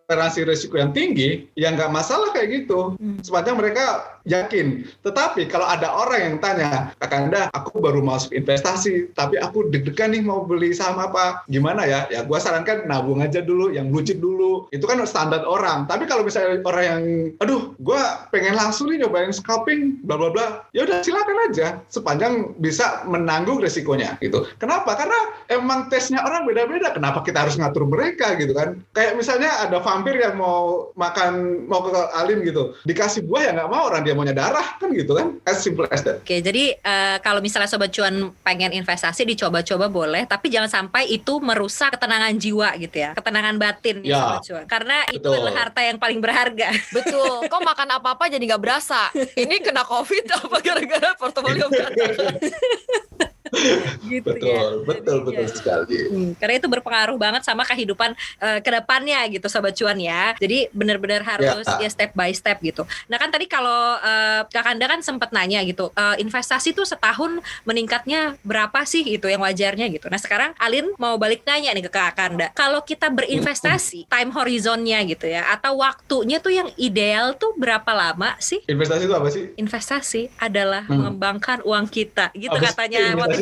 Toleransi 0.08 0.48
risiko 0.48 0.80
yang 0.80 0.96
tinggi, 0.96 1.44
ya 1.52 1.68
nggak 1.68 1.92
masalah 1.92 2.32
kayak 2.32 2.64
gitu. 2.64 2.96
Hmm. 2.96 3.20
Sepanjang 3.20 3.60
mereka 3.60 4.16
yakin. 4.24 4.88
Tetapi 5.04 5.44
kalau 5.52 5.68
ada 5.68 5.92
orang 5.92 6.20
yang 6.24 6.36
tanya, 6.40 6.96
Kakanda, 6.96 7.52
aku 7.52 7.76
baru 7.76 8.00
masuk 8.00 8.32
investasi, 8.32 9.12
tapi 9.12 9.36
aku 9.36 9.68
deg-degan 9.68 10.16
nih 10.16 10.24
mau 10.24 10.48
beli 10.48 10.72
saham 10.72 10.96
apa? 10.96 11.44
Gimana 11.52 11.84
ya? 11.84 12.08
Ya 12.08 12.24
gue 12.24 12.38
sarankan 12.40 12.88
nabung 12.88 13.20
aja 13.20 13.44
dulu, 13.44 13.68
yang 13.68 13.92
blue 13.92 14.00
dulu. 14.00 14.64
Itu 14.72 14.88
kan 14.88 14.96
standar 15.04 15.44
orang. 15.44 15.84
Tapi 15.84 16.08
kalau 16.08 16.24
misalnya 16.24 16.64
orang 16.64 16.84
yang, 16.84 17.02
aduh, 17.44 17.76
gue 17.76 18.00
pengen 18.32 18.56
langsung 18.56 18.88
nih 18.88 19.04
nyobain 19.04 19.28
scalping, 19.28 20.00
bla 20.08 20.16
bla 20.16 20.32
bla, 20.32 20.46
ya 20.72 20.88
udah 20.88 21.04
silakan 21.04 21.52
aja, 21.52 21.84
sepanjang 21.92 22.56
bisa 22.64 23.04
menanggung 23.04 23.60
resikonya 23.60 24.16
gitu. 24.24 24.48
Kenapa? 24.56 24.96
Karena 24.96 25.36
emang 25.52 25.92
tesnya 25.92 26.24
orang 26.24 26.48
beda-beda. 26.48 26.96
Kenapa 26.96 27.20
kita 27.20 27.44
harus 27.44 27.60
ngatur 27.60 27.84
mereka 27.84 28.40
gitu 28.40 28.56
kan? 28.56 28.80
Kayak 28.96 29.20
misalnya 29.20 29.52
ada 29.60 29.84
vampir 29.98 30.22
yang 30.22 30.38
mau 30.38 30.94
makan 30.94 31.66
mau 31.66 31.82
ke 31.82 31.90
alim 32.14 32.46
gitu, 32.46 32.78
dikasih 32.86 33.26
buah 33.26 33.42
ya 33.42 33.50
nggak 33.58 33.70
mau 33.70 33.90
orang 33.90 34.06
dia 34.06 34.14
maunya 34.14 34.36
darah 34.36 34.78
kan 34.78 34.94
gitu 34.94 35.18
kan 35.18 35.42
as 35.42 35.58
simple 35.58 35.84
as 35.90 36.06
that. 36.06 36.22
Oke 36.22 36.38
jadi 36.38 36.78
uh, 36.78 37.18
kalau 37.18 37.42
misalnya 37.42 37.66
sobat 37.66 37.90
cuan 37.90 38.30
pengen 38.46 38.70
investasi 38.70 39.26
dicoba-coba 39.26 39.90
boleh 39.90 40.22
tapi 40.30 40.48
jangan 40.48 40.70
sampai 40.70 41.10
itu 41.10 41.42
merusak 41.42 41.98
ketenangan 41.98 42.38
jiwa 42.38 42.78
gitu 42.78 42.96
ya 43.02 43.10
ketenangan 43.18 43.58
batin 43.58 44.06
ya, 44.06 44.22
sobat 44.22 44.38
cuan 44.46 44.64
karena 44.70 44.96
betul. 45.10 45.18
itu 45.18 45.28
adalah 45.34 45.54
harta 45.66 45.80
yang 45.82 45.98
paling 45.98 46.20
berharga. 46.22 46.68
Betul. 46.94 47.50
Kok 47.50 47.62
makan 47.64 47.88
apa-apa 47.98 48.30
jadi 48.30 48.44
nggak 48.54 48.62
berasa. 48.62 49.10
Ini 49.14 49.58
kena 49.64 49.82
covid 49.82 50.24
apa 50.30 50.56
gara-gara 50.62 51.10
portofolio 51.18 51.66
gitu 54.12 54.30
betul, 54.34 54.48
ya. 54.48 54.62
Betul, 54.84 55.16
betul 55.24 55.46
ya. 55.46 55.50
sekali. 55.50 55.96
Hmm, 56.08 56.30
karena 56.36 56.54
itu 56.60 56.68
berpengaruh 56.68 57.16
banget 57.18 57.42
sama 57.44 57.62
kehidupan 57.64 58.14
uh, 58.40 58.58
ke 58.60 58.70
depannya 58.70 59.20
gitu 59.32 59.46
sobat 59.50 59.74
cuan 59.76 59.98
ya. 59.98 60.34
Jadi 60.38 60.68
benar-benar 60.72 61.22
harus 61.24 61.66
ya. 61.66 61.86
ya 61.86 61.90
step 61.90 62.12
by 62.14 62.30
step 62.32 62.60
gitu. 62.60 62.84
Nah 63.08 63.16
kan 63.16 63.32
tadi 63.32 63.46
kalau 63.50 63.98
uh, 63.98 64.42
Kak 64.48 64.66
Anda 64.66 64.86
kan 64.86 65.00
sempat 65.00 65.30
nanya 65.32 65.62
gitu, 65.64 65.90
uh, 65.94 66.16
investasi 66.18 66.72
tuh 66.72 66.84
setahun 66.84 67.40
meningkatnya 67.64 68.36
berapa 68.44 68.84
sih 68.84 69.04
itu 69.04 69.26
yang 69.28 69.42
wajarnya 69.42 69.88
gitu. 69.92 70.06
Nah 70.08 70.20
sekarang 70.20 70.52
Alin 70.58 70.92
mau 70.96 71.16
balik 71.16 71.44
nanya 71.44 71.72
nih 71.74 71.86
ke 71.86 71.92
Kak 71.92 72.18
Anda. 72.18 72.50
Kalau 72.52 72.82
kita 72.82 73.08
berinvestasi, 73.12 74.08
time 74.08 74.30
horizonnya 74.34 75.02
gitu 75.06 75.26
ya, 75.28 75.48
atau 75.52 75.80
waktunya 75.80 76.38
tuh 76.38 76.52
yang 76.54 76.68
ideal 76.76 77.34
tuh 77.34 77.54
berapa 77.56 77.90
lama 77.92 78.34
sih? 78.42 78.62
Investasi 78.66 79.02
itu 79.06 79.14
apa 79.14 79.28
sih? 79.30 79.44
Investasi 79.56 80.22
adalah 80.38 80.84
hmm. 80.84 80.92
mengembangkan 80.92 81.58
uang 81.64 81.86
kita 81.90 82.30
gitu 82.34 82.54
apa 82.54 82.72
katanya 82.72 83.14
waktu 83.16 83.37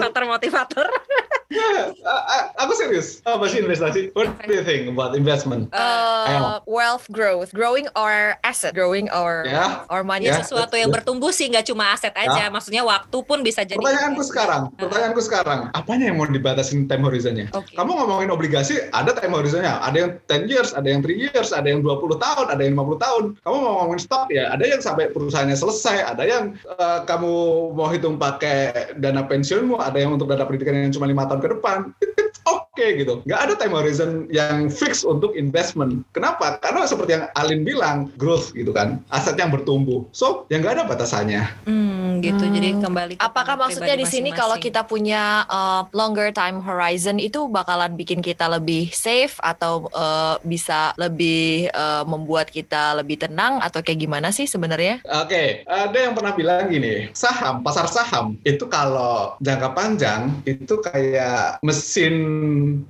Ya, 1.47 1.95
a- 2.03 2.25
a- 2.27 2.49
aku 2.59 2.75
serius. 2.75 3.23
Apa 3.23 3.47
sih 3.47 3.63
investasi? 3.63 4.11
What 4.19 4.35
do 4.43 4.51
you 4.51 4.67
think 4.67 4.91
about 4.91 5.15
investment? 5.15 5.71
Uh, 5.71 6.59
wealth 6.67 7.07
growth, 7.09 7.55
growing 7.55 7.87
our 7.95 8.35
asset, 8.43 8.75
growing 8.75 9.07
our 9.15 9.47
Ya. 9.47 9.87
our 9.87 10.03
money. 10.03 10.27
Ya. 10.27 10.43
sesuatu 10.43 10.75
yang 10.75 10.91
bertumbuh 10.91 11.31
sih 11.31 11.47
nggak 11.47 11.71
cuma 11.71 11.95
aset 11.95 12.11
aja, 12.13 12.51
maksudnya 12.51 12.83
waktu 12.83 13.15
pun 13.23 13.41
bisa 13.41 13.63
jadi. 13.63 13.79
Pertanyaanku 13.79 14.27
sekarang, 14.27 14.63
pertanyaanku 14.75 15.23
sekarang, 15.23 15.61
apanya 15.71 16.11
yang 16.11 16.19
mau 16.19 16.27
dibatasin 16.27 16.91
time 16.91 17.07
horizonnya? 17.07 17.47
Oke. 17.55 17.79
Kamu 17.79 17.95
ngomongin 17.95 18.29
obligasi, 18.29 18.83
ada 18.91 19.15
time 19.15 19.33
horizonnya. 19.33 19.79
Ada 19.81 19.97
yang 19.97 20.11
10 20.27 20.51
years, 20.51 20.71
ada 20.75 20.89
yang 20.91 21.01
3 21.01 21.15
years, 21.15 21.55
ada 21.55 21.67
yang 21.67 21.81
20 21.81 22.19
tahun, 22.19 22.47
ada 22.51 22.61
yang 22.61 22.75
50 22.75 22.99
tahun. 22.99 23.23
Kamu 23.39 23.57
mau 23.57 23.73
ngomongin 23.81 24.03
stok 24.03 24.29
ya, 24.35 24.51
ada 24.51 24.65
yang 24.67 24.83
sampai 24.83 25.15
perusahaannya 25.15 25.55
selesai, 25.55 26.03
ada 26.05 26.25
yang 26.27 26.45
eh, 26.59 27.01
kamu 27.07 27.33
mau 27.73 27.87
hitung 27.87 28.19
pakai 28.19 28.75
dana 28.99 29.23
pensiunmu, 29.23 29.79
ada 29.89 29.99
yang 30.03 30.19
untuk 30.19 30.27
dana 30.27 30.43
pendidikan 30.43 30.75
yang 30.75 30.95
cuma 30.95 31.07
lima 31.07 31.25
tahun 31.31 31.41
ke 31.41 31.49
depan. 31.59 31.79
It's 32.21 32.41
okay 32.77 33.01
gitu. 33.01 33.25
Nggak 33.25 33.41
ada 33.41 33.53
time 33.57 33.75
horizon 33.75 34.11
yang 34.29 34.69
fix 34.69 35.01
untuk 35.01 35.33
investment. 35.33 36.05
Kenapa? 36.13 36.61
Karena 36.61 36.85
seperti 36.85 37.17
yang 37.17 37.25
Alin 37.33 37.65
bilang, 37.65 38.13
growth 38.21 38.53
gitu 38.53 38.77
kan. 38.77 39.01
Aset 39.09 39.41
yang 39.41 39.49
bertumbuh. 39.49 40.05
So, 40.13 40.45
ya 40.53 40.61
nggak 40.61 40.77
ada 40.77 40.85
batasannya. 40.85 41.43
Hmm, 41.65 42.21
gitu. 42.21 42.45
Hmm. 42.45 42.55
Jadi 42.55 42.69
kembali. 42.85 43.15
ke 43.17 43.23
Apakah 43.25 43.57
maksudnya 43.57 43.97
di 43.97 44.05
sini 44.05 44.31
kalau 44.37 44.61
kita 44.61 44.85
punya 44.85 45.49
uh, 45.49 45.89
longer 45.97 46.31
time 46.37 46.61
horizon 46.61 47.17
itu 47.17 47.49
bakalan 47.49 47.97
bikin 47.97 48.21
kita 48.21 48.45
lebih 48.47 48.93
safe 48.93 49.41
atau 49.41 49.89
uh, 49.97 50.37
bisa 50.45 50.93
lebih 51.01 51.73
uh, 51.73 52.05
membuat 52.05 52.53
kita 52.53 52.99
lebih 53.01 53.17
tenang 53.25 53.59
atau 53.65 53.81
kayak 53.81 54.05
gimana 54.05 54.29
sih 54.35 54.45
sebenarnya? 54.45 55.01
Oke, 55.25 55.65
ada 55.65 55.97
yang 55.97 56.13
pernah 56.13 56.37
bilang 56.37 56.69
gini, 56.69 57.09
saham, 57.17 57.65
pasar 57.65 57.89
saham 57.89 58.37
itu 58.45 58.67
kalau 58.69 59.39
jangka 59.41 59.73
panjang 59.73 60.35
itu 60.45 60.77
kayak 60.83 61.63
mesin 61.63 62.15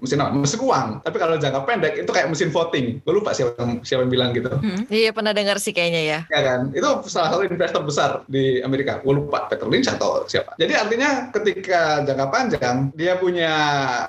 mesin 0.01 0.23
apa? 0.23 0.33
Mesin 0.33 0.61
uang. 0.63 0.89
Tapi 1.05 1.17
kalau 1.21 1.37
jangka 1.37 1.61
pendek 1.69 1.95
itu 2.01 2.11
kayak 2.11 2.29
mesin 2.33 2.49
voting. 2.49 3.05
Gue 3.05 3.15
lupa 3.21 3.37
siapa 3.37 3.53
yang, 3.61 3.85
siapa 3.85 4.09
yang 4.09 4.13
bilang 4.13 4.31
gitu. 4.33 4.49
Hmm. 4.49 4.89
Iya 4.89 5.13
pernah 5.13 5.37
dengar 5.37 5.61
sih 5.61 5.77
kayaknya 5.77 6.03
ya. 6.03 6.19
Ya 6.33 6.41
kan? 6.41 6.61
Itu 6.73 6.89
salah 7.11 7.37
satu 7.37 7.45
investor 7.45 7.83
besar 7.85 8.11
di 8.31 8.65
Amerika. 8.65 9.05
Gue 9.05 9.21
lupa 9.21 9.51
Peter 9.53 9.69
Lynch 9.69 9.93
atau 9.93 10.25
siapa. 10.25 10.57
Jadi 10.57 10.73
artinya 10.73 11.29
ketika 11.35 12.01
jangka 12.07 12.27
panjang 12.33 12.77
dia 12.97 13.21
punya 13.21 13.53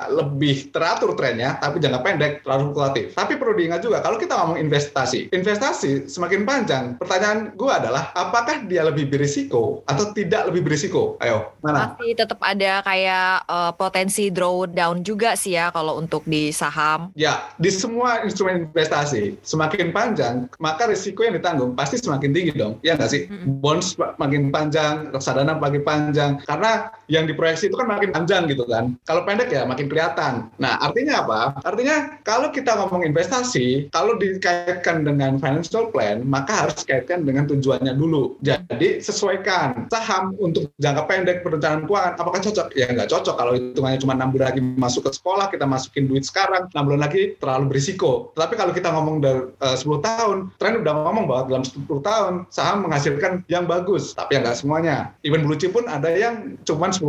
lebih 0.07 0.71
teratur 0.71 1.13
trennya, 1.19 1.59
tapi 1.59 1.83
jangka 1.83 1.99
pendek 2.05 2.33
terlalu 2.47 2.71
fluktuatif. 2.71 3.05
Tapi 3.17 3.33
perlu 3.35 3.53
diingat 3.59 3.81
juga 3.83 3.99
kalau 3.99 4.15
kita 4.15 4.33
ngomong 4.39 4.59
investasi, 4.61 5.33
investasi 5.35 6.07
semakin 6.07 6.47
panjang. 6.47 6.95
Pertanyaan 6.95 7.51
gue 7.57 7.71
adalah 7.71 8.15
apakah 8.15 8.63
dia 8.69 8.87
lebih 8.87 9.11
berisiko 9.11 9.83
atau 9.89 10.15
tidak 10.15 10.47
lebih 10.47 10.63
berisiko? 10.63 11.19
Ayo, 11.19 11.51
mana? 11.59 11.97
Pasti 11.97 12.13
tetap 12.15 12.39
ada 12.39 12.79
kayak 12.85 13.33
uh, 13.49 13.71
potensi 13.75 14.29
drawdown 14.29 15.01
juga 15.01 15.33
sih 15.33 15.56
ya 15.56 15.56
kalau 15.73 15.97
untuk 15.97 16.21
di 16.29 16.53
saham. 16.53 17.09
Ya, 17.17 17.49
di 17.57 17.73
semua 17.73 18.21
instrumen 18.21 18.69
investasi 18.69 19.41
semakin 19.41 19.89
panjang, 19.89 20.45
maka 20.61 20.85
risiko 20.85 21.25
yang 21.25 21.35
ditanggung 21.35 21.73
pasti 21.73 21.97
semakin 21.97 22.29
tinggi 22.31 22.53
dong. 22.53 22.77
Ya 22.85 22.93
nggak 22.93 23.09
sih? 23.09 23.25
Mm-mm. 23.25 23.59
Bonds 23.59 23.97
makin 23.97 24.53
panjang, 24.53 25.09
reksadana 25.09 25.57
makin 25.57 25.81
panjang. 25.81 26.31
Karena 26.45 26.93
yang 27.09 27.25
diproyeksi 27.25 27.73
itu 27.73 27.75
kan 27.75 27.89
makin 27.89 28.13
panjang 28.13 28.45
gitu 28.45 28.63
kan. 28.69 28.93
Kalau 29.09 29.25
pendek 29.25 29.49
ya 29.49 29.65
makin 29.65 29.89
kelihatan. 29.89 30.53
Nah, 30.61 30.77
artinya 30.77 31.25
apa? 31.25 31.41
Artinya 31.65 32.21
kalau 32.21 32.53
kita 32.53 32.77
ngomong 32.77 33.03
investasi, 33.07 33.89
kalau 33.89 34.19
dikaitkan 34.21 35.01
dengan 35.07 35.41
financial 35.41 35.89
plan, 35.89 36.21
maka 36.21 36.67
harus 36.67 36.83
dikaitkan 36.85 37.25
dengan 37.25 37.49
tujuannya 37.49 37.97
dulu. 37.97 38.37
Jadi 38.43 39.01
sesuaikan 39.01 39.89
saham 39.89 40.35
untuk 40.37 40.69
jangka 40.77 41.03
pendek 41.07 41.41
perencanaan 41.41 41.87
keuangan. 41.87 42.13
Apakah 42.19 42.39
cocok? 42.43 42.67
Ya 42.75 42.91
nggak 42.91 43.09
cocok 43.09 43.35
kalau 43.39 43.51
hitungannya 43.55 43.99
cuma 44.03 44.13
enam 44.13 44.29
bulan 44.29 44.53
lagi 44.53 44.61
masuk 44.61 45.07
ke 45.07 45.11
sekolah, 45.15 45.46
kita 45.51 45.65
masukin 45.65 46.07
duit 46.07 46.23
sekarang, 46.23 46.67
enam 46.71 46.83
bulan 46.87 47.01
lagi 47.07 47.35
terlalu 47.39 47.75
berisiko. 47.75 48.31
Tetapi 48.35 48.53
kalau 48.55 48.71
kita 48.75 48.89
ngomong 48.93 49.17
dari 49.23 49.41
eh, 49.49 49.77
10 49.77 50.03
tahun, 50.03 50.37
tren 50.59 50.81
udah 50.81 50.93
ngomong 51.07 51.25
bahwa 51.25 51.41
dalam 51.47 51.63
10 51.63 51.87
tahun 51.87 52.33
saham 52.53 52.87
menghasilkan 52.87 53.43
yang 53.51 53.65
bagus, 53.65 54.15
tapi 54.15 54.37
yang 54.37 54.43
nggak 54.47 54.57
semuanya. 54.57 55.11
Even 55.23 55.43
blue 55.45 55.59
chip 55.59 55.75
pun 55.75 55.85
ada 55.87 56.09
yang 56.11 56.59
cuma 56.63 56.89
10% 56.91 57.03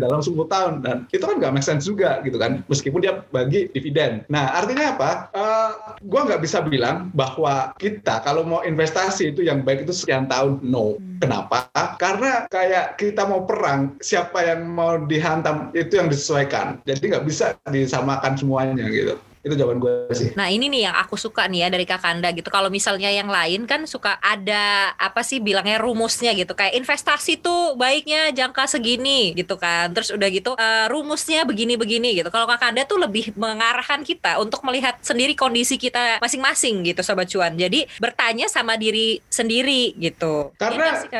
dalam 0.00 0.20
10 0.20 0.32
tahun 0.48 0.72
dan 0.84 0.96
itu 1.12 1.24
kan 1.24 1.36
nggak 1.38 1.52
make 1.52 1.66
sense 1.66 1.84
juga 1.86 2.20
gitu 2.24 2.36
kan, 2.40 2.64
meskipun 2.66 3.00
dia 3.04 3.22
bagi 3.30 3.68
dividen. 3.72 4.24
Nah 4.28 4.52
artinya 4.56 4.96
apa? 4.96 5.10
Eh, 5.32 5.70
gua 6.06 6.28
nggak 6.28 6.42
bisa 6.42 6.64
bilang 6.64 7.12
bahwa 7.12 7.72
kita 7.76 8.22
kalau 8.24 8.44
mau 8.46 8.60
investasi 8.62 9.34
itu 9.34 9.44
yang 9.44 9.62
baik 9.62 9.84
itu 9.88 9.94
sekian 9.94 10.26
tahun, 10.28 10.60
no. 10.64 10.98
Kenapa? 11.22 11.70
Karena 12.02 12.50
kayak 12.50 12.98
kita 12.98 13.22
mau 13.30 13.46
perang, 13.46 13.94
siapa 14.02 14.42
yang 14.42 14.66
mau 14.66 14.98
dihantam 15.06 15.70
itu 15.70 15.94
yang 15.94 16.10
disesuaikan. 16.10 16.82
Jadi 16.82 17.14
nggak 17.14 17.22
bisa 17.22 17.54
disamakan 17.70 18.34
semuanya 18.34 18.90
gitu. 18.90 19.14
Itu 19.42 19.58
jawaban 19.58 19.82
gue 19.82 20.14
sih. 20.14 20.30
Nah 20.38 20.46
ini 20.46 20.70
nih 20.70 20.86
yang 20.86 20.94
aku 20.94 21.18
suka 21.18 21.50
nih 21.50 21.66
ya 21.66 21.68
dari 21.74 21.82
Kakanda 21.82 22.30
gitu. 22.30 22.46
Kalau 22.46 22.70
misalnya 22.70 23.10
yang 23.10 23.26
lain 23.26 23.66
kan 23.66 23.90
suka 23.90 24.14
ada 24.22 24.94
apa 24.94 25.26
sih 25.26 25.42
bilangnya 25.42 25.82
rumusnya 25.82 26.30
gitu. 26.38 26.54
Kayak 26.54 26.78
investasi 26.78 27.42
tuh 27.42 27.74
baiknya 27.74 28.30
jangka 28.30 28.70
segini 28.70 29.34
gitu 29.34 29.58
kan. 29.58 29.90
Terus 29.90 30.14
udah 30.14 30.28
gitu 30.30 30.54
eh, 30.54 30.86
rumusnya 30.86 31.42
begini-begini 31.42 32.22
gitu. 32.22 32.30
Kalau 32.30 32.46
Kakanda 32.46 32.86
tuh 32.86 33.02
lebih 33.02 33.34
mengarahkan 33.34 34.06
kita 34.06 34.38
untuk 34.38 34.62
melihat 34.62 35.02
sendiri 35.02 35.34
kondisi 35.34 35.74
kita 35.74 36.22
masing-masing 36.22 36.86
gitu 36.86 37.02
Sobat 37.02 37.26
Cuan. 37.26 37.58
Jadi 37.58 37.90
bertanya 37.98 38.46
sama 38.46 38.78
diri 38.78 39.18
sendiri 39.26 39.98
gitu. 39.98 40.54
Iya 40.54 40.58
Karena- 40.62 41.00
sih? 41.02 41.10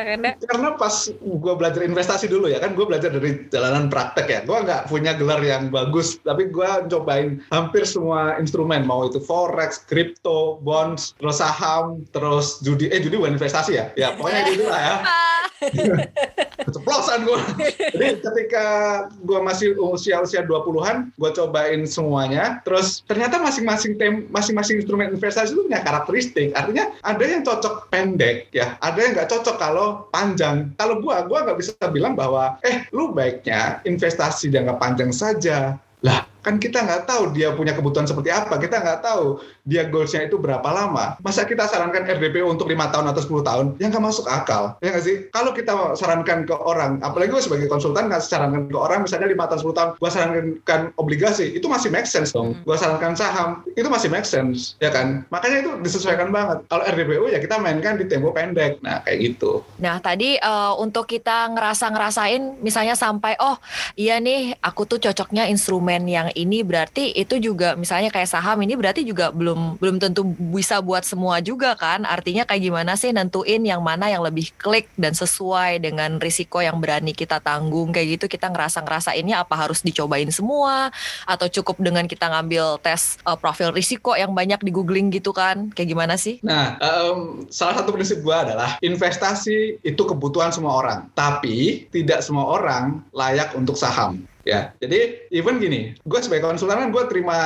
Karena 0.47 0.69
pas 0.79 0.95
gue 1.11 1.53
belajar 1.59 1.83
investasi 1.83 2.31
dulu 2.31 2.47
ya 2.47 2.63
kan 2.63 2.71
gue 2.71 2.85
belajar 2.87 3.11
dari 3.11 3.51
jalanan 3.51 3.91
praktek 3.91 4.27
ya. 4.31 4.39
Gue 4.47 4.63
nggak 4.63 4.87
punya 4.87 5.11
gelar 5.19 5.43
yang 5.43 5.67
bagus, 5.67 6.23
tapi 6.23 6.47
gue 6.47 6.69
cobain 6.87 7.43
hampir 7.51 7.83
semua 7.83 8.12
instrumen 8.37 8.85
mau 8.85 9.05
itu 9.07 9.19
forex, 9.21 9.83
crypto, 9.85 10.59
bonds, 10.61 11.13
terus 11.17 11.39
saham, 11.39 12.05
terus 12.11 12.61
judi. 12.61 12.89
Eh 12.89 13.01
judi 13.01 13.19
bukan 13.19 13.35
investasi 13.35 13.71
ya? 13.77 13.85
Ya 13.97 14.15
pokoknya 14.15 14.41
gitu 14.51 14.65
lah 14.67 14.81
ya. 14.81 14.95
keceplosan 16.67 17.27
gue. 17.27 17.39
Jadi 17.93 18.07
ketika 18.23 18.65
gue 19.21 19.39
masih 19.43 19.75
usia-usia 19.77 20.43
20-an, 20.47 21.13
gue 21.15 21.29
cobain 21.35 21.81
semuanya. 21.85 22.63
Terus 22.63 23.03
ternyata 23.05 23.39
masing-masing 23.39 23.99
tem 23.99 24.27
masing-masing 24.31 24.83
instrumen 24.83 25.13
investasi 25.13 25.53
itu 25.53 25.63
punya 25.67 25.83
karakteristik. 25.83 26.55
Artinya 26.55 26.91
ada 27.03 27.23
yang 27.23 27.43
cocok 27.45 27.91
pendek 27.93 28.49
ya, 28.55 28.75
ada 28.79 28.97
yang 28.97 29.11
nggak 29.15 29.29
cocok 29.29 29.55
kalau 29.59 30.07
panjang. 30.09 30.71
Kalau 30.79 30.99
gue, 30.99 31.15
gue 31.15 31.39
nggak 31.45 31.57
bisa 31.59 31.73
bilang 31.91 32.17
bahwa 32.17 32.57
eh 32.65 32.87
lu 32.95 33.11
baiknya 33.11 33.83
investasi 33.85 34.49
jangka 34.49 34.79
panjang 34.79 35.11
saja. 35.13 35.77
Lah, 36.03 36.27
kan 36.43 36.59
kita 36.59 36.83
nggak 36.83 37.07
tahu 37.07 37.31
dia 37.31 37.55
punya 37.55 37.71
kebutuhan 37.71 38.05
seperti 38.05 38.29
apa. 38.29 38.59
Kita 38.59 38.83
nggak 38.83 38.99
tahu 39.01 39.39
dia 39.63 39.87
goalsnya 39.87 40.27
itu 40.27 40.35
berapa 40.35 40.65
lama. 40.67 41.15
Masa 41.23 41.47
kita 41.47 41.65
sarankan 41.71 42.03
RDPO 42.03 42.51
untuk 42.51 42.67
lima 42.67 42.91
tahun 42.91 43.15
atau 43.15 43.23
10 43.23 43.47
tahun? 43.47 43.65
Ya 43.79 43.87
nggak 43.87 44.03
masuk 44.03 44.27
akal. 44.27 44.75
Ya 44.83 44.91
nggak 44.91 45.05
sih? 45.07 45.15
Kalau 45.31 45.55
kita 45.55 45.95
sarankan 45.95 46.43
ke 46.43 46.51
orang, 46.53 46.99
apalagi 46.99 47.31
gue 47.31 47.43
sebagai 47.43 47.71
konsultan 47.71 48.11
nggak 48.11 48.21
sarankan 48.21 48.67
ke 48.67 48.75
orang, 48.75 49.07
misalnya 49.07 49.31
lima 49.31 49.47
tahun 49.47 49.63
10 49.63 49.77
tahun, 49.79 49.89
gue 49.95 50.09
sarankan 50.11 50.81
obligasi, 50.99 51.55
itu 51.55 51.65
masih 51.71 51.87
make 51.87 52.05
sense 52.05 52.35
dong. 52.35 52.59
Gue 52.67 52.75
sarankan 52.75 53.15
saham, 53.15 53.63
itu 53.79 53.87
masih 53.87 54.11
make 54.11 54.27
sense. 54.27 54.75
Ya 54.83 54.91
kan? 54.91 55.23
Makanya 55.31 55.63
itu 55.63 55.71
disesuaikan 55.79 56.29
banget. 56.35 56.67
Kalau 56.67 56.83
RDPO 56.83 57.31
ya 57.31 57.39
kita 57.39 57.55
mainkan 57.63 57.95
di 57.95 58.05
tempo 58.11 58.35
pendek. 58.35 58.83
Nah, 58.83 58.99
kayak 59.07 59.17
gitu. 59.23 59.63
Nah 59.79 60.03
tadi 60.03 60.35
eh, 60.35 60.73
untuk 60.75 61.07
kita 61.07 61.47
ngerasa-ngerasain 61.55 62.59
misalnya 62.59 62.99
sampai 62.99 63.39
oh 63.39 63.55
iya 63.95 64.19
nih 64.19 64.59
aku 64.59 64.83
tuh 64.89 64.99
cocoknya 64.99 65.47
instrumen 65.47 66.03
yang 66.09 66.32
ini 66.33 66.65
berarti 66.65 67.13
itu 67.15 67.39
juga 67.39 67.77
misalnya 67.77 68.09
kayak 68.09 68.29
saham 68.29 68.59
ini 68.61 68.73
berarti 68.75 69.05
juga 69.05 69.29
belum 69.29 69.77
belum 69.79 69.97
tentu 70.01 70.25
bisa 70.37 70.81
buat 70.83 71.05
semua 71.05 71.39
juga 71.39 71.77
kan? 71.77 72.03
Artinya 72.03 72.43
kayak 72.43 72.61
gimana 72.61 72.93
sih 72.97 73.13
nentuin 73.13 73.63
yang 73.63 73.79
mana 73.79 74.09
yang 74.09 74.21
lebih 74.25 74.51
klik 74.59 74.89
dan 74.99 75.13
sesuai 75.13 75.79
dengan 75.79 76.17
risiko 76.17 76.59
yang 76.59 76.81
berani 76.81 77.13
kita 77.15 77.39
tanggung? 77.39 77.93
Kayak 77.93 78.19
gitu 78.19 78.25
kita 78.37 78.49
ngerasa-ngerasainnya 78.49 79.41
apa 79.41 79.55
harus 79.55 79.85
dicobain 79.85 80.29
semua? 80.33 80.89
Atau 81.29 81.47
cukup 81.61 81.79
dengan 81.79 82.05
kita 82.09 82.29
ngambil 82.29 82.81
tes 82.81 83.21
eh, 83.21 83.37
profil 83.37 83.71
risiko 83.71 84.17
yang 84.17 84.33
banyak 84.33 84.59
di 84.61 84.71
googling 84.73 85.13
gitu 85.13 85.31
kan? 85.31 85.69
Kayak 85.71 85.89
gimana 85.93 86.15
sih? 86.19 86.41
Nah, 86.43 86.75
em, 86.81 87.47
salah 87.53 87.79
satu 87.79 87.93
prinsip 87.93 88.19
gue 88.25 88.35
adalah 88.35 88.77
investasi 88.81 89.79
itu 89.85 90.01
kebutuhan 90.03 90.51
semua 90.51 90.75
orang, 90.79 90.99
tapi 91.13 91.87
tidak 91.93 92.25
semua 92.25 92.49
orang 92.49 93.05
layak 93.13 93.53
untuk 93.53 93.77
saham. 93.77 94.25
Ya, 94.43 94.75
jadi 94.83 95.23
even 95.31 95.55
gini, 95.63 95.95
gue 96.03 96.19
sebagai 96.19 96.43
konsultan 96.43 96.83
kan 96.83 96.89
gue 96.91 97.03
terima 97.07 97.37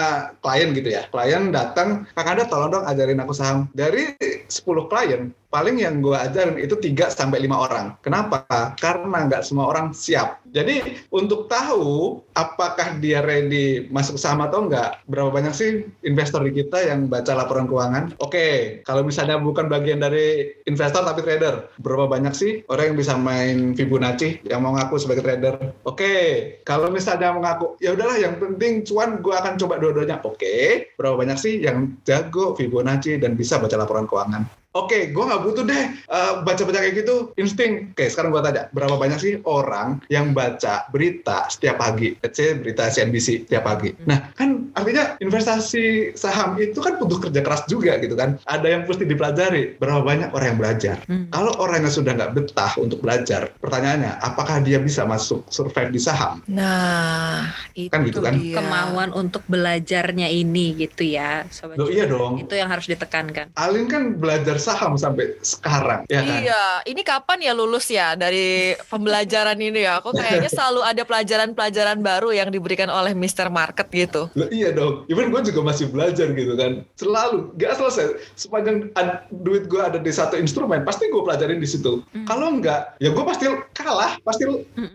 klien 0.42 0.74
gitu 0.74 0.90
ya. 0.90 1.06
Klien 1.14 1.54
datang, 1.54 2.10
Kak 2.18 2.26
Anda 2.26 2.50
tolong 2.50 2.74
dong 2.74 2.86
ajarin 2.90 3.22
aku 3.22 3.38
saham. 3.38 3.70
Dari 3.78 4.18
10 4.18 4.50
klien, 4.90 5.30
paling 5.48 5.80
yang 5.80 6.04
gue 6.04 6.16
ajarin 6.16 6.60
itu 6.60 6.76
3 6.76 7.12
sampai 7.12 7.40
lima 7.44 7.58
orang. 7.64 7.96
Kenapa? 8.04 8.44
Karena 8.76 9.28
nggak 9.28 9.44
semua 9.48 9.72
orang 9.72 9.96
siap. 9.96 10.44
Jadi 10.52 11.04
untuk 11.12 11.52
tahu 11.52 12.20
apakah 12.36 13.00
dia 13.00 13.24
ready 13.24 13.88
masuk 13.92 14.16
saham 14.16 14.44
atau 14.44 14.68
enggak, 14.68 15.04
berapa 15.08 15.32
banyak 15.32 15.54
sih 15.56 15.70
investor 16.08 16.44
di 16.48 16.56
kita 16.64 16.88
yang 16.88 17.12
baca 17.12 17.36
laporan 17.36 17.68
keuangan? 17.68 18.16
Oke, 18.24 18.80
kalau 18.88 19.04
misalnya 19.04 19.40
bukan 19.40 19.68
bagian 19.68 20.00
dari 20.00 20.56
investor 20.68 21.04
tapi 21.04 21.24
trader, 21.24 21.68
berapa 21.84 22.08
banyak 22.08 22.34
sih 22.36 22.52
orang 22.72 22.94
yang 22.94 22.98
bisa 22.98 23.14
main 23.20 23.76
Fibonacci 23.76 24.48
yang 24.48 24.64
mau 24.64 24.76
ngaku 24.76 24.96
sebagai 25.00 25.24
trader? 25.24 25.76
Oke, 25.84 26.16
kalau 26.64 26.92
misalnya 26.92 27.36
mengaku 27.36 27.76
ya 27.84 27.96
udahlah 27.96 28.20
yang 28.20 28.40
penting 28.40 28.88
cuan 28.88 29.20
gue 29.20 29.36
akan 29.36 29.60
coba 29.60 29.80
dua-duanya. 29.80 30.24
Oke, 30.24 30.88
berapa 30.96 31.16
banyak 31.20 31.38
sih 31.40 31.60
yang 31.64 31.96
jago 32.08 32.56
Fibonacci 32.56 33.20
dan 33.20 33.36
bisa 33.36 33.60
baca 33.60 33.76
laporan 33.76 34.08
keuangan? 34.08 34.67
Oke, 34.78 35.10
gue 35.10 35.24
nggak 35.26 35.42
butuh 35.42 35.66
deh 35.66 35.84
uh, 36.06 36.46
baca-baca 36.46 36.78
kayak 36.78 37.02
gitu, 37.02 37.34
insting. 37.42 37.98
Oke, 37.98 38.06
sekarang 38.13 38.30
gue 38.30 38.42
tanya, 38.46 38.70
berapa 38.70 38.94
banyak 38.94 39.18
sih 39.18 39.34
orang 39.50 39.98
yang 40.13 40.38
baca 40.38 40.86
berita 40.94 41.50
setiap 41.50 41.82
pagi? 41.82 42.13
Let's 42.22 42.38
say 42.38 42.54
berita 42.54 42.86
CNBC 42.94 43.50
setiap 43.50 43.66
pagi. 43.66 43.98
Nah, 44.06 44.30
kan 44.38 44.70
artinya 44.78 45.18
investasi 45.18 46.13
saham 46.13 46.62
itu 46.62 46.78
kan 46.78 47.02
butuh 47.02 47.18
kerja 47.26 47.42
keras 47.42 47.66
juga 47.66 47.98
gitu 47.98 48.13
kan. 48.13 48.38
Ada 48.46 48.68
yang 48.78 48.82
mesti 48.86 49.10
dipelajari. 49.10 49.82
Berapa 49.82 50.06
banyak 50.06 50.30
orang 50.30 50.48
yang 50.54 50.60
belajar? 50.62 50.96
Hmm. 51.10 51.26
Kalau 51.34 51.58
orangnya 51.58 51.90
sudah 51.90 52.13
nggak 52.13 52.32
betah 52.38 52.72
untuk 52.78 53.02
belajar, 53.02 53.50
pertanyaannya, 53.58 54.22
apakah 54.22 54.62
dia 54.62 54.78
bisa 54.78 55.10
masuk 55.10 55.42
survive 55.50 55.90
di 55.90 55.98
saham? 55.98 56.46
Nah, 56.46 57.50
itu 57.74 57.90
Kan 57.90 58.06
gitu 58.06 58.22
kan? 58.22 58.38
dia. 58.38 58.62
Kemauan 58.62 59.10
untuk 59.18 59.42
belajarnya 59.50 60.30
ini 60.30 60.78
gitu 60.78 61.02
ya, 61.02 61.50
sobat. 61.50 61.82
Loh, 61.82 61.90
iya 61.90 62.06
dong. 62.06 62.38
Itu 62.38 62.54
yang 62.54 62.70
harus 62.70 62.86
ditekankan. 62.86 63.58
Alin 63.58 63.90
kan 63.90 64.13
belajar 64.22 64.60
saham 64.68 65.00
sampai 65.00 65.40
sekarang, 65.40 66.04
ya 66.12 66.20
kan? 66.20 66.40
Iya, 66.44 66.64
ini 66.92 67.02
kapan 67.08 67.40
ya 67.40 67.56
lulus 67.56 67.88
ya 67.88 68.20
dari 68.20 68.76
pembelajaran 68.92 69.56
ini 69.56 69.88
ya? 69.88 70.04
Aku 70.04 70.12
kayaknya 70.12 70.52
selalu 70.52 70.84
ada 70.84 71.04
pelajaran-pelajaran 71.08 72.04
baru 72.04 72.36
yang 72.36 72.52
diberikan 72.52 72.92
oleh 72.92 73.16
Mr. 73.16 73.48
Market 73.48 73.88
gitu. 73.88 74.28
Loh, 74.36 74.50
iya 74.52 74.76
dong, 74.76 75.08
even 75.08 75.32
gue 75.32 75.40
juga 75.48 75.64
masih 75.64 75.88
belajar 75.88 76.28
gitu 76.36 76.54
kan. 76.60 76.84
Selalu, 77.00 77.56
gak 77.56 77.80
selesai. 77.80 78.20
Sepanjang 78.36 78.92
duit 79.32 79.72
gue 79.72 79.80
ada 79.80 79.96
di 79.96 80.12
satu 80.12 80.36
instrumen, 80.36 80.84
pasti 80.84 81.08
gue 81.08 81.22
pelajarin 81.24 81.64
di 81.64 81.70
situ. 81.70 82.04
Kalau 82.28 82.52
enggak, 82.52 82.98
ya 83.00 83.14
gue 83.14 83.24
pasti 83.24 83.46
kalah, 83.72 84.20
pasti 84.26 84.44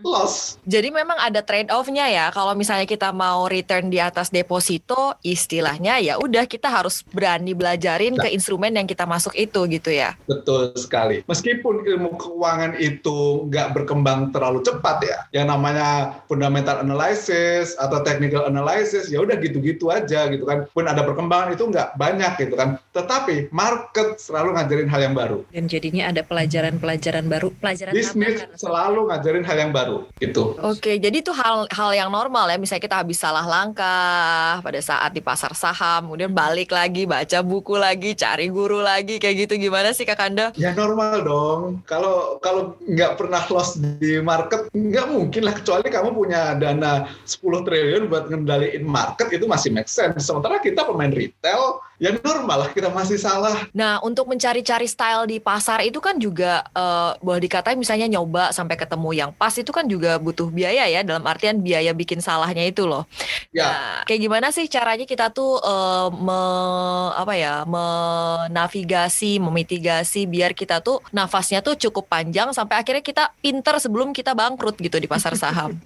loss. 0.03 0.59
Jadi 0.67 0.91
memang 0.91 1.17
ada 1.17 1.39
trade 1.41 1.71
off-nya 1.71 2.11
ya. 2.11 2.25
Kalau 2.29 2.53
misalnya 2.53 2.85
kita 2.85 3.09
mau 3.15 3.47
return 3.47 3.87
di 3.87 3.97
atas 3.97 4.29
deposito, 4.29 5.15
istilahnya 5.23 5.97
ya 6.03 6.19
udah 6.19 6.45
kita 6.45 6.67
harus 6.67 7.05
berani 7.13 7.55
belajarin 7.55 8.17
ke 8.19 8.29
instrumen 8.33 8.75
yang 8.75 8.89
kita 8.89 9.07
masuk 9.07 9.31
itu 9.37 9.52
gitu 9.69 9.93
ya. 9.93 10.17
Betul 10.25 10.73
sekali. 10.73 11.21
Meskipun 11.29 11.85
ilmu 11.85 12.17
keuangan 12.17 12.81
itu 12.81 13.45
nggak 13.49 13.77
berkembang 13.77 14.33
terlalu 14.33 14.65
cepat 14.65 14.97
ya, 15.05 15.17
yang 15.35 15.53
namanya 15.53 16.21
fundamental 16.25 16.81
analysis 16.81 17.77
atau 17.77 18.01
technical 18.01 18.49
analysis 18.49 19.13
ya 19.13 19.21
udah 19.21 19.37
gitu-gitu 19.37 19.93
aja 19.93 20.25
gitu 20.33 20.49
kan. 20.49 20.65
Pun 20.73 20.89
ada 20.89 21.05
perkembangan 21.05 21.53
itu 21.53 21.69
nggak 21.69 21.95
banyak 21.99 22.33
gitu 22.41 22.57
kan. 22.57 22.81
Tetapi 22.95 23.53
market 23.53 24.17
selalu 24.17 24.57
ngajarin 24.57 24.89
hal 24.89 25.01
yang 25.05 25.15
baru. 25.15 25.45
Dan 25.53 25.69
jadinya 25.69 26.09
ada 26.09 26.21
pelajaran-pelajaran 26.25 27.25
baru, 27.29 27.53
pelajaran 27.59 27.93
Bisnis 27.93 28.41
tambahan. 28.41 28.57
selalu 28.57 28.99
ngajarin 29.11 29.45
hal 29.45 29.57
yang 29.59 29.71
baru 29.75 29.97
gitu. 30.17 30.55
Oke, 30.63 30.97
jadi 30.97 31.21
itu 31.21 31.29
hal 31.35 31.67
hal 31.69 31.91
yang 31.93 32.09
normal 32.09 32.49
ya. 32.49 32.57
Misalnya 32.57 32.83
kita 32.87 32.97
habis 33.03 33.19
salah 33.19 33.45
langkah 33.45 34.63
pada 34.63 34.79
saat 34.79 35.11
di 35.11 35.21
pasar 35.21 35.51
saham, 35.53 36.09
kemudian 36.09 36.31
balik 36.31 36.71
lagi, 36.71 37.03
baca 37.03 37.39
buku 37.43 37.75
lagi, 37.75 38.15
cari 38.15 38.47
guru 38.47 38.79
lagi, 38.79 39.19
kayak 39.19 39.35
gitu. 39.35 39.42
Gimana 39.51 39.91
sih 39.91 40.07
Kak 40.07 40.19
Kanda? 40.19 40.55
Ya 40.55 40.71
normal 40.71 41.27
dong. 41.27 41.83
Kalau 41.83 42.39
kalau 42.39 42.79
nggak 42.87 43.19
pernah 43.19 43.43
loss 43.51 43.75
di 43.75 44.23
market, 44.23 44.71
nggak 44.71 45.07
mungkin 45.11 45.43
lah. 45.43 45.53
Kecuali 45.59 45.87
kamu 45.91 46.09
punya 46.15 46.55
dana 46.55 47.07
10 47.27 47.67
triliun 47.67 48.07
buat 48.07 48.31
ngendaliin 48.31 48.87
market, 48.87 49.27
itu 49.35 49.43
masih 49.43 49.75
make 49.75 49.91
sense. 49.91 50.23
Sementara 50.23 50.63
kita 50.63 50.87
pemain 50.87 51.11
retail, 51.11 51.83
ya 52.03 52.11
normal 52.19 52.67
lah 52.67 52.69
kita 52.75 52.91
masih 52.91 53.15
salah. 53.15 53.63
Nah, 53.71 54.03
untuk 54.03 54.27
mencari-cari 54.27 54.91
style 54.91 55.23
di 55.23 55.39
pasar 55.39 55.79
itu 55.87 56.03
kan 56.03 56.19
juga 56.19 56.67
eh, 56.75 57.11
boleh 57.23 57.39
dikatain 57.39 57.79
misalnya 57.79 58.11
nyoba 58.11 58.51
sampai 58.51 58.75
ketemu 58.75 59.09
yang 59.15 59.31
pas 59.31 59.55
itu 59.55 59.71
kan 59.71 59.87
juga 59.87 60.19
butuh 60.19 60.51
biaya 60.51 60.83
ya 60.91 60.99
dalam 61.07 61.23
artian 61.23 61.63
biaya 61.63 61.95
bikin 61.95 62.19
salahnya 62.19 62.67
itu 62.67 62.83
loh. 62.83 63.07
Ya. 63.55 63.63
Nah, 63.63 63.95
kayak 64.03 64.19
gimana 64.19 64.51
sih 64.51 64.67
caranya 64.67 65.07
kita 65.07 65.31
tuh 65.31 65.63
eh, 65.63 66.07
me- 66.11 67.15
apa 67.15 67.33
ya, 67.39 67.63
menavigasi, 67.63 69.39
memitigasi 69.39 70.27
biar 70.27 70.51
kita 70.51 70.83
tuh 70.83 70.99
nafasnya 71.15 71.63
tuh 71.63 71.79
cukup 71.79 72.11
panjang 72.11 72.51
sampai 72.51 72.83
akhirnya 72.83 72.99
kita 72.99 73.31
pinter 73.39 73.79
sebelum 73.79 74.11
kita 74.11 74.35
bangkrut 74.35 74.75
gitu 74.75 74.99
di 74.99 75.07
pasar 75.07 75.39
saham. 75.39 75.79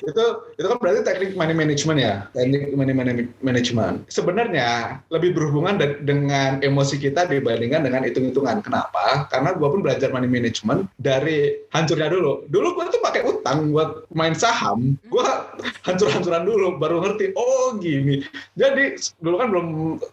itu 0.00 0.24
itu 0.56 0.66
kan 0.66 0.78
berarti 0.80 1.00
teknik 1.04 1.36
money 1.36 1.52
management 1.52 1.98
ya 2.00 2.14
teknik 2.32 2.72
money 2.72 2.94
man- 2.96 3.32
management 3.44 4.08
sebenarnya 4.08 4.69
lebih 5.10 5.34
berhubungan 5.36 5.78
de- 5.78 6.00
dengan 6.02 6.58
emosi 6.62 6.96
kita 7.00 7.26
dibandingkan 7.26 7.84
dengan 7.86 8.02
hitung-hitungan. 8.06 8.62
Kenapa? 8.62 9.26
Karena 9.28 9.54
gue 9.54 9.68
pun 9.68 9.80
belajar 9.82 10.10
money 10.14 10.30
management 10.30 10.90
dari 10.98 11.54
hancurnya 11.74 12.08
dulu. 12.10 12.46
Dulu 12.48 12.68
gue 12.78 12.84
tuh 12.94 13.02
pakai 13.02 13.22
utang 13.26 13.70
buat 13.74 14.06
main 14.14 14.34
saham. 14.36 14.96
Gue 15.08 15.24
hancur-hancuran 15.84 16.44
dulu 16.44 16.76
baru 16.76 17.02
ngerti 17.04 17.32
oh 17.36 17.76
gini. 17.80 18.24
Jadi 18.56 18.96
dulu 19.20 19.34
kan 19.40 19.48
belum 19.52 19.66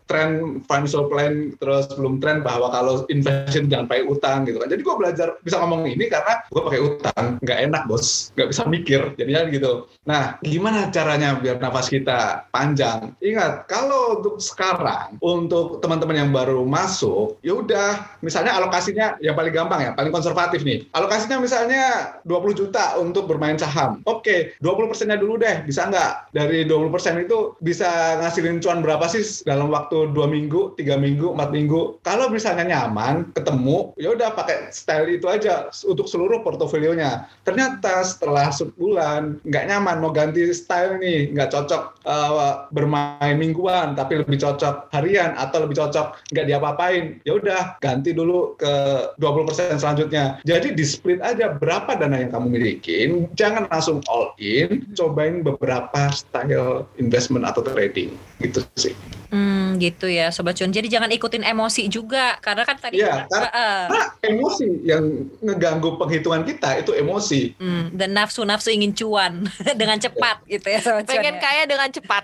tren 0.07 0.29
financial 0.65 1.07
plan 1.07 1.53
terus 1.59 1.91
belum 1.95 2.19
tren 2.19 2.41
bahwa 2.41 2.71
kalau 2.71 3.03
investment 3.11 3.71
jangan 3.71 3.87
pakai 3.87 4.05
utang 4.07 4.47
gitu 4.47 4.57
kan. 4.59 4.69
Jadi 4.71 4.81
gue 4.83 4.95
belajar 4.95 5.27
bisa 5.43 5.59
ngomong 5.61 5.87
ini 5.87 6.05
karena 6.07 6.43
gue 6.49 6.61
pakai 6.61 6.81
utang. 6.81 7.23
Nggak 7.43 7.59
enak 7.71 7.83
bos. 7.85 8.31
Nggak 8.35 8.49
bisa 8.53 8.61
mikir 8.67 9.01
jadinya 9.19 9.41
gitu. 9.51 9.71
Nah 10.07 10.39
gimana 10.43 10.89
caranya 10.89 11.37
biar 11.37 11.59
nafas 11.59 11.91
kita 11.91 12.47
panjang? 12.51 13.13
Ingat 13.19 13.67
kalau 13.67 14.19
untuk 14.19 14.39
sekarang 14.47 15.19
untuk 15.19 15.83
teman-teman 15.83 16.27
yang 16.27 16.31
baru 16.31 16.63
masuk 16.63 17.35
ya 17.43 17.59
udah 17.59 18.19
misalnya 18.23 18.55
alokasinya 18.55 19.19
yang 19.19 19.35
paling 19.35 19.51
gampang 19.51 19.83
ya 19.83 19.91
paling 19.93 20.13
konservatif 20.15 20.63
nih. 20.63 20.87
Alokasinya 20.95 21.43
misalnya 21.43 22.15
20 22.23 22.59
juta 22.59 22.95
untuk 22.95 23.27
bermain 23.27 23.59
saham. 23.59 23.99
Oke 24.07 24.55
20 24.63 24.89
persennya 24.89 25.19
dulu 25.19 25.35
deh 25.35 25.67
bisa 25.67 25.87
nggak? 25.87 26.31
Dari 26.31 26.63
20 26.63 26.93
persen 26.93 27.19
itu 27.19 27.53
bisa 27.59 28.19
ngasilin 28.23 28.63
cuan 28.63 28.79
berapa 28.79 29.05
sih 29.11 29.43
dalam 29.43 29.69
waktu 29.69 30.11
dua 30.15 30.29
minggu 30.29 30.77
tiga 30.79 30.95
minggu 30.95 31.35
empat 31.35 31.51
minggu? 31.51 31.99
Kalau 32.01 32.31
misalnya 32.31 32.63
nyaman 32.63 33.35
ketemu 33.35 33.91
ya 33.99 34.15
udah 34.15 34.31
pakai 34.33 34.71
style 34.71 35.09
itu 35.11 35.27
aja 35.27 35.67
untuk 35.85 36.07
seluruh 36.07 36.41
portofolionya. 36.45 37.27
Ternyata 37.43 38.05
setelah 38.05 38.49
sebulan 38.53 39.43
nggak 39.43 39.65
nyaman 39.67 39.99
mau 39.99 40.11
ganti 40.13 40.47
style 40.53 40.99
nih 41.01 41.33
nggak 41.33 41.51
cocok 41.51 41.83
uh, 42.07 42.67
bermain 42.71 43.35
mingguan 43.35 43.97
tapi 43.97 44.21
lebih 44.27 44.43
cocok 44.43 44.91
harian 44.91 45.31
atau 45.39 45.63
lebih 45.63 45.79
cocok 45.79 46.35
nggak 46.35 46.45
diapa-apain 46.51 47.23
ya 47.23 47.39
udah 47.39 47.79
ganti 47.79 48.11
dulu 48.11 48.59
ke 48.59 48.73
20% 49.15 49.79
selanjutnya. 49.79 50.43
Jadi 50.43 50.75
di 50.75 50.83
split 50.83 51.23
aja 51.23 51.55
berapa 51.55 51.95
dana 51.95 52.19
yang 52.19 52.35
kamu 52.35 52.47
milikin 52.51 53.31
jangan 53.39 53.71
langsung 53.71 54.03
all 54.11 54.35
in 54.35 54.83
cobain 54.93 55.41
beberapa 55.41 56.11
style 56.11 56.83
investment 56.99 57.47
atau 57.47 57.63
trading 57.63 58.13
gitu 58.43 58.61
sih 58.75 58.93
Hmm, 59.29 59.75
gitu 59.77 60.05
ya, 60.05 60.29
sobat 60.29 60.53
cuan. 60.53 60.69
Jadi 60.69 60.87
jangan 60.87 61.09
ikutin 61.09 61.43
emosi 61.43 61.87
juga, 61.87 62.39
karena 62.39 62.63
kan 62.63 62.77
tadi. 62.77 62.97
Iya, 62.97 63.25
karena- 63.25 63.49
Heeh. 63.49 63.79
karena 63.85 64.05
emosi 64.25 64.67
yang 64.83 65.03
ngeganggu 65.39 65.89
penghitungan 65.95 66.43
kita 66.43 66.69
itu 66.77 66.91
emosi 66.91 67.41
Hmm, 67.55 67.91
dan 67.91 68.13
nafsu-nafsu 68.13 68.69
ingin 68.69 68.93
cuan 68.93 69.43
dengan 69.79 69.97
cepat 69.97 70.43
gitu 70.45 70.67
ya, 70.67 70.79
sobat 70.79 71.03
cuan. 71.03 71.11
Pengen 71.13 71.35
ya. 71.35 71.41
kaya 71.41 71.63
dengan 71.63 71.89
cepat. 71.89 72.23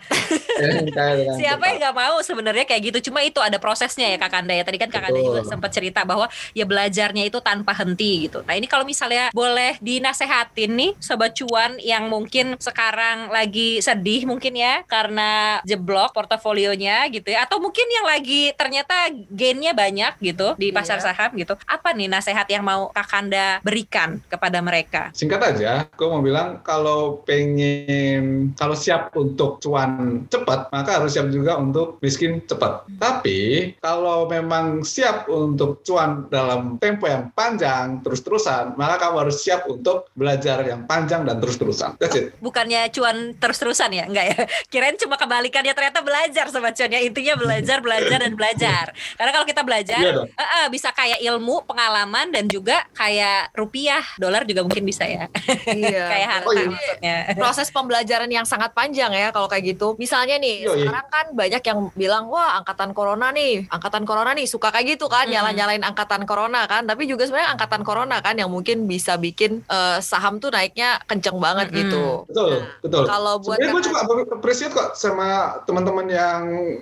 Dengan 0.54 1.14
Siapa 1.40 1.58
cepat. 1.58 1.68
yang 1.68 1.78
nggak 1.80 1.96
mau 1.98 2.16
sebenarnya 2.20 2.66
kayak 2.66 2.82
gitu? 2.88 3.12
Cuma 3.12 3.20
itu 3.22 3.40
ada 3.40 3.58
prosesnya 3.58 4.08
ya 4.08 4.18
Kak 4.18 4.32
Kanda 4.32 4.54
ya. 4.54 4.64
Tadi 4.64 4.78
kan 4.78 4.88
Kak 4.88 5.10
Betul. 5.10 5.24
juga 5.24 5.40
sempat 5.46 5.72
cerita 5.72 6.02
bahwa 6.04 6.26
ya 6.52 6.64
belajarnya 6.64 7.24
itu 7.26 7.40
tanpa 7.40 7.74
henti 7.74 8.28
gitu. 8.28 8.42
Nah 8.42 8.54
ini 8.54 8.66
kalau 8.66 8.84
misalnya 8.84 9.30
boleh 9.32 9.76
dinasehatin 9.80 10.72
nih 10.72 10.92
sobat 10.98 11.34
cuan 11.34 11.76
yang 11.78 12.08
mungkin 12.08 12.56
sekarang 12.58 13.28
lagi 13.28 13.80
sedih 13.80 14.24
mungkin 14.24 14.54
ya 14.54 14.86
karena 14.86 15.60
jeblok 15.64 16.14
portofolionya 16.14 16.93
gitu 17.10 17.30
ya, 17.30 17.46
atau 17.46 17.58
mungkin 17.60 17.86
yang 17.90 18.08
lagi 18.08 18.52
ternyata 18.56 19.12
gainnya 19.30 19.74
banyak 19.74 20.14
gitu 20.22 20.56
di 20.56 20.70
pasar 20.72 20.98
Iya. 21.00 21.06
saham 21.12 21.32
gitu. 21.36 21.54
Apa 21.66 21.92
nih 21.92 22.08
nasehat 22.08 22.48
yang 22.48 22.64
mau 22.64 22.90
Kak 22.94 23.08
Kanda 23.10 23.60
berikan 23.66 24.22
kepada 24.30 24.60
mereka? 24.62 25.10
Singkat 25.12 25.42
aja, 25.56 25.72
gue 25.90 26.08
mau 26.08 26.22
bilang 26.22 26.62
kalau 26.62 27.22
pengen 27.24 28.54
kalau 28.56 28.76
siap 28.78 29.14
untuk 29.16 29.60
cuan 29.60 30.24
cepat, 30.30 30.70
maka 30.70 31.02
harus 31.02 31.14
siap 31.16 31.30
juga 31.30 31.58
untuk 31.58 31.98
miskin 32.00 32.42
cepat. 32.46 32.86
Tapi 32.98 33.74
kalau 33.80 34.26
memang 34.30 34.82
siap 34.86 35.28
untuk 35.28 35.84
cuan 35.84 36.28
dalam 36.30 36.78
tempo 36.80 37.10
yang 37.10 37.30
panjang 37.34 38.00
terus-terusan, 38.02 38.78
maka 38.80 39.00
kamu 39.00 39.28
harus 39.28 39.42
siap 39.42 39.66
untuk 39.68 40.08
belajar 40.14 40.64
yang 40.64 40.86
panjang 40.86 41.26
dan 41.28 41.38
terus-terusan. 41.40 41.98
That's 42.00 42.16
it. 42.16 42.36
Bukannya 42.40 42.90
cuan 42.94 43.36
terus-terusan 43.38 43.90
ya? 43.94 44.06
Enggak 44.08 44.26
ya? 44.30 44.38
Kirain 44.72 44.98
cuma 45.00 45.16
kebalikannya 45.18 45.74
ternyata 45.74 46.00
belajar 46.04 46.48
cuan 46.50 46.83
Con 46.84 46.92
ya 46.92 47.00
intinya 47.00 47.40
belajar 47.40 47.78
belajar 47.80 48.18
dan 48.20 48.34
belajar 48.36 48.86
karena 49.16 49.32
kalau 49.32 49.48
kita 49.48 49.62
belajar 49.64 50.02
Iya 50.04 50.12
eh, 50.28 50.50
eh, 50.60 50.68
bisa 50.68 50.92
kayak 50.92 51.24
ilmu 51.24 51.64
pengalaman 51.64 52.28
dan 52.28 52.46
juga 52.46 52.84
kayak 52.92 53.56
rupiah 53.56 54.04
dolar 54.20 54.44
juga 54.44 54.68
mungkin 54.68 54.84
bisa 54.84 55.08
ya 55.08 55.32
Iya. 55.64 56.04
kayak 56.12 56.28
harta 56.30 56.42
Oh, 56.44 56.52
iya. 56.52 56.68
maksudnya 56.68 57.16
proses 57.34 57.68
pembelajaran 57.72 58.28
yang 58.28 58.44
sangat 58.44 58.76
panjang 58.76 59.10
ya 59.10 59.32
kalau 59.32 59.48
kayak 59.48 59.74
gitu. 59.74 59.96
Misalnya 59.96 60.36
nih, 60.36 60.68
Yoi. 60.68 60.84
sekarang 60.84 61.08
kan 61.08 61.26
banyak 61.32 61.64
yang 61.64 61.80
bilang, 61.94 62.28
wah 62.28 62.60
angkatan 62.60 62.92
corona 62.92 63.32
nih, 63.32 63.64
angkatan 63.70 64.04
corona 64.04 64.36
nih 64.36 64.44
suka 64.44 64.70
kayak 64.70 64.98
gitu 64.98 65.08
kan, 65.08 65.24
Mm. 65.24 65.40
nyala-nyalain 65.40 65.84
angkatan 65.84 66.28
corona 66.28 66.68
kan. 66.68 66.84
Tapi 66.84 67.08
juga 67.08 67.24
sebenarnya 67.24 67.56
angkatan 67.56 67.82
corona 67.82 68.20
kan 68.20 68.36
yang 68.36 68.52
mungkin 68.52 68.86
bisa 68.86 69.16
bikin 69.16 69.64
eh, 69.66 69.98
saham 70.04 70.38
tuh 70.38 70.52
naiknya 70.52 71.00
kenceng 71.08 71.40
banget 71.40 71.72
Mm-mm. 71.72 71.80
gitu. 71.80 72.06
Betul, 72.28 72.50
Nah, 72.54 72.62
betul. 72.84 73.04
Kalau 73.08 73.36
buat 73.40 73.58
Sebenarnya 73.58 73.74
gue 73.74 73.84
juga 73.88 74.00
appreciate 74.36 74.74
kok 74.74 74.90
sama 74.94 75.28
teman-teman 75.64 76.08
yang 76.10 76.42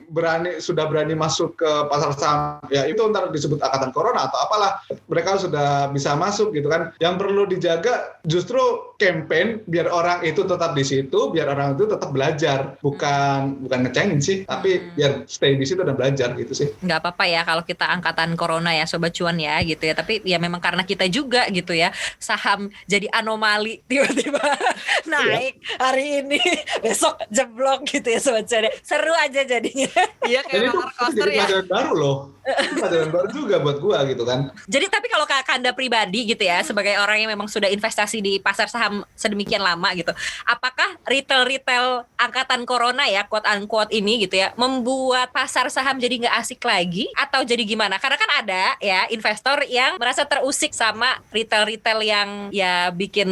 berani 0.10 0.60
sudah 0.60 0.86
berani 0.88 1.15
masuk 1.15 1.56
ke 1.58 1.71
pasar 1.88 2.12
saham. 2.15 2.60
Ya 2.69 2.86
itu 2.86 2.99
ntar 3.10 3.30
disebut 3.30 3.60
angkatan 3.60 3.91
corona 3.91 4.27
atau 4.27 4.39
apalah. 4.43 4.80
Mereka 5.08 5.41
sudah 5.41 5.89
bisa 5.89 6.13
masuk 6.15 6.51
gitu 6.54 6.67
kan. 6.67 6.91
Yang 6.99 7.15
perlu 7.19 7.43
dijaga 7.47 8.19
justru 8.23 8.60
campaign 8.97 9.65
biar 9.65 9.89
orang 9.89 10.21
itu 10.21 10.45
tetap 10.45 10.71
di 10.73 10.84
situ, 10.86 11.34
biar 11.34 11.51
orang 11.51 11.75
itu 11.75 11.86
tetap 11.89 12.10
belajar. 12.13 12.77
Bukan 12.80 13.65
bukan 13.65 13.80
ngecengin 13.88 14.19
sih, 14.21 14.38
tapi 14.45 14.71
Hmm. 14.71 14.93
biar 14.95 15.12
stay 15.27 15.54
di 15.56 15.65
situ 15.67 15.82
dan 15.84 15.93
belajar 15.93 16.32
gitu 16.36 16.54
sih. 16.54 16.69
nggak 16.82 16.99
apa-apa 17.04 17.25
ya 17.27 17.41
kalau 17.43 17.62
kita 17.62 17.86
angkatan 17.86 18.34
corona 18.36 18.71
ya 18.71 18.86
sobat 18.86 19.13
cuan 19.13 19.38
ya 19.38 19.60
gitu 19.62 19.84
ya 19.84 19.93
tapi 19.93 20.23
ya 20.23 20.38
memang 20.39 20.60
karena 20.63 20.82
kita 20.84 21.06
juga 21.08 21.45
gitu 21.49 21.75
ya 21.75 21.91
saham 22.17 22.69
jadi 22.86 23.08
anomali 23.12 23.84
tiba-tiba 23.86 24.41
naik 25.12 25.60
hari 25.77 26.23
ini 26.23 26.41
besok 26.86 27.19
jeblok 27.30 27.86
gitu 27.88 28.08
ya 28.10 28.19
sobat 28.21 28.45
cuan 28.47 28.67
ya. 28.67 28.71
seru 28.82 29.13
aja 29.17 29.41
jadinya 29.43 29.81
Iya 30.32 30.46
kayak 30.46 30.72
roller 30.72 30.91
coaster 30.94 31.28
jadi 31.28 31.32
ya. 31.34 31.39
pelajaran 31.46 31.67
baru 31.67 31.91
loh. 31.98 32.15
Pelajaran 32.82 33.10
baru 33.13 33.28
juga 33.30 33.56
buat 33.62 33.78
gua 33.78 34.02
gitu 34.10 34.26
kan. 34.26 34.50
jadi 34.65 34.89
tapi 34.89 35.08
kalau 35.13 35.30
kak 35.30 35.46
Kanda 35.46 35.72
pribadi 35.78 36.26
gitu 36.26 36.41
ya 36.41 36.65
sebagai 36.65 36.98
orang 36.98 37.22
yang 37.22 37.30
memang 37.30 37.46
sudah 37.46 37.70
investasi 37.70 38.17
di 38.17 38.41
pasar 38.41 38.65
saham 38.65 39.06
sedemikian 39.13 39.62
lama 39.62 39.94
gitu 39.94 40.10
apakah 40.50 40.98
retail-retail 41.06 42.10
angkatan 42.17 42.65
corona 42.65 43.06
ya 43.06 43.30
quote 43.30 43.46
unquote 43.46 43.94
ini 43.94 44.26
gitu 44.26 44.41
ya 44.41 44.58
membuat 44.58 45.30
pasar 45.30 45.70
saham 45.70 46.02
jadi 46.02 46.26
nggak 46.26 46.36
asik 46.41 46.62
lagi 46.65 47.06
atau 47.13 47.46
jadi 47.46 47.62
gimana 47.62 48.02
karena 48.02 48.17
kan 48.17 48.32
ada 48.41 48.63
ya 48.82 49.06
investor 49.13 49.62
yang 49.70 50.02
merasa 50.02 50.26
terusik 50.26 50.74
sama 50.74 51.22
retail-retail 51.30 52.00
yang 52.02 52.30
ya 52.50 52.89
bikin 52.89 53.30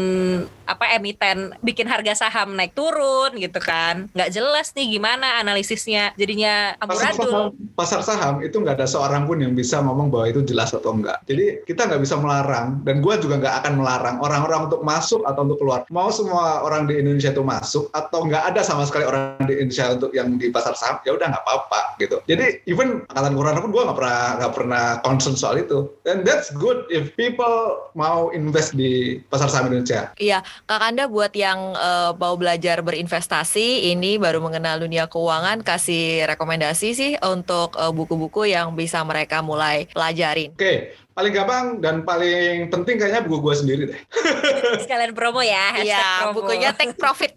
apa 0.70 0.86
emiten 0.94 1.58
bikin 1.66 1.90
harga 1.90 2.14
saham 2.14 2.54
naik 2.54 2.78
turun 2.78 3.34
gitu 3.42 3.58
kan 3.58 4.06
nggak 4.14 4.30
jelas 4.30 4.70
nih 4.78 5.02
gimana 5.02 5.42
analisisnya 5.42 6.14
jadinya 6.14 6.39
pasar 6.46 7.12
amburadul 7.16 7.32
saham, 7.32 7.52
pasar 7.76 8.02
saham 8.06 8.36
itu 8.46 8.56
nggak 8.60 8.80
ada 8.80 8.88
seorang 8.88 9.26
pun 9.26 9.42
yang 9.42 9.58
bisa 9.58 9.82
ngomong 9.84 10.14
bahwa 10.14 10.30
itu 10.30 10.42
jelas 10.46 10.72
atau 10.72 10.96
enggak. 10.96 11.20
Jadi 11.26 11.64
kita 11.66 11.90
nggak 11.90 12.02
bisa 12.02 12.16
melarang 12.20 12.80
dan 12.86 13.02
gue 13.04 13.14
juga 13.20 13.36
nggak 13.42 13.56
akan 13.66 13.74
melarang 13.80 14.16
orang-orang 14.24 14.72
untuk 14.72 14.82
masuk 14.86 15.22
atau 15.26 15.42
untuk 15.48 15.58
keluar. 15.60 15.84
Mau 15.90 16.14
semua 16.14 16.62
orang 16.62 16.86
di 16.86 17.00
Indonesia 17.02 17.34
itu 17.34 17.44
masuk 17.44 17.90
atau 17.92 18.28
nggak 18.28 18.54
ada 18.54 18.62
sama 18.62 18.86
sekali 18.86 19.08
orang 19.08 19.42
di 19.50 19.58
Indonesia 19.58 19.96
untuk 19.98 20.12
yang 20.14 20.38
di 20.38 20.48
pasar 20.54 20.78
saham 20.78 21.02
ya 21.04 21.16
udah 21.16 21.28
nggak 21.34 21.44
apa-apa 21.44 21.82
gitu. 22.00 22.22
Jadi 22.30 22.64
even 22.70 23.04
angkatan 23.12 23.34
corona 23.36 23.60
pun 23.60 23.72
gue 23.74 23.84
nggak 23.84 23.98
pernah 23.98 24.22
nggak 24.40 24.54
pernah 24.54 24.84
concern 25.02 25.36
soal 25.36 25.58
itu. 25.58 25.90
And 26.06 26.24
that's 26.24 26.54
good 26.56 26.86
if 26.94 27.14
people 27.18 27.90
mau 27.98 28.30
invest 28.32 28.78
di 28.78 29.20
pasar 29.28 29.50
saham 29.50 29.72
Indonesia. 29.72 30.14
Iya, 30.22 30.46
Kak 30.70 30.82
Anda 30.82 31.10
buat 31.10 31.34
yang 31.34 31.74
eh, 31.76 32.12
mau 32.16 32.38
belajar 32.38 32.82
berinvestasi, 32.86 33.92
ini 33.92 34.22
baru 34.22 34.40
mengenal 34.44 34.82
dunia 34.82 35.10
keuangan, 35.10 35.66
kasih 35.66 36.29
rekomendasi 36.30 36.90
sih 36.94 37.12
untuk 37.20 37.74
eh, 37.74 37.90
buku-buku 37.90 38.46
yang 38.46 38.74
bisa 38.74 39.02
mereka 39.02 39.42
mulai 39.42 39.90
pelajarin. 39.90 40.54
Oke, 40.54 40.94
paling 41.12 41.34
gampang 41.34 41.66
dan 41.80 41.96
paling 42.02 42.70
penting 42.70 42.96
kayaknya 42.96 43.26
buku 43.26 43.42
gue 43.42 43.56
sendiri 43.56 43.82
deh. 43.90 44.00
sekalian 44.86 45.12
promo 45.12 45.42
ya 45.42 45.76
hashtag 45.76 45.90
Iya, 45.92 46.08
promo. 46.24 46.36
bukunya 46.40 46.70
Take 46.72 46.96
Profit. 46.96 47.32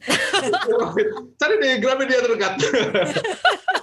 Cari 1.40 1.55
di 1.59 1.70
Gramedia 1.81 2.20
terdekat. 2.20 2.52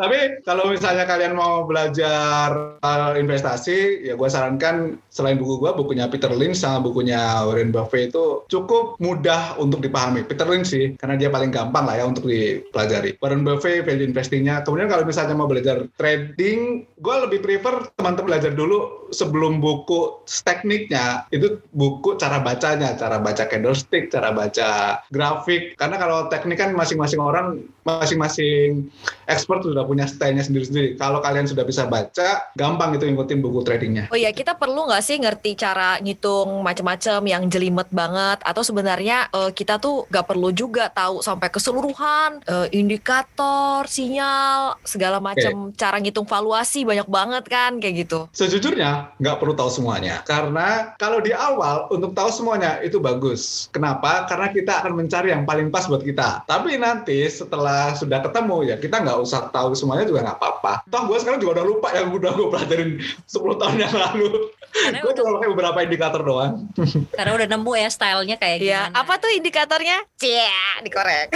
Tapi 0.00 0.40
kalau 0.48 0.72
misalnya 0.72 1.04
kalian 1.04 1.36
mau 1.36 1.68
belajar 1.68 2.80
hal 2.80 3.20
investasi, 3.20 4.08
ya 4.08 4.16
gue 4.16 4.28
sarankan 4.32 4.96
selain 5.12 5.36
buku 5.36 5.60
gue, 5.60 5.76
bukunya 5.76 6.08
Peter 6.08 6.32
Lynch 6.32 6.56
sama 6.56 6.80
bukunya 6.80 7.44
Warren 7.44 7.68
Buffett 7.68 8.08
itu 8.08 8.48
cukup 8.48 8.96
mudah 8.96 9.60
untuk 9.60 9.84
dipahami. 9.84 10.24
Peter 10.24 10.48
Lynch 10.48 10.72
sih, 10.72 10.96
karena 10.96 11.20
dia 11.20 11.28
paling 11.28 11.52
gampang 11.52 11.84
lah 11.84 12.00
ya 12.00 12.08
untuk 12.08 12.32
dipelajari. 12.32 13.20
Warren 13.20 13.44
Buffett 13.44 13.84
value 13.84 14.08
investingnya. 14.08 14.64
Kemudian 14.64 14.88
kalau 14.88 15.04
misalnya 15.04 15.36
mau 15.36 15.44
belajar 15.44 15.84
trading, 16.00 16.88
gue 16.96 17.16
lebih 17.28 17.44
prefer 17.44 17.92
teman-teman 18.00 18.32
belajar 18.32 18.56
dulu 18.56 19.10
sebelum 19.12 19.60
buku 19.60 20.24
tekniknya. 20.24 21.28
Itu 21.28 21.60
buku 21.76 22.16
cara 22.16 22.40
bacanya, 22.40 22.96
cara 22.96 23.20
baca 23.20 23.44
candlestick, 23.44 24.08
cara 24.08 24.32
baca 24.32 25.02
grafik. 25.12 25.76
Karena 25.76 26.00
kalau 26.00 26.30
teknik 26.32 26.56
kan 26.56 26.72
masing-masing 26.72 27.20
orang, 27.20 27.66
masing-masing 27.84 28.88
expert 29.26 29.49
sudah 29.58 29.82
punya 29.82 30.06
stylenya 30.06 30.46
sendiri-sendiri. 30.46 30.94
Kalau 30.94 31.18
kalian 31.18 31.50
sudah 31.50 31.66
bisa 31.66 31.90
baca, 31.90 32.54
gampang 32.54 32.94
itu 32.94 33.10
ngikutin 33.10 33.38
buku 33.42 33.66
tradingnya. 33.66 34.06
Oh 34.14 34.18
iya, 34.18 34.30
kita 34.30 34.54
perlu 34.54 34.86
nggak 34.86 35.02
sih 35.02 35.18
ngerti 35.18 35.58
cara 35.58 35.98
ngitung 35.98 36.62
macam-macam 36.62 37.20
yang 37.26 37.42
jelimet 37.50 37.90
banget? 37.90 38.38
Atau 38.46 38.62
sebenarnya 38.62 39.26
eh, 39.34 39.50
kita 39.50 39.82
tuh 39.82 40.06
nggak 40.06 40.26
perlu 40.30 40.54
juga 40.54 40.86
tahu 40.92 41.18
sampai 41.24 41.50
keseluruhan 41.50 42.46
eh, 42.46 42.68
indikator, 42.76 43.90
sinyal, 43.90 44.78
segala 44.86 45.18
macam 45.18 45.74
cara 45.74 45.96
ngitung 45.98 46.28
valuasi 46.28 46.86
banyak 46.86 47.08
banget 47.10 47.44
kan 47.48 47.80
kayak 47.80 48.06
gitu. 48.06 48.28
Sejujurnya, 48.36 49.16
nggak 49.16 49.36
perlu 49.40 49.56
tahu 49.56 49.72
semuanya. 49.72 50.20
Karena 50.28 50.92
kalau 51.00 51.24
di 51.24 51.32
awal, 51.32 51.88
untuk 51.88 52.12
tahu 52.12 52.28
semuanya 52.28 52.78
itu 52.84 53.00
bagus. 53.00 53.72
Kenapa? 53.72 54.28
Karena 54.28 54.52
kita 54.52 54.84
akan 54.84 54.92
mencari 54.92 55.32
yang 55.32 55.48
paling 55.48 55.72
pas 55.72 55.88
buat 55.88 56.04
kita. 56.04 56.44
Tapi 56.44 56.76
nanti 56.76 57.24
setelah 57.30 57.96
sudah 57.96 58.20
ketemu, 58.20 58.74
ya 58.74 58.76
kita 58.76 59.00
nggak 59.00 59.18
usah 59.24 59.39
tahu 59.48 59.72
semuanya 59.72 60.04
juga 60.04 60.20
nggak 60.22 60.36
apa-apa. 60.36 60.84
Toh 60.86 61.08
gue 61.08 61.16
sekarang 61.16 61.40
juga 61.40 61.60
udah 61.60 61.66
lupa 61.66 61.88
yang 61.96 62.12
udah 62.12 62.30
gue 62.30 62.46
pelajarin 62.52 62.90
10 63.24 63.32
tahun 63.56 63.76
yang 63.80 63.94
lalu. 63.96 64.28
Gue 65.00 65.12
cuma 65.16 65.30
pakai 65.40 65.48
beberapa 65.50 65.78
indikator 65.80 66.20
doang. 66.20 66.68
karena 67.18 67.32
udah 67.32 67.46
nemu 67.48 67.72
ya 67.74 67.88
stylenya 67.88 68.36
kayak 68.36 68.56
Iya, 68.60 68.80
gimana. 68.86 69.00
apa 69.00 69.12
tuh 69.16 69.30
indikatornya? 69.32 69.96
Cia, 70.14 70.84
dikorek. 70.84 71.32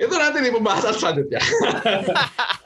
itu 0.00 0.14
nanti 0.16 0.38
di 0.40 0.50
pembahasan 0.50 0.96
selanjutnya. 0.96 1.38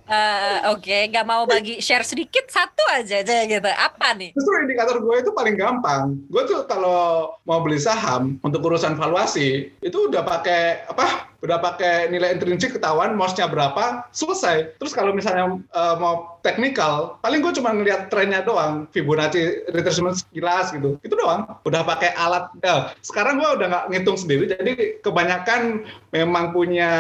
Eh, 0.07 0.59
Oke, 0.71 1.11
nggak 1.11 1.27
mau 1.27 1.43
bagi 1.51 1.83
share 1.83 2.07
sedikit 2.07 2.47
satu 2.47 2.83
aja 2.95 3.27
aja 3.27 3.43
gitu. 3.43 3.67
Apa 3.67 4.15
nih? 4.15 4.31
Justru 4.39 4.55
indikator 4.63 5.03
gue 5.03 5.17
itu 5.19 5.35
paling 5.35 5.59
gampang. 5.59 6.15
Gue 6.31 6.47
tuh 6.47 6.63
kalau 6.71 7.35
mau 7.43 7.59
beli 7.59 7.83
saham 7.83 8.39
untuk 8.47 8.63
urusan 8.63 8.95
valuasi 8.95 9.75
itu 9.83 9.99
udah 10.07 10.23
pakai 10.23 10.87
apa? 10.87 11.27
Udah 11.43 11.59
pakai 11.59 12.07
nilai 12.11 12.39
intrinsik 12.39 12.79
ketahuan 12.79 13.19
mosnya 13.19 13.51
berapa, 13.51 14.07
selesai. 14.15 14.79
Terus 14.79 14.95
kalau 14.95 15.11
misalnya 15.11 15.59
eh, 15.59 15.95
mau 15.99 16.36
teknikal, 16.47 17.19
paling 17.19 17.43
gue 17.43 17.53
cuma 17.59 17.75
ngeliat 17.75 18.07
trennya 18.07 18.47
doang, 18.47 18.87
Fibonacci 18.95 19.67
retracement 19.75 20.15
sekilas 20.15 20.71
gitu. 20.71 20.95
Itu 21.03 21.19
doang. 21.19 21.59
Udah 21.67 21.83
pakai 21.83 22.15
alat. 22.15 22.55
eh, 22.63 22.95
sekarang 23.03 23.43
gue 23.43 23.51
udah 23.59 23.67
nggak 23.67 23.85
ngitung 23.91 24.15
sendiri, 24.15 24.47
jadi 24.47 25.03
kebanyakan 25.03 25.83
memang 26.15 26.55
punya 26.55 26.91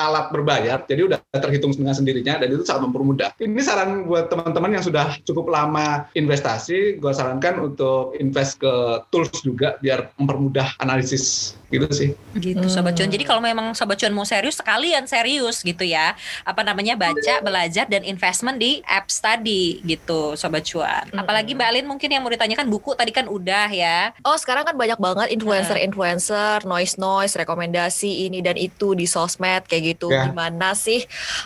alat 0.00 0.32
berbayar, 0.32 0.80
jadi 0.88 1.04
udah 1.04 1.18
terhitung 1.44 1.76
dengan 1.76 1.92
sendirinya 1.92 2.40
dan 2.40 2.48
itu 2.48 2.64
sangat 2.64 2.88
mempermudah. 2.88 3.36
Ini 3.36 3.60
saran 3.60 4.08
buat 4.08 4.32
teman-teman 4.32 4.80
yang 4.80 4.84
sudah 4.84 5.20
cukup 5.28 5.52
lama 5.52 6.08
investasi, 6.16 6.96
gue 6.96 7.12
sarankan 7.12 7.60
untuk 7.60 8.16
invest 8.16 8.62
ke 8.62 9.04
tools 9.12 9.30
juga 9.44 9.76
biar 9.84 10.14
mempermudah 10.16 10.80
analisis 10.80 11.58
gitu 11.74 11.88
sih. 11.90 12.10
Gitu 12.38 12.66
sobat 12.70 12.94
cuan. 12.94 13.10
Jadi 13.10 13.24
kalau 13.26 13.42
memang 13.42 13.74
sobat 13.74 13.98
cuan 13.98 14.14
mau 14.14 14.26
serius 14.26 14.58
sekalian 14.58 15.04
serius 15.10 15.60
gitu 15.60 15.82
ya. 15.82 16.14
Apa 16.46 16.62
namanya 16.62 16.94
baca, 16.94 17.42
belajar 17.42 17.90
dan 17.90 18.06
investment 18.06 18.62
di 18.62 18.80
apps 18.86 19.18
tadi 19.18 19.82
gitu 19.82 20.38
sobat 20.38 20.62
cuan. 20.66 21.10
Apalagi 21.14 21.52
Mbak 21.58 21.68
Alin 21.68 21.86
mungkin 21.86 22.08
yang 22.10 22.22
mau 22.22 22.30
ditanyakan 22.30 22.66
buku 22.70 22.94
tadi 22.94 23.10
kan 23.10 23.26
udah 23.26 23.68
ya. 23.70 24.14
Oh 24.22 24.38
sekarang 24.38 24.64
kan 24.64 24.76
banyak 24.78 24.98
banget 24.98 25.28
influencer-influencer, 25.34 26.62
noise-noise, 26.64 27.34
rekomendasi 27.34 28.30
ini 28.30 28.40
dan 28.40 28.54
itu 28.54 28.94
di 28.94 29.04
sosmed 29.04 29.66
kayak 29.66 29.98
gitu. 29.98 30.08
Ya. 30.10 30.30
Gimana 30.30 30.72
sih 30.78 31.02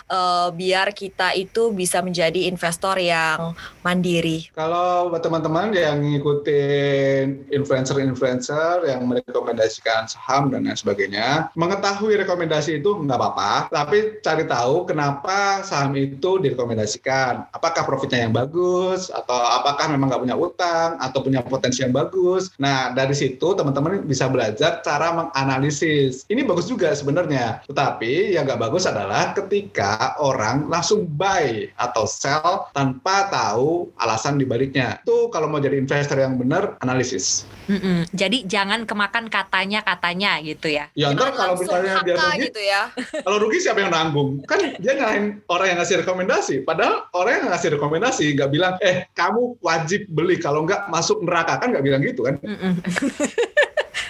eh, 0.09 0.47
biar 0.53 0.93
kita 0.93 1.33
itu 1.33 1.73
bisa 1.73 2.01
menjadi 2.05 2.49
investor 2.49 2.97
yang 2.99 3.53
mandiri? 3.81 4.51
Kalau 4.53 5.09
buat 5.09 5.23
teman-teman 5.23 5.71
yang 5.73 6.01
ngikutin 6.01 7.49
influencer-influencer 7.51 8.89
yang 8.89 9.05
merekomendasikan 9.07 10.05
saham 10.19 10.51
dan 10.51 10.67
lain 10.67 10.75
sebagainya. 10.75 11.47
Mengetahui 11.55 12.19
rekomendasi 12.19 12.83
itu 12.83 12.91
nggak 12.99 13.15
apa-apa, 13.15 13.71
tapi 13.71 14.19
cari 14.19 14.43
tahu 14.43 14.83
kenapa 14.83 15.63
saham 15.63 15.95
itu 15.95 16.43
direkomendasikan. 16.43 17.47
Apakah 17.55 17.87
profitnya 17.87 18.27
yang 18.27 18.35
bagus, 18.35 19.07
atau 19.07 19.39
apakah 19.39 19.87
memang 19.87 20.11
nggak 20.11 20.23
punya 20.27 20.35
utang, 20.35 20.99
atau 20.99 21.23
punya 21.23 21.39
potensi 21.39 21.81
yang 21.81 21.95
bagus. 21.95 22.51
Nah, 22.59 22.91
dari 22.91 23.15
situ 23.15 23.55
teman-teman 23.55 24.03
bisa 24.03 24.27
belajar 24.27 24.83
cara 24.83 25.15
menganalisis. 25.15 26.27
Ini 26.27 26.43
bagus 26.43 26.67
juga 26.67 26.91
sebenarnya, 26.91 27.63
tetapi 27.65 28.35
yang 28.35 28.43
nggak 28.43 28.59
bagus 28.59 28.83
adalah 28.83 29.31
ketika 29.31 30.19
orang 30.19 30.67
langsung 30.67 31.07
buy 31.07 31.71
atau 31.79 32.03
sell 32.03 32.67
tanpa 32.75 33.31
tahu 33.31 33.89
alasan 33.97 34.35
dibaliknya. 34.35 34.99
Itu 35.01 35.31
kalau 35.31 35.47
mau 35.47 35.63
jadi 35.63 35.79
investor 35.79 36.19
yang 36.19 36.35
benar, 36.35 36.75
analisis. 36.83 37.47
Mm-mm. 37.69 38.09
Jadi 38.09 38.49
jangan 38.49 38.89
kemakan 38.89 39.29
katanya-katanya 39.29 40.41
gitu 40.41 40.73
ya. 40.73 40.89
Ya 40.97 41.13
ntar 41.13 41.37
kalau 41.37 41.53
misalnya 41.53 42.01
dia 42.01 42.17
rugi, 42.17 42.49
gitu 42.49 42.61
ya. 42.65 42.81
kalau 43.21 43.37
rugi 43.37 43.57
siapa 43.61 43.85
yang 43.85 43.93
nanggung? 43.93 44.41
Kan 44.49 44.73
dia 44.81 44.97
nyalahin 44.97 45.45
orang 45.45 45.67
yang 45.69 45.77
ngasih 45.77 46.01
rekomendasi. 46.01 46.55
Padahal 46.65 47.05
orang 47.13 47.31
yang 47.37 47.45
ngasih 47.53 47.69
rekomendasi 47.77 48.25
nggak 48.33 48.49
bilang, 48.49 48.73
eh 48.81 49.05
kamu 49.13 49.61
wajib 49.61 50.09
beli 50.09 50.41
kalau 50.41 50.65
nggak 50.65 50.89
masuk 50.89 51.21
neraka 51.21 51.61
kan 51.61 51.69
nggak 51.69 51.85
bilang 51.85 52.01
gitu 52.01 52.25
kan? 52.25 52.41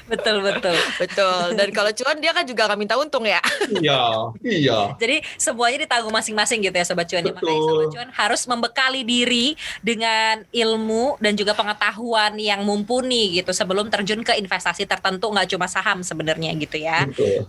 Betul 0.09 0.41
betul. 0.41 0.75
Betul. 0.97 1.43
Dan 1.53 1.69
kalau 1.69 1.91
cuan 1.93 2.17
dia 2.17 2.33
kan 2.33 2.43
juga 2.43 2.65
akan 2.65 2.77
minta 2.81 2.97
untung 2.97 3.23
ya. 3.23 3.39
iya, 3.79 4.01
iya. 4.41 4.79
Jadi 4.97 5.21
semuanya 5.37 5.85
ditanggung 5.85 6.11
masing-masing 6.11 6.65
gitu 6.65 6.73
ya 6.73 6.85
sobat 6.85 7.05
cuan. 7.05 7.21
Ya. 7.21 7.31
Makanya 7.31 7.45
Betul. 7.53 7.69
sobat 7.69 7.87
cuan 7.93 8.09
harus 8.09 8.41
membekali 8.49 9.01
diri 9.05 9.53
dengan 9.85 10.41
ilmu 10.49 11.21
dan 11.21 11.37
juga 11.37 11.53
pengetahuan 11.53 12.35
yang 12.41 12.65
mumpuni 12.65 13.37
gitu 13.37 13.53
sebelum 13.53 13.87
terjun 13.93 14.25
ke 14.25 14.33
investasi 14.41 14.89
tertentu 14.89 15.29
nggak 15.29 15.47
cuma 15.53 15.69
saham 15.69 16.01
sebenarnya 16.01 16.57
gitu 16.57 16.81
ya. 16.81 17.05
Betul. 17.05 17.45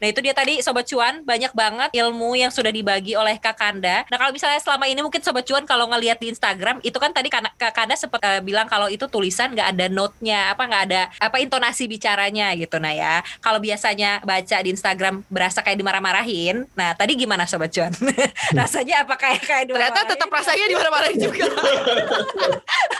Nah 0.00 0.06
itu 0.08 0.20
dia 0.24 0.32
tadi 0.32 0.64
Sobat 0.64 0.88
Cuan 0.88 1.20
banyak 1.26 1.52
banget 1.52 1.90
ilmu 1.92 2.38
yang 2.38 2.48
sudah 2.48 2.72
dibagi 2.72 3.12
oleh 3.18 3.36
Kak 3.36 3.60
Kanda. 3.60 4.08
Nah 4.08 4.16
kalau 4.16 4.32
misalnya 4.32 4.60
selama 4.62 4.88
ini 4.88 5.04
mungkin 5.04 5.20
Sobat 5.20 5.44
Cuan 5.44 5.68
kalau 5.68 5.90
ngelihat 5.92 6.16
di 6.22 6.32
Instagram 6.32 6.80
itu 6.80 6.96
kan 6.96 7.10
tadi 7.12 7.28
Kana- 7.28 7.52
Kak 7.58 7.74
Kanda 7.76 7.94
sempat 7.98 8.22
eh, 8.24 8.40
bilang 8.40 8.70
kalau 8.70 8.86
itu 8.88 9.04
tulisan 9.10 9.52
nggak 9.52 9.68
ada 9.76 9.86
note-nya 9.90 10.54
apa 10.54 10.62
nggak 10.64 10.82
ada 10.88 11.02
apa 11.18 11.36
intonasi 11.42 11.73
bicaranya 11.90 12.54
gitu. 12.54 12.78
Nah 12.78 12.94
ya 12.94 13.14
kalau 13.42 13.58
biasanya 13.58 14.22
baca 14.22 14.56
di 14.62 14.70
Instagram 14.70 15.26
berasa 15.26 15.66
kayak 15.66 15.82
dimarah-marahin. 15.82 16.70
Nah 16.78 16.94
tadi 16.94 17.18
gimana 17.18 17.42
Sobat 17.50 17.74
Cuan? 17.74 17.90
Rasanya 18.58 19.02
apa 19.02 19.18
kayak 19.18 19.42
kayak 19.42 19.66
Ternyata 19.74 20.06
tetap 20.06 20.30
rasanya 20.30 20.70
dimarah-marahin 20.70 21.18
juga. 21.18 21.50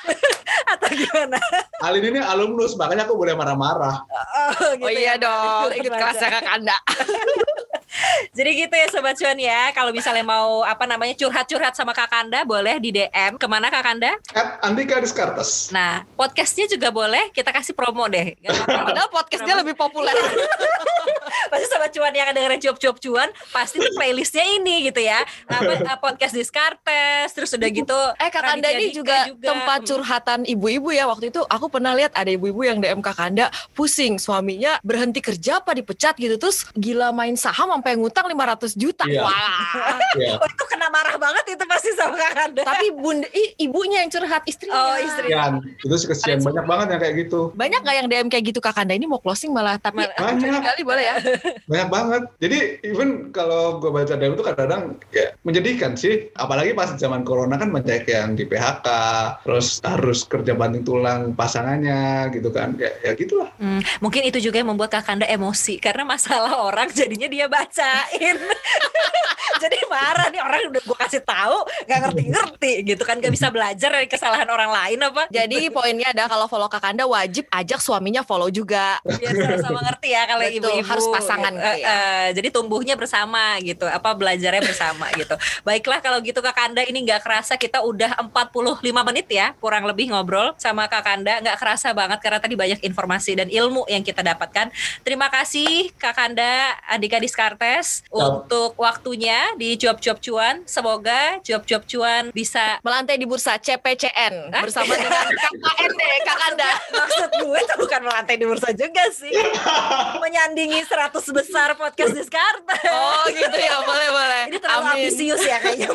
atau 0.75 0.91
gimana? 0.91 1.39
Alin 1.85 2.05
ini 2.15 2.21
alumnus, 2.21 2.75
makanya 2.75 3.07
aku 3.07 3.15
boleh 3.15 3.35
marah-marah. 3.37 4.03
Oh, 4.05 4.73
Oh 4.81 4.91
iya 4.91 5.15
ya, 5.15 5.23
dong, 5.23 5.71
ikut 5.77 5.93
kelasnya 5.93 6.29
Kak 6.41 6.45
Anda. 6.49 6.77
Jadi 8.37 8.51
gitu 8.67 8.75
ya 8.75 8.87
Sobat 8.91 9.15
Cuan 9.19 9.39
ya. 9.39 9.71
Kalau 9.73 9.91
misalnya 9.95 10.25
mau 10.27 10.63
apa 10.67 10.85
namanya 10.85 11.15
curhat-curhat 11.19 11.75
sama 11.77 11.95
Kak 11.95 12.11
Kanda 12.11 12.43
boleh 12.43 12.79
di 12.83 12.91
DM. 12.91 13.39
Ke 13.39 13.47
mana 13.47 13.71
Kak 13.71 13.83
Kanda? 13.85 14.15
At 14.35 14.61
Andika 14.65 14.99
Descartes. 14.99 15.71
Nah 15.71 16.03
podcastnya 16.19 16.67
juga 16.71 16.91
boleh. 16.91 17.31
Kita 17.31 17.51
kasih 17.55 17.73
promo 17.77 18.07
deh. 18.11 18.35
Padahal 18.67 19.09
podcastnya 19.11 19.61
lebih 19.61 19.75
populer. 19.79 20.15
pasti 21.51 21.67
Sobat 21.71 21.91
Cuan 21.95 22.15
yang 22.15 22.31
dengerin 22.35 22.61
cuap-cuap 22.63 22.97
cuan 22.99 23.29
pasti 23.51 23.79
playlistnya 23.95 24.45
ini 24.59 24.91
gitu 24.91 25.03
ya. 25.03 25.23
Nah, 25.51 25.61
apa- 25.63 26.15
podcast 26.15 26.35
Diskartes. 26.37 27.33
Terus 27.35 27.51
udah 27.55 27.69
gitu. 27.71 28.01
Eh 28.19 28.31
Kak 28.31 28.43
Anda 28.45 28.71
Raditya 28.71 28.79
ini 28.79 28.87
Dika 28.91 28.99
juga, 28.99 29.19
tempat 29.35 29.79
curhatan 29.87 30.41
ibu-ibu 30.45 30.89
ya 30.95 31.05
waktu 31.09 31.33
itu 31.33 31.41
aku 31.47 31.67
pernah 31.71 31.97
lihat 31.97 32.13
ada 32.15 32.31
ibu-ibu 32.31 32.61
yang 32.63 32.79
DM 32.79 33.01
Kak 33.01 33.19
Anda 33.19 33.49
pusing 33.73 34.21
suaminya 34.21 34.79
berhenti 34.85 35.19
kerja 35.25 35.59
apa 35.63 35.75
dipecat 35.75 36.15
gitu 36.19 36.37
terus 36.39 36.69
gila 36.77 37.11
main 37.11 37.35
saham 37.35 37.71
sampai 37.85 38.01
ngutang 38.01 38.25
500 38.33 38.81
juta. 38.81 39.05
Iya. 39.05 39.21
Wah. 39.21 39.61
Iya. 40.15 40.39
Oh, 40.39 40.47
itu 40.47 40.65
kena 40.71 40.87
marah 40.95 41.19
banget 41.19 41.59
itu 41.59 41.65
pasti 41.67 41.91
sama 41.99 42.15
Kak 42.15 42.33
Kanda. 42.39 42.63
Tapi 42.63 42.87
bunda 42.95 43.27
i- 43.35 43.67
ibunya 43.67 44.07
yang 44.07 44.15
curhat 44.15 44.47
istrinya. 44.47 44.95
Oh, 44.95 44.95
istri. 44.95 45.27
Kesian. 45.27 45.53
Itu 45.83 45.95
sih 45.99 46.07
kesian 46.07 46.39
banyak 46.39 46.65
banget 46.71 46.87
yang 46.95 47.01
kayak 47.03 47.15
gitu. 47.27 47.41
Banyak 47.51 47.83
nggak 47.83 47.97
yang 47.99 48.07
DM 48.07 48.29
kayak 48.31 48.45
gitu 48.47 48.63
Kak 48.63 48.79
Anda 48.79 48.95
ini 48.95 49.11
mau 49.11 49.19
closing 49.19 49.51
malah 49.51 49.75
tapi 49.75 50.07
Banyak. 50.07 50.63
kali 50.63 50.83
boleh 50.87 51.03
ya. 51.03 51.17
Banyak 51.67 51.89
banget. 51.91 52.23
Jadi 52.39 52.59
even 52.87 53.35
kalau 53.35 53.83
gue 53.83 53.91
baca 53.91 54.15
DM 54.15 54.39
itu 54.39 54.45
kadang-kadang 54.47 54.83
ya 55.11 55.27
menyedihkan 55.43 55.99
sih. 55.99 56.31
Apalagi 56.39 56.79
pas 56.79 56.95
zaman 56.95 57.27
corona 57.27 57.59
kan 57.59 57.75
banyak 57.75 58.07
yang 58.07 58.39
di 58.39 58.47
PHK, 58.47 58.87
terus 59.43 59.83
harus 59.83 60.23
kerja 60.31 60.55
banting 60.55 60.87
tulang 60.87 61.35
pasangannya 61.35 62.31
gitu 62.31 62.55
kan. 62.55 62.79
Ya, 62.79 62.95
ya 63.03 63.19
gitulah. 63.19 63.51
Hmm, 63.59 63.83
mungkin 63.99 64.23
itu 64.23 64.39
juga 64.39 64.63
yang 64.63 64.71
membuat 64.71 64.95
Kak 64.95 65.11
Kanda 65.11 65.27
emosi 65.27 65.83
karena 65.83 66.07
masalah 66.07 66.55
orang 66.63 66.87
jadinya 66.95 67.27
dia 67.27 67.51
bacain. 67.75 68.39
Jadi 69.63 69.79
marah 69.87 70.29
nih 70.31 70.41
orang 70.43 70.61
udah 70.73 70.83
gue 70.83 70.99
kasih 70.99 71.23
tahu 71.23 71.59
nggak 71.87 71.99
ngerti-ngerti 72.07 72.73
gitu 72.85 73.03
kan 73.07 73.17
gak 73.23 73.33
bisa 73.33 73.49
belajar 73.49 73.91
dari 73.93 74.09
kesalahan 74.11 74.49
orang 74.51 74.71
lain 74.71 74.99
apa? 75.03 75.27
Jadi 75.31 75.71
poinnya 75.71 76.11
ada 76.11 76.31
kalau 76.31 76.47
follow 76.47 76.69
Kak 76.71 76.95
Anda 76.95 77.05
wajib 77.09 77.49
ajak 77.51 77.81
suaminya 77.83 78.23
follow 78.23 78.51
juga. 78.51 78.99
biar 79.05 79.33
sama-sama 79.35 79.81
ngerti 79.91 80.09
ya 80.11 80.23
kalau 80.27 80.43
ibu-ibu 80.45 80.85
harus 80.85 81.07
pasangan 81.09 81.53
gitu. 81.55 81.65
gitu 81.65 81.81
ya. 81.81 81.87
Eh, 81.87 81.95
eh, 81.95 82.27
jadi 82.35 82.49
tumbuhnya 82.51 82.95
bersama 82.99 83.57
gitu 83.63 83.87
apa 83.89 84.11
belajarnya 84.17 84.63
bersama 84.65 85.07
gitu 85.15 85.35
baiklah 85.63 85.99
kalau 86.03 86.19
gitu 86.21 86.41
Kak 86.41 86.55
Kanda 86.57 86.83
ini 86.85 87.05
nggak 87.05 87.23
kerasa 87.25 87.57
kita 87.57 87.81
udah 87.85 88.17
45 88.21 88.85
menit 88.85 89.27
ya 89.31 89.55
kurang 89.59 89.87
lebih 89.89 90.13
ngobrol 90.13 90.53
sama 90.61 90.91
Kak 90.91 91.05
Kanda 91.05 91.41
nggak 91.41 91.57
kerasa 91.57 91.97
banget 91.97 92.19
karena 92.21 92.39
tadi 92.43 92.55
banyak 92.59 92.81
informasi 92.85 93.39
dan 93.39 93.49
ilmu 93.49 93.87
yang 93.89 94.03
kita 94.05 94.21
dapatkan 94.21 94.69
terima 95.07 95.31
kasih 95.33 95.95
Kak 95.97 96.15
Kanda 96.17 96.75
Diskartes 97.65 98.05
untuk 98.13 98.77
waktunya 98.77 99.57
di 99.57 99.77
cuap-cuap 99.81 100.21
cuan 100.21 100.55
semoga 100.69 101.41
cuap-cuap 101.41 101.83
cuan 101.89 102.23
bisa 102.37 102.77
Melantai 102.85 103.17
di 103.17 103.25
bursa 103.25 103.57
CPCN 103.57 104.53
Hah? 104.53 104.63
bersama 104.63 104.93
dengan 104.93 105.25
KKN 105.41 105.91
deh 105.97 106.17
Kak 106.25 106.39
Anda. 106.53 106.71
Maksud 106.93 107.31
gue 107.41 107.59
itu 107.59 107.75
bukan 107.81 108.01
melantai 108.05 108.37
di 108.37 108.45
bursa 108.45 108.71
juga 108.77 109.05
sih 109.09 109.33
Menyandingi 110.21 110.85
100 110.85 111.17
besar 111.33 111.73
podcast 111.81 112.13
Diskartes 112.13 112.93
Oh 112.93 113.25
gitu 113.33 113.57
ya, 113.59 113.81
boleh 113.81 114.09
boleh. 114.13 114.43
Ini 114.53 114.59
terlalu 114.61 114.85
ambisius 115.01 115.43
ya 115.43 115.57
kayaknya. 115.59 115.89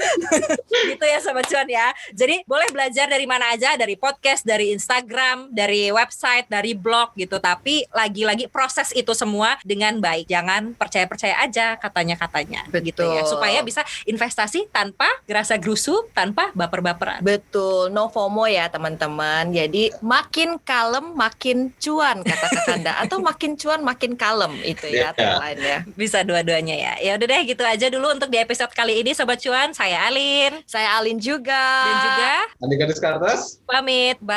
gitu 0.90 1.04
ya 1.04 1.18
Sobat 1.20 1.46
Cuan 1.46 1.68
ya. 1.68 1.92
Jadi 2.12 2.42
boleh 2.44 2.68
belajar 2.72 3.06
dari 3.06 3.26
mana 3.28 3.52
aja, 3.52 3.74
dari 3.76 3.94
podcast, 3.94 4.42
dari 4.46 4.72
Instagram, 4.72 5.50
dari 5.52 5.90
website, 5.90 6.46
dari 6.48 6.72
blog 6.72 7.12
gitu. 7.18 7.38
Tapi 7.38 7.84
lagi-lagi 7.90 8.46
proses 8.46 8.94
itu 8.94 9.12
semua 9.12 9.58
dengan 9.66 9.98
baik. 9.98 10.30
Jangan 10.30 10.74
percaya-percaya 10.76 11.42
aja 11.42 11.76
katanya-katanya 11.76 12.70
gitu 12.80 13.02
ya. 13.04 13.26
Supaya 13.26 13.60
bisa 13.60 13.82
investasi 14.06 14.70
tanpa 14.70 15.06
gerasa 15.26 15.58
gerusu, 15.58 16.06
tanpa 16.14 16.54
baper-baperan. 16.54 17.20
Betul, 17.20 17.90
no 17.90 18.08
FOMO 18.08 18.46
ya 18.46 18.70
teman-teman. 18.70 19.50
Jadi 19.50 19.90
makin 20.00 20.56
kalem 20.62 21.12
makin 21.12 21.74
cuan 21.76 22.22
kata 22.22 22.46
Kak 22.46 22.66
Anda 22.70 22.92
atau 23.02 23.18
makin 23.18 23.58
cuan 23.58 23.80
makin 23.82 24.14
kalem 24.14 24.54
itu 24.62 24.86
ya 24.86 25.10
Iya. 25.10 25.16
tagline-nya. 25.16 25.78
Bisa 25.98 26.22
dua-duanya 26.22 26.76
ya. 26.76 26.92
Ya 27.02 27.12
udah 27.18 27.26
deh 27.26 27.42
gitu 27.48 27.62
aja 27.66 27.86
dulu 27.90 28.14
untuk 28.14 28.28
di 28.30 28.38
episode 28.38 28.70
kali 28.70 29.02
ini 29.02 29.10
Sobat 29.16 29.42
Cuan. 29.42 29.72
Saya 29.74 29.89
Alin 29.98 30.52
Saya 30.66 31.00
Alin 31.00 31.18
juga. 31.18 31.64
dan 31.82 31.96
juga 32.04 32.32
Andika 32.60 32.84
Descartes. 32.86 33.58
pamit. 33.64 34.20
Bye. 34.20 34.36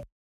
Bye. 0.00 0.09